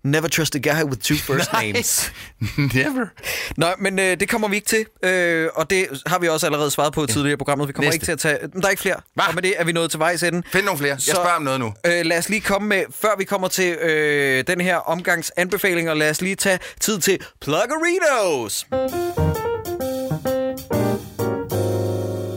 [0.05, 2.12] Never trust a guy with two first names.
[2.74, 3.07] Never.
[3.57, 6.70] Nå, men øh, det kommer vi ikke til, øh, og det har vi også allerede
[6.70, 7.68] svaret på tidligere i programmet.
[7.68, 7.96] Vi kommer Næste.
[7.96, 8.38] ikke til at tage...
[8.53, 9.22] Men der er ikke flere, Hva?
[9.28, 10.42] og med det er vi nået til vejs ende.
[10.53, 10.92] Find nogle flere.
[10.92, 11.74] Jeg Så- spørger om noget nu.
[11.86, 15.94] Øh, lad os lige komme med, før vi kommer til øh, den her omgangs anbefalinger,
[15.94, 18.66] lad os lige tage tid til Pluggerinos.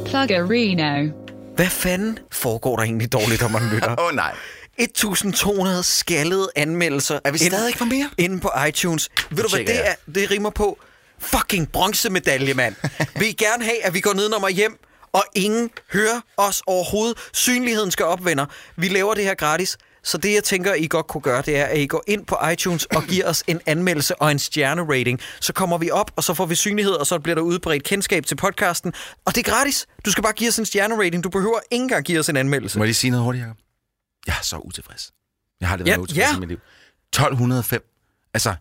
[0.05, 1.11] Pluggerino.
[1.55, 3.95] Hvad fanden foregår der egentlig dårligt, om man lytter?
[3.99, 4.31] Åh oh, nej.
[4.77, 7.19] 1200 skaldede anmeldelser.
[7.23, 8.09] Er vi stadig for mere?
[8.17, 9.09] Inde på iTunes.
[9.29, 9.95] Ved du, hvad det jeg.
[10.07, 10.11] er?
[10.11, 10.79] Det rimer på
[11.19, 12.75] fucking bronzemedalje, mand.
[13.19, 14.77] Vil I gerne have, at vi går ned og hjem,
[15.13, 17.17] og ingen hører os overhovedet?
[17.33, 18.45] Synligheden skal op, venner.
[18.75, 19.77] Vi laver det her gratis.
[20.03, 22.37] Så det, jeg tænker, I godt kunne gøre, det er, at I går ind på
[22.53, 25.19] iTunes og giver os en anmeldelse og en stjernerating.
[25.39, 28.25] Så kommer vi op, og så får vi synlighed, og så bliver der udbredt kendskab
[28.25, 28.93] til podcasten.
[29.25, 29.87] Og det er gratis.
[30.05, 31.23] Du skal bare give os en stjernerating.
[31.23, 32.77] Du behøver ikke engang give os en anmeldelse.
[32.77, 33.57] Må jeg lige sige noget hurtigt, Jacob?
[34.27, 35.11] Jeg er så utilfreds.
[35.61, 36.37] Jeg har det været Ja, utilfreds ja.
[36.37, 36.57] i mit liv.
[37.13, 37.81] 1205.
[38.33, 38.55] Altså,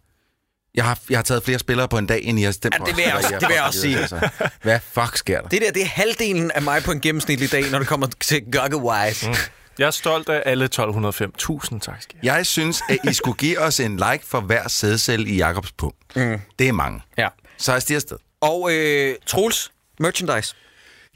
[0.74, 2.84] jeg har, jeg har taget flere spillere på en dag, end I har stemt Ja,
[2.84, 3.98] det vil jeg også- I har det vil jeg også sige.
[3.98, 4.28] Altså.
[4.62, 5.48] Hvad fuck sker der?
[5.48, 8.42] Det der, det er halvdelen af mig på en gennemsnitlig dag, når det kommer til
[8.52, 9.28] Gugge-wise.
[9.28, 9.34] Mm.
[9.78, 11.32] Jeg er stolt af alle 1205.
[11.38, 12.34] Tusind tak, skal jeg.
[12.36, 16.16] Jeg synes, at I skulle give os en like for hver sædcelle i Jakobs punkt.
[16.16, 16.40] Mm.
[16.58, 17.00] Det er mange.
[17.18, 17.28] Ja.
[17.58, 18.16] Så jeg stiger afsted.
[18.40, 20.54] Og øh, Troels, merchandise.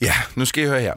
[0.01, 0.95] Ja, nu skal I høre her.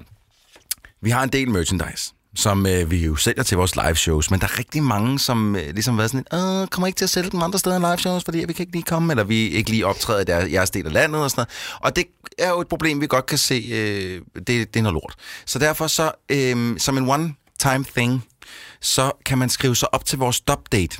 [1.01, 4.39] Vi har en del merchandise, som øh, vi jo sælger til vores live shows, men
[4.39, 7.29] der er rigtig mange, som øh, ligesom været sådan, Åh, kommer ikke til at sælge
[7.29, 9.69] dem andre steder end live shows, fordi vi kan ikke lige komme, eller vi ikke
[9.69, 11.79] lige optræder i der, jeres del af landet og sådan noget.
[11.81, 12.05] Og det
[12.37, 15.15] er jo et problem, vi godt kan se, øh, det, det er noget lort.
[15.45, 18.25] Så derfor så, øh, som en one-time thing,
[18.81, 20.97] så kan man skrive sig op til vores stopdate,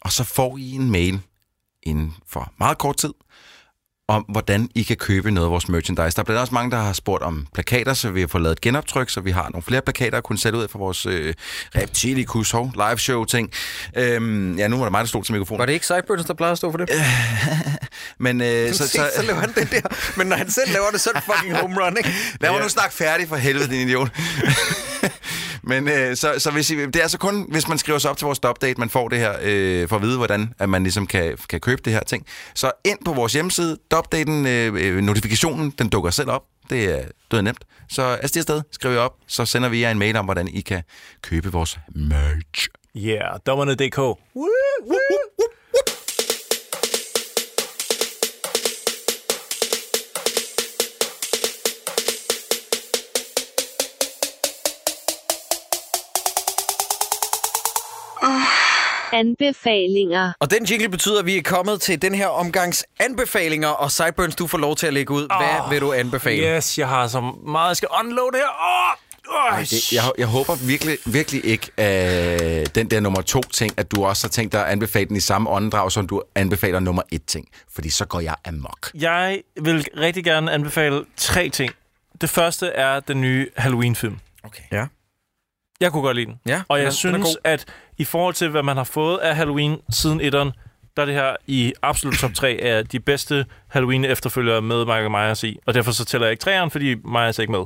[0.00, 1.20] og så får I en mail
[1.82, 3.12] inden for meget kort tid,
[4.08, 6.16] om, hvordan I kan købe noget af vores merchandise.
[6.16, 8.52] Der er blandt også mange, der har spurgt om plakater, så vi har fået lavet
[8.52, 11.06] et genoptryk, så vi har nogle flere plakater at kunne sætte ud af for vores
[11.06, 11.34] øh,
[11.76, 13.50] Reptilicus hov, live show ting.
[13.96, 15.58] Øhm, ja, nu var det mig, der stod til mikrofonen.
[15.58, 16.90] Var det ikke Sideburns, der plejer at stå for det?
[18.18, 20.14] Men øh, så, så, så, laver han den der.
[20.16, 22.10] Men når han selv laver det, så er det fucking home run, ikke?
[22.40, 24.08] Lad mig nu snakke færdig for helvede, din idiot.
[25.66, 28.16] Men øh, så, så hvis I, det er altså kun, hvis man skriver sig op
[28.16, 31.06] til vores stopdate, man får det her, øh, for at vide, hvordan at man ligesom
[31.06, 32.26] kan, kan købe det her ting.
[32.54, 36.42] Så ind på vores hjemmeside, stopdaten, øh, øh, notifikationen, den dukker selv op.
[36.70, 37.64] Det er død nemt.
[37.88, 40.60] Så afsted afsted, skriv jer op, så sender vi jer en mail om, hvordan I
[40.60, 40.82] kan
[41.22, 42.68] købe vores merch.
[42.96, 43.98] Yeah, dommerne.dk.
[59.14, 60.32] Anbefalinger.
[60.40, 64.36] Og den jingle betyder, at vi er kommet til den her omgangs anbefalinger, og Sideburns,
[64.36, 65.26] du får lov til at lægge ud.
[65.38, 66.56] Hvad Åh, vil du anbefale?
[66.56, 68.48] Yes, jeg har så meget, jeg skal unload her.
[69.28, 73.72] Åh, oh, Det, jeg, jeg håber virkelig, virkelig ikke, at den der nummer to ting,
[73.76, 76.80] at du også har tænkt dig at anbefale den i samme åndedrag, som du anbefaler
[76.80, 77.48] nummer et ting.
[77.74, 78.90] Fordi så går jeg amok.
[78.94, 81.72] Jeg vil rigtig gerne anbefale tre ting.
[82.20, 84.18] Det første er den nye Halloween-film.
[84.44, 84.62] Okay.
[84.72, 84.86] Ja.
[85.80, 86.40] Jeg kunne godt lide den.
[86.46, 87.36] Ja, Og jeg den- den er synes, god.
[87.44, 87.64] at
[87.98, 90.52] i forhold til, hvad man har fået af Halloween siden etteren,
[90.96, 95.44] der er det her i absolut top 3 af de bedste Halloween-efterfølgere med Michael Myers
[95.44, 95.58] i.
[95.66, 97.64] Og derfor så tæller jeg ikke træeren, fordi Myers er ikke med.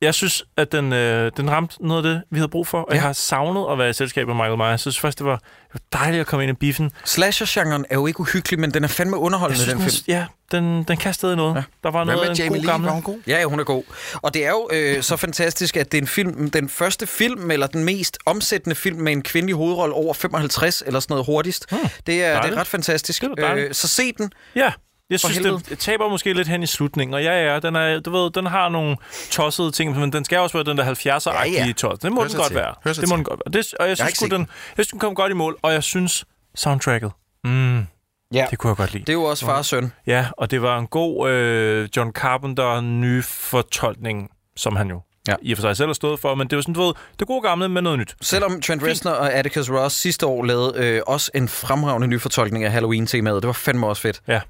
[0.00, 2.80] Jeg synes, at den, øh, den ramte noget af det, vi havde brug for.
[2.80, 2.94] Og Ja.
[2.94, 4.70] jeg har savnet at være i selskab med Michael Myers.
[4.70, 5.36] Jeg synes først, det var,
[5.72, 6.90] det var dejligt at komme ind i biffen.
[7.04, 10.04] Slasher-genren er jo ikke uhyggelig, men den er fandme underholdende, synes, den den, film.
[10.08, 11.54] ja, den, den kan stadig noget.
[11.54, 11.62] Ja.
[11.82, 12.72] Der var Hvad noget med Jamie god Lee?
[12.72, 12.86] gammel...
[12.86, 13.18] Var hun god?
[13.26, 13.82] Ja, ja, hun er god.
[14.14, 17.50] Og det er jo øh, så fantastisk, at det er en film, den første film,
[17.50, 21.66] eller den mest omsættende film med en kvindelig hovedrolle over 55, eller sådan noget hurtigst.
[21.70, 23.22] Hmm, det, er, det er ret fantastisk.
[23.22, 23.54] Det er.
[23.54, 24.32] Øh, så se den.
[24.56, 24.72] Ja,
[25.10, 27.14] jeg synes, det, taber måske lidt hen i slutningen.
[27.14, 28.96] Og ja, ja, den, er, du ved, den har nogle
[29.30, 31.98] tossede ting, men den skal også være den der 70'er-agtige Ja, ja, toss.
[31.98, 32.56] Det må Hører den godt til.
[32.56, 32.74] være.
[32.94, 33.16] Sig Det må til.
[33.16, 33.62] den godt være.
[33.62, 35.82] Det, og jeg har synes, den, jeg synes, den kom godt i mål, og jeg
[35.82, 37.12] synes, soundtracket,
[37.44, 37.86] mm,
[38.34, 38.46] Ja.
[38.50, 39.00] det kunne jeg godt lide.
[39.04, 39.92] Det er jo også far og søn.
[40.06, 45.34] Ja, og det var en god øh, John Carpenter ny fortolkning, som han jo Ja.
[45.42, 47.26] i og for sig selv har stået for, men det var sådan, du ved, det
[47.26, 48.16] gode gamle med noget nyt.
[48.22, 52.64] Selvom Trent Reznor og Atticus Ross sidste år lavede øh, også en fremragende ny fortolkning
[52.64, 53.42] af Halloween-temaet.
[53.42, 54.22] Det var fandme også fedt.
[54.28, 54.40] Ja.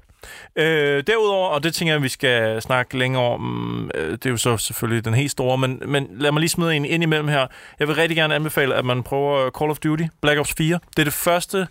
[0.55, 4.37] Øh, derudover, og det tænker jeg, vi skal snakke længere om, øh, det er jo
[4.37, 7.47] så selvfølgelig den helt store, men, men lad mig lige smide en ind imellem her.
[7.79, 10.79] Jeg vil rigtig gerne anbefale, at man prøver Call of Duty, Black Ops 4.
[10.89, 11.67] Det er det første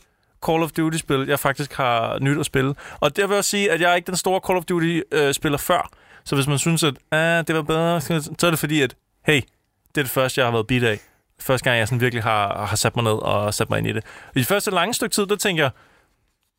[0.46, 2.74] Call of Duty-spil, jeg faktisk har nyt at spille.
[3.00, 5.90] Og det vil også sige, at jeg er ikke den store Call of Duty-spiller før.
[6.26, 8.94] Så hvis man synes, at ah, det var bedre, så er det fordi, at
[9.26, 9.40] hey,
[9.94, 11.00] det er det første, jeg har været bit af.
[11.40, 13.92] Første gang, jeg sådan virkelig har, har sat mig ned og sat mig ind i
[13.92, 14.04] det.
[14.34, 15.70] I det første lange stykke tid, der tænker jeg,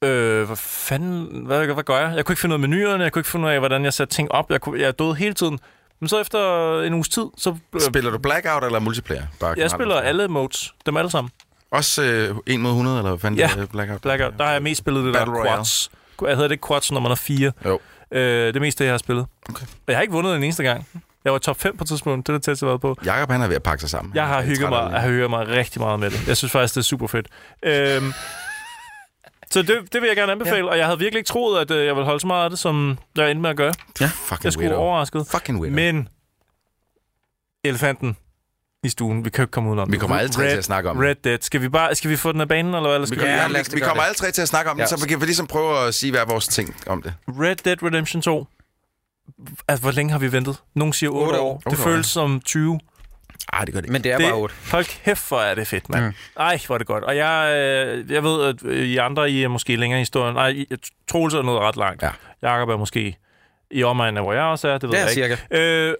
[0.03, 2.15] Øh, hvad fanden, hvad, hvad gør jeg?
[2.15, 3.93] Jeg kunne ikke finde ud af menuerne, jeg kunne ikke finde ud af, hvordan jeg
[3.93, 4.51] satte ting op.
[4.51, 5.59] Jeg, kunne, jeg døde hele tiden.
[5.99, 6.39] Men så efter
[6.81, 7.55] en uges tid, så...
[7.75, 9.23] Øh, Spiller du Blackout eller multiplayer?
[9.39, 11.31] Bare jeg spiller alle modes, dem alle sammen.
[11.71, 13.49] Også øh, 1 mod 100, eller hvad fanden Ja.
[13.55, 14.01] det er, Blackout?
[14.01, 14.33] Blackout.
[14.37, 15.49] Der har jeg mest spillet det der Battle Royale.
[15.55, 15.91] quads.
[16.21, 17.51] Jeg hedder det ikke quads, når man er fire.
[17.65, 17.79] Jo.
[18.11, 19.25] Øh, det meste, jeg har spillet.
[19.49, 19.65] Okay.
[19.65, 20.87] Og jeg har ikke vundet en eneste gang.
[21.23, 22.27] Jeg var top 5 på et tidspunkt.
[22.27, 22.95] Det er det tætteste, jeg har på.
[23.05, 24.15] Jakob, han er ved at pakke sig sammen.
[24.15, 26.27] Jeg har hygget mig, jeg har hygget mig rigtig meget med det.
[26.27, 27.27] Jeg synes faktisk, det er super fedt.
[27.63, 28.13] Øhm,
[29.51, 30.71] så det, det vil jeg gerne anbefale, ja.
[30.71, 32.59] og jeg havde virkelig ikke troet, at øh, jeg ville holde så meget af det,
[32.59, 33.73] som jeg endte med at gøre.
[33.97, 34.81] Fucking Jeg skulle weirdo.
[34.83, 35.27] overrasket.
[35.31, 35.75] Fucking weirdo.
[35.75, 36.09] Men
[37.63, 38.17] elefanten
[38.87, 39.91] i stuen, vi kan ikke komme udenom.
[39.91, 41.37] Vi kommer alle tre Red, til at snakke om Red Dead.
[41.41, 42.99] Skal vi, bare, skal vi få den af banen, eller hvad?
[42.99, 44.07] Vi, skal kommer, Ja, ja, vi, vi kommer det.
[44.07, 44.83] alle tre til at snakke om Ja.
[44.83, 47.13] det, så vi kan vi ligesom prøve at sige hver vores ting om det.
[47.27, 48.47] Red Dead Redemption 2.
[49.67, 50.57] Altså, hvor længe har vi ventet?
[50.75, 51.45] Nogle siger 8, Otte år.
[51.53, 51.57] år.
[51.57, 52.79] Det Otte år, føles som 20.
[53.53, 53.91] Ej, det gør det ikke.
[53.93, 54.55] Men det er Det- bare 8.
[54.71, 56.05] Hold kæft, hvor er det fedt, mand.
[56.05, 56.13] Mm.
[56.39, 57.03] Ej, hvor er det godt.
[57.03, 60.35] Og jeg, øh, jeg ved, at øh, I andre, I er måske længere i historien.
[60.35, 60.65] Nej,
[61.11, 62.03] Troels er nået ret langt.
[62.03, 62.09] Ja.
[62.41, 63.17] Jakob er måske
[63.71, 64.77] i omegnen af, hvor jeg også er.
[64.77, 65.37] Det ved Det er jeg ikke.
[65.51, 65.57] cirka.
[65.63, 65.95] Øh,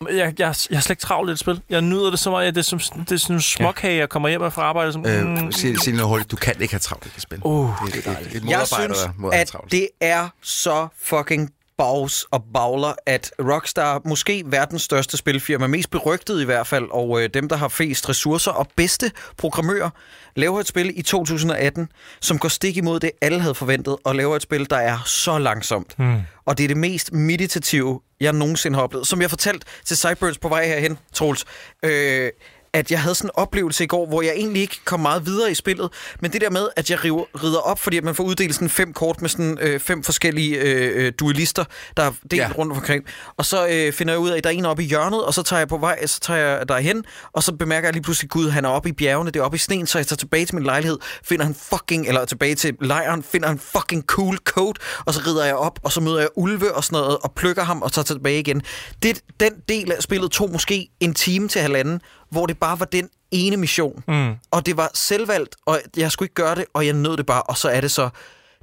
[0.00, 1.60] jeg, jeg, jeg har slet ikke travlt i det spil.
[1.70, 2.54] Jeg nyder det så meget.
[2.54, 4.92] Det er, som, det er sådan en småkage, jeg kommer hjem fra arbejde.
[4.92, 6.30] Som, Øh, mm, sig, sig noget hurtigt.
[6.30, 7.38] Du kan ikke have travlt i det spil.
[7.44, 8.98] uh, det, det, det, det er et Jeg synes,
[9.32, 15.90] at det er så fucking bags og bagler, at Rockstar, måske verdens største spilfirma, mest
[15.90, 19.90] berygtet i hvert fald, og øh, dem, der har flest ressourcer og bedste programmører,
[20.36, 21.88] laver et spil i 2018,
[22.20, 25.38] som går stik imod det, alle havde forventet, og laver et spil, der er så
[25.38, 25.98] langsomt.
[25.98, 26.20] Mm.
[26.44, 29.06] Og det er det mest meditative, jeg nogensinde har oplevet.
[29.06, 31.44] Som jeg fortalte til Cyberds på vej herhen, Troels,
[31.82, 32.30] øh,
[32.76, 35.50] at jeg havde sådan en oplevelse i går, hvor jeg egentlig ikke kom meget videre
[35.50, 35.88] i spillet,
[36.20, 38.68] men det der med, at jeg river, rider op, fordi at man får uddelt sådan
[38.68, 41.64] fem kort med sådan øh, fem forskellige øh, øh, duelister,
[41.96, 42.46] der er delt Ja.
[42.46, 42.52] ja.
[42.58, 43.04] rundt omkring,
[43.36, 45.34] og så øh, finder jeg ud af, at der er en oppe i hjørnet, og
[45.34, 48.30] så tager jeg på vej, så tager jeg derhen, og så bemærker jeg lige pludselig,
[48.30, 50.46] gud, han er oppe i bjergene, det er oppe i sneen, så jeg tager tilbage
[50.46, 54.78] til min lejlighed, finder han fucking, eller tilbage til lejren, finder han fucking cool coat,
[55.04, 57.62] og så rider jeg op, og så møder jeg ulve og sådan noget, og plukker
[57.64, 58.62] ham, og tager tilbage igen.
[59.02, 62.00] Det, den del af spillet tog måske en time til halvanden,
[62.30, 64.02] hvor det bare var den ene mission.
[64.08, 64.34] Mm.
[64.50, 67.42] Og det var selvvalgt, og jeg skulle ikke gøre det, og jeg nød det bare,
[67.42, 68.08] og så er det så,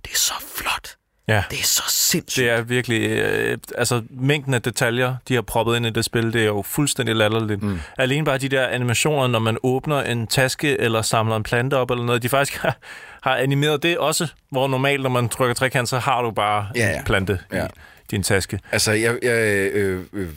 [0.05, 0.95] det er så flot.
[1.27, 1.43] ja.
[1.51, 2.41] Det er så sindssygt.
[2.43, 3.09] Det er virkelig...
[3.09, 6.61] Øh, altså, mængden af detaljer, de har proppet ind i det spil, det er jo
[6.61, 7.63] fuldstændig latterligt.
[7.63, 7.79] Mm.
[7.97, 11.91] Alene bare de der animationer, når man åbner en taske eller samler en plante op
[11.91, 12.77] eller noget, de faktisk har,
[13.23, 16.87] har animeret det også, hvor normalt, når man trykker trekant, så har du bare Ja,
[16.89, 16.97] ja.
[16.97, 17.65] en plante Ja.
[17.65, 17.69] i
[18.11, 18.59] din taske.
[18.71, 19.31] Altså, jeg, jeg,
[19.73, 20.29] øh, øh,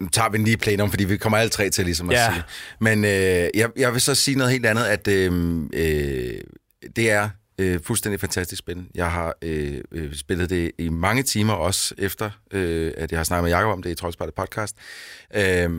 [0.00, 2.32] nu tager vi den lige plenum, fordi vi kommer alle tre til ligesom at Ja.
[2.32, 2.42] sige.
[2.80, 3.10] Men øh,
[3.54, 6.40] jeg, jeg vil så sige noget helt andet, at øh, øh,
[6.96, 7.28] det er
[7.58, 8.86] øh, fuldstændig fantastisk spil.
[8.94, 13.24] Jeg har øh, øh, spillet det i mange timer, også efter, øh, at jeg har
[13.24, 14.76] snakket med Jacob om det i Troldspejlet podcast.
[15.34, 15.70] Øh,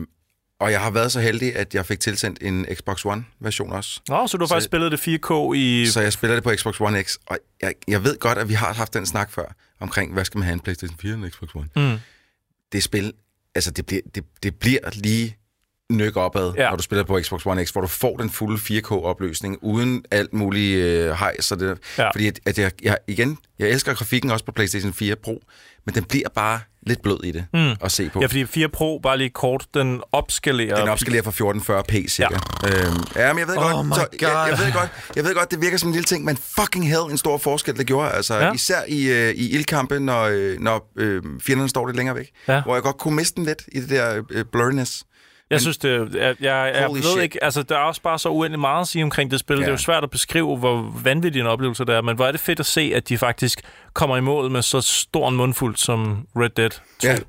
[0.60, 4.00] og jeg har været så heldig, at jeg fik tilsendt en Xbox One-version også.
[4.08, 5.86] Nå, så du har Så- faktisk spillet det 4K i...
[5.86, 8.54] Så jeg spiller det på Xbox One X, og jeg, jeg ved godt, at vi
[8.54, 11.30] har haft den snak før, omkring, hvad skal man have en PlayStation 4 eller en
[11.32, 11.68] Xbox One?
[11.76, 11.98] Mm.
[12.72, 13.12] det spil,
[13.54, 15.36] altså det bliver, det, det bliver lige
[15.92, 16.68] nyk opad, Ja.
[16.70, 20.32] når du spiller på Xbox One X, hvor du får den fulde 4K-opløsning, uden alt
[20.32, 21.40] muligt øh, hej.
[21.40, 22.08] Så det, ja.
[22.10, 25.42] Fordi at, at jeg, jeg, igen, jeg elsker grafikken også på PlayStation 4 Pro,
[25.86, 27.70] men den bliver bare lidt blød i det mm.
[27.80, 28.20] at se på.
[28.20, 30.80] Ja, fordi 4 Pro, bare lige kort, den opskalerer...
[30.80, 31.30] Den opskalerer fra
[31.80, 32.38] 1440p cirka.
[32.62, 35.34] Ja, øhm, ja men jeg ved Oh godt, så, jeg, jeg, ved godt, jeg ved
[35.34, 38.10] godt, det virker som en lille ting, men fucking hell en stor forskel, det gjorde.
[38.10, 38.44] Altså, Ja.
[38.46, 38.52] ja.
[38.52, 42.30] Især i, øh, i ildkampe, når, øh, når øh, fjenderne står lidt længere væk.
[42.48, 42.62] Ja.
[42.62, 45.02] Hvor jeg godt kunne miste den lidt i det der øh, blurriness.
[45.50, 47.22] Jeg synes, det, jeg, jeg, jeg ved shit.
[47.22, 49.54] ikke, altså der er også bare så uendelig meget at sige omkring det spil.
[49.56, 49.60] Ja.
[49.60, 52.30] Det er jo svært at beskrive, hvor vanvittig en oplevelse det er, men hvor er
[52.32, 53.60] det fedt at se, at de faktisk
[53.92, 56.78] kommer i mål med så stor en mundfuld som Red Dead 2.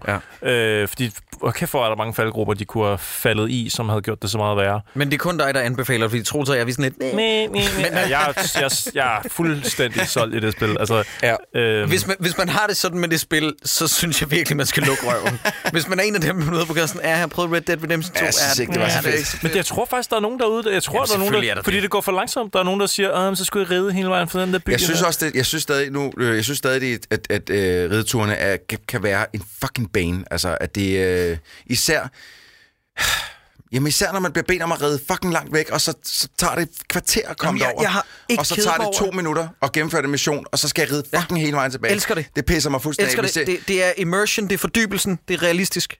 [0.07, 0.19] Ja.
[0.43, 0.51] Ja.
[0.53, 3.89] Øh, fordi, hvor kæft hvor er der mange faldgrupper, de kunne have faldet i, som
[3.89, 4.81] havde gjort det så meget værre.
[4.93, 6.97] Men det er kun dig, der anbefaler, fordi Troels og jeg er sådan lidt...
[6.99, 7.15] Men,
[7.51, 10.77] men, men, ja, jeg, jeg, jeg er fuldstændig solgt i det spil.
[10.79, 11.35] Altså, Ja.
[11.59, 14.57] øhm, Hvis man, hvis man har det sådan med det spil, så synes jeg virkelig,
[14.57, 15.39] man skal lukke røven.
[15.73, 17.61] hvis man er en af dem, der er på gaden, er jeg har prøvet Red
[17.61, 18.19] Dead Redemption 2.
[18.19, 19.43] Ja, jeg synes er ikke, det var så fedt.
[19.43, 21.33] Men jeg tror faktisk, der er nogen derude, der, jeg tror, Jamen, der er nogen,
[21.43, 21.83] der, er der fordi det.
[21.83, 23.93] det går for langsomt, der er nogen, der siger, "Åh, men så skulle jeg ride
[23.93, 24.69] hele vejen for den der by.
[24.71, 27.49] Jeg synes også, det, jeg synes stadig nu, øh, jeg synes stadig, at, at, at
[27.49, 28.57] øh, rideturene er,
[28.87, 30.23] kan, være en fucking bane.
[30.31, 32.07] Altså, at det øh, især...
[33.71, 36.27] Jamen især når man bliver bedt om at ride fucking langt væk, og så, så
[36.37, 37.81] tager det et kvarter at komme Jamen, jeg- derover.
[37.83, 40.59] jeg har ikke og så tager det to over- minutter at gennemføre den mission, og
[40.59, 41.93] så skal jeg ride fucking hele vejen tilbage.
[41.93, 42.25] Elsker det.
[42.35, 43.07] Det pisser mig fuldstændig.
[43.19, 43.47] elsker det.
[43.55, 43.67] Hvis det.
[43.67, 45.95] Det er immersion, det er fordybelsen, det er realistisk.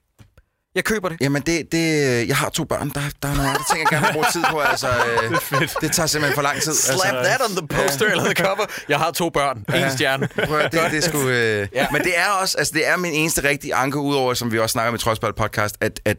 [0.76, 1.18] Jeg køber det.
[1.22, 2.90] Jamen, det, det, jeg har to børn.
[2.90, 4.60] Der, der er nogle andre ting, jeg gerne vil bruge tid på.
[4.72, 6.74] Altså, øh, det, det tager simpelthen for lang tid.
[6.74, 8.66] Slap altså, that on the poster eller the cover.
[8.90, 9.58] Jeg har to børn.
[9.76, 10.28] En stjerne.
[10.46, 11.66] Prøv det, det skulle, øh, Ja.
[11.82, 11.88] ja.
[11.92, 14.74] Men det er også, altså det er min eneste rigtige anke, udover, som vi også
[14.74, 16.18] snakker om i Trodsbold podcast, at, at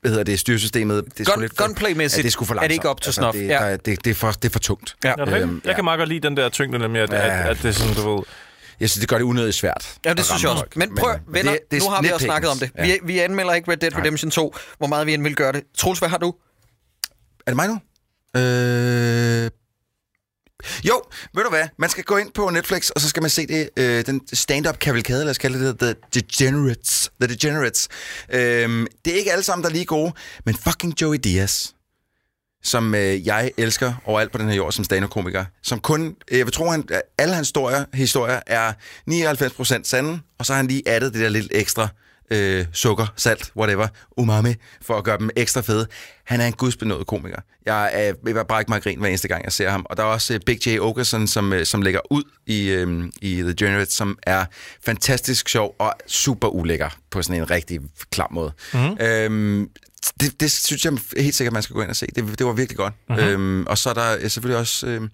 [0.00, 2.44] hvad hedder det, styresystemet, det er sgu Gun- lidt for, gunplay-mæssigt ja, det er, sgu
[2.44, 2.90] for er det ikke langsomt.
[2.90, 3.36] up to altså, snuff.
[3.36, 3.70] Det, Ja.
[3.70, 4.96] der, det, det, er for, det er for tungt.
[5.04, 5.08] Ja.
[5.18, 7.16] Ja, er Øhm, jeg kan meget godt lide den der tyngde, nemlig, at, Ja.
[7.40, 8.22] at, at det er sådan, du ved...
[8.80, 9.98] Jeg synes, det gør det unødigt svært.
[10.04, 10.64] Ja, det synes jeg også.
[10.76, 12.70] Men prøv, øh, venner, det- det nu har vi også snakket om det.
[12.78, 12.84] Ja.
[12.86, 15.62] Vi, vi anmelder ikke Red Dead Redemption 2, hvor meget vi end vil gøre det.
[15.78, 16.34] Troels, hvad har du?
[17.46, 17.78] Er det mig nu?
[18.40, 19.50] Øh,
[21.34, 21.68] Ved du hvad?
[21.78, 24.78] Man skal gå ind på Netflix, og så skal man se det, øh, den stand-up
[24.78, 27.10] kavalkade, lad os kalde det, The Degenerates.
[27.20, 27.88] The Degenerates.
[28.32, 30.12] Øhm, det er ikke alle sammen, der er lige gode,
[30.46, 31.66] men fucking Joey Diaz
[32.62, 36.46] som øh, jeg elsker overalt på den her jord som stand-up-komiker, som kun, øh, jeg
[36.46, 36.88] vil tro, han,
[37.18, 38.72] alle hans historier, historier er
[39.10, 41.88] 99% sande, og så har han lige addet det der lidt ekstra
[42.30, 45.86] øh, sukker, salt, whatever, umami, for at gøre dem ekstra fede.
[46.24, 47.40] Han er en gudsbenået komiker.
[47.66, 49.86] Jeg er ved at brække mig grin hver eneste gang, jeg ser ham.
[49.90, 50.78] Og der er også øh, Big J.
[50.80, 54.44] Okerson, som, øh, som lægger ud i, øh, i The Generate, som er
[54.84, 57.80] fantastisk sjov og super ulækker på sådan en rigtig
[58.10, 58.52] klam måde.
[58.74, 58.96] Mm-hmm.
[59.00, 59.68] Øhm,
[60.20, 62.06] det, det synes jeg helt sikkert, man skal gå ind og se.
[62.06, 62.94] Det, det var virkelig godt.
[63.08, 63.24] Mm-hmm.
[63.24, 64.86] Øhm, og så er der øh, selvfølgelig også...
[64.86, 65.08] Øh,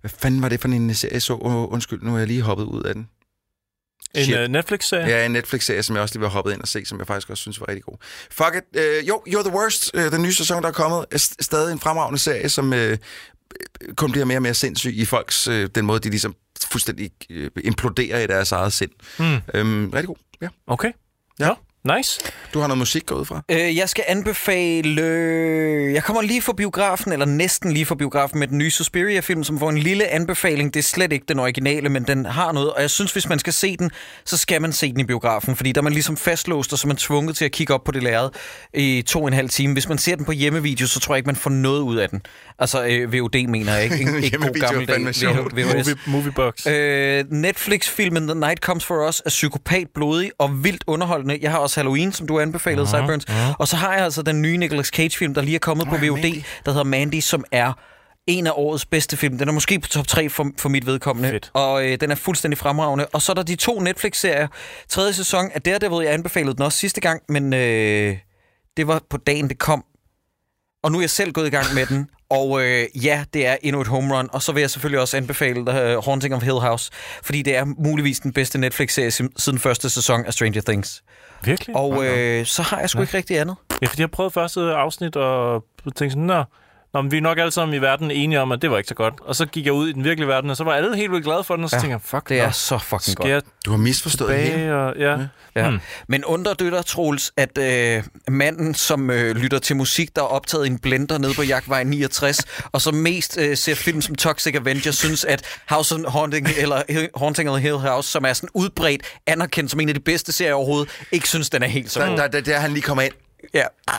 [0.00, 1.34] hvad fanden var det for en serie, så?
[1.34, 3.08] Uh, undskyld, nu er jeg lige hoppet ud af den.
[4.14, 5.06] En uh, Netflix-serie?
[5.06, 7.30] Ja, en Netflix-serie, som jeg også lige var hoppet ind og se, som jeg faktisk
[7.30, 7.96] også synes var rigtig god.
[8.30, 8.80] Fuck it.
[8.80, 11.80] Uh, jo, You're the Worst, uh, den nye sæson, der er kommet, er stadig en
[11.80, 12.78] fremragende serie, som uh,
[13.96, 15.48] kun bliver mere og mere sindssyg i folks...
[15.48, 16.34] Uh, den måde, de ligesom
[16.70, 18.90] fuldstændig uh, imploderer i deres eget sind.
[19.18, 19.60] Mm.
[19.60, 20.48] Um, rigtig god, ja.
[20.66, 20.92] Okay.
[21.40, 21.46] Ja.
[21.46, 21.52] ja.
[21.96, 22.20] Nice.
[22.54, 23.42] Du har noget musik gået fra?
[23.48, 25.02] Øh, jeg skal anbefale...
[25.94, 29.58] Jeg kommer lige fra biografen, eller næsten lige fra biografen, med den nye Suspiria-film, som
[29.58, 30.74] får en lille anbefaling.
[30.74, 32.72] Det er slet ikke den originale, men den har noget.
[32.72, 33.90] Og jeg synes, hvis man skal se den,
[34.24, 36.86] så skal man se den i biografen, fordi der er man ligesom fastlåst, og så
[36.86, 38.30] er man tvunget til at kigge op på det lærred
[38.74, 39.72] i to og en halv time.
[39.72, 42.08] Hvis man ser den på hjemmevideo, så tror jeg ikke, man får noget ud af
[42.08, 42.22] den.
[42.58, 43.98] Altså, øh, VOD mener jeg ikke.
[43.98, 45.00] Ikke, ikke god gammel dag.
[45.00, 46.66] Movie, Moviebox.
[46.66, 51.38] Øh, Netflix-filmen The Night Comes For Us er psykopat blodig og vildt underholdende.
[51.42, 53.24] Jeg har også Halloween, som du anbefalede, uh-huh, Cyburns.
[53.24, 53.54] Uh-huh.
[53.58, 56.10] Og så har jeg altså den nye Nicolas Cage-film, der lige er kommet på VOD,
[56.10, 56.42] Mandy.
[56.64, 57.72] der hedder Mandy, som er
[58.26, 59.38] en af årets bedste film.
[59.38, 61.30] Den er måske på top 3 for, for mit vedkommende.
[61.30, 61.50] Fedt.
[61.54, 63.06] Og øh, den er fuldstændig fremragende.
[63.06, 64.48] Og så er der de to Netflix-serier.
[64.88, 68.18] Tredje sæson af Daredevil, jeg anbefalede den også sidste gang, men øh,
[68.76, 69.84] det var på dagen, det kom.
[70.82, 72.08] Og nu er jeg selv gået i gang med den.
[72.32, 74.28] Og øh, ja, det er endnu et home run.
[74.32, 76.90] Og så vil jeg selvfølgelig også anbefale uh, Haunting of Hill House,
[77.22, 81.02] fordi det er muligvis den bedste Netflix-serie siden første sæson af Stranger Things.
[81.44, 81.76] Virkelig?
[81.76, 83.02] Og øh, så har jeg sgu ja.
[83.02, 83.56] ikke rigtig andet.
[83.82, 86.44] Ja, fordi jeg prøvede første afsnit og tænkte sådan, Nå,
[86.94, 88.88] Nå, men vi er nok alle sammen i verden enige om, at det var ikke
[88.88, 89.14] så godt.
[89.20, 91.24] Og så gik jeg ud i den virkelige verden, og så var alle helt vildt
[91.24, 93.44] glade for den, og så ja, tænkte jeg, fuck, det er nå, så fucking godt.
[93.64, 94.74] Du har misforstået det hele.
[94.74, 95.10] Og, ja.
[95.10, 95.26] ja.
[95.56, 95.70] Ja.
[95.70, 95.80] Hmm.
[96.08, 100.26] Men undrer du dig, Troels, at øh, manden, som øh, lytter til musik, der er
[100.26, 102.38] optaget i en blender nede på Jagtvej 69,
[102.72, 106.82] og som mest øh, ser film som Toxic Avenger, synes, at House of Haunting, eller
[107.16, 110.54] Haunting of Hill House, som er sådan udbredt, anerkendt som en af de bedste serier
[110.54, 113.12] overhovedet, ikke synes, den er helt så Der, der, der, der han lige kommer ind.
[113.54, 113.64] Ja.
[113.88, 113.96] Ah,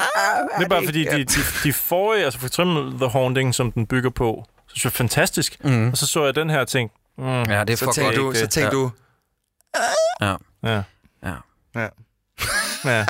[0.60, 3.88] det er bare fordi, de, de, de forrige, altså for eksempel The Haunting, som den
[3.88, 5.66] bygger på, så synes jeg fantastisk.
[5.66, 5.89] Mm.
[5.89, 6.91] Og så så jeg den her ting.
[7.18, 8.36] Mm, ja, det er så for tænkte godt.
[8.36, 8.70] Du, så tænkte ja.
[8.70, 8.91] du...
[10.22, 10.36] Ja.
[10.64, 10.82] Ja.
[11.26, 11.34] Ja.
[11.76, 11.88] Ja.
[12.98, 13.06] ja.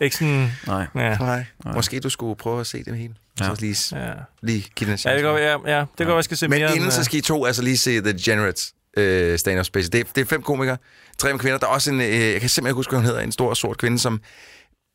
[0.00, 0.52] Ikke sådan...
[0.66, 0.86] Nej.
[0.94, 1.16] Ja.
[1.18, 1.44] Nej.
[1.64, 3.14] Måske du skulle prøve at se det hele.
[3.40, 3.44] Ja.
[3.44, 4.12] Så lige, Ja.
[4.42, 5.08] lige give den en chance.
[5.08, 6.70] Ja, det går, ja, ja, det går, jeg skal se Men mere.
[6.70, 9.92] inden end, så øh, skal I to altså lige se The Degenerates øh, stand-up special.
[9.92, 10.76] Det er, det er fem komikere,
[11.18, 11.58] tre med kvinder.
[11.58, 13.54] Der er også en, øh, jeg kan simpelthen ikke huske, hvad hun hedder, en stor
[13.54, 14.20] sort kvinde, som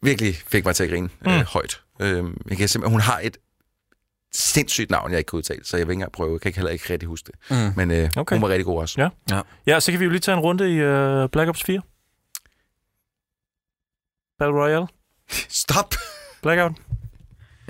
[0.01, 1.45] virkelig fik mig til at grine øh, Mm.
[1.45, 1.81] højt.
[1.99, 3.37] Øh, jeg kan simpelthen, hun har et
[4.33, 6.31] sindssygt navn, jeg ikke kan udtale, så jeg vil ikke engang prøve.
[6.33, 7.57] Jeg kan ikke heller ikke rigtig huske det.
[7.57, 7.73] Mm.
[7.77, 8.35] Men øh, Okay.
[8.35, 9.01] hun var rigtig god også.
[9.01, 9.09] Ja.
[9.35, 9.41] Ja.
[9.67, 10.75] Ja, så kan vi jo lige tage en runde i
[11.23, 11.81] uh, Black Ops 4.
[14.39, 14.87] Battle Royale.
[15.49, 15.93] Stop!
[16.41, 16.71] Blackout.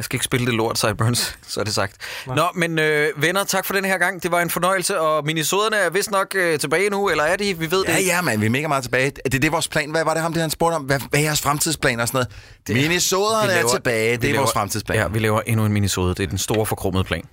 [0.01, 1.95] Jeg skal ikke spille det lort, Cyburns, så er det sagt.
[2.27, 4.23] Nå, men øh, venner, tak for den her gang.
[4.23, 7.57] Det var en fornøjelse, og minisoderne er vist nok øh, tilbage nu, eller er de?
[7.59, 9.11] Vi ved det Ja, ja, mand, vi er mega meget tilbage.
[9.25, 9.91] Det er det vores plan.
[9.91, 10.81] Hvad var det ham, det han spurgte om?
[10.81, 12.27] Hvad, hvad er jeres fremtidsplan og sådan noget?
[12.67, 14.17] Det- Minisoderne vi er laver- tilbage.
[14.17, 14.97] Det er laver- vores fremtidsplan.
[14.99, 16.15] Ja, vi laver endnu en minisode.
[16.15, 17.23] Det er den store forkrummede plan.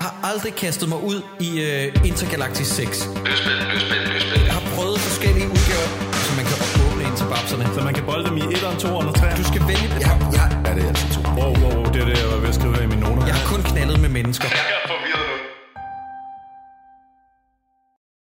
[0.00, 3.08] har aldrig kastet mig ud i øh, Intergalactic 6.
[4.46, 5.88] Jeg har prøvet forskellige udgaver,
[6.24, 6.56] så man kan
[6.86, 7.64] åbne ind til babserne.
[7.74, 9.36] Så man kan bolde dem i 1'eren, 2'eren og 3'eren.
[9.36, 10.00] Du skal vælge det.
[10.00, 11.20] Ja, ja, ja, det er altså to.
[11.38, 13.26] Wow, wow, wow, det er det, jeg var ved at skrive her i mine noter.
[13.26, 14.48] Jeg har kun knaldet med mennesker.
[14.48, 15.13] Jeg er.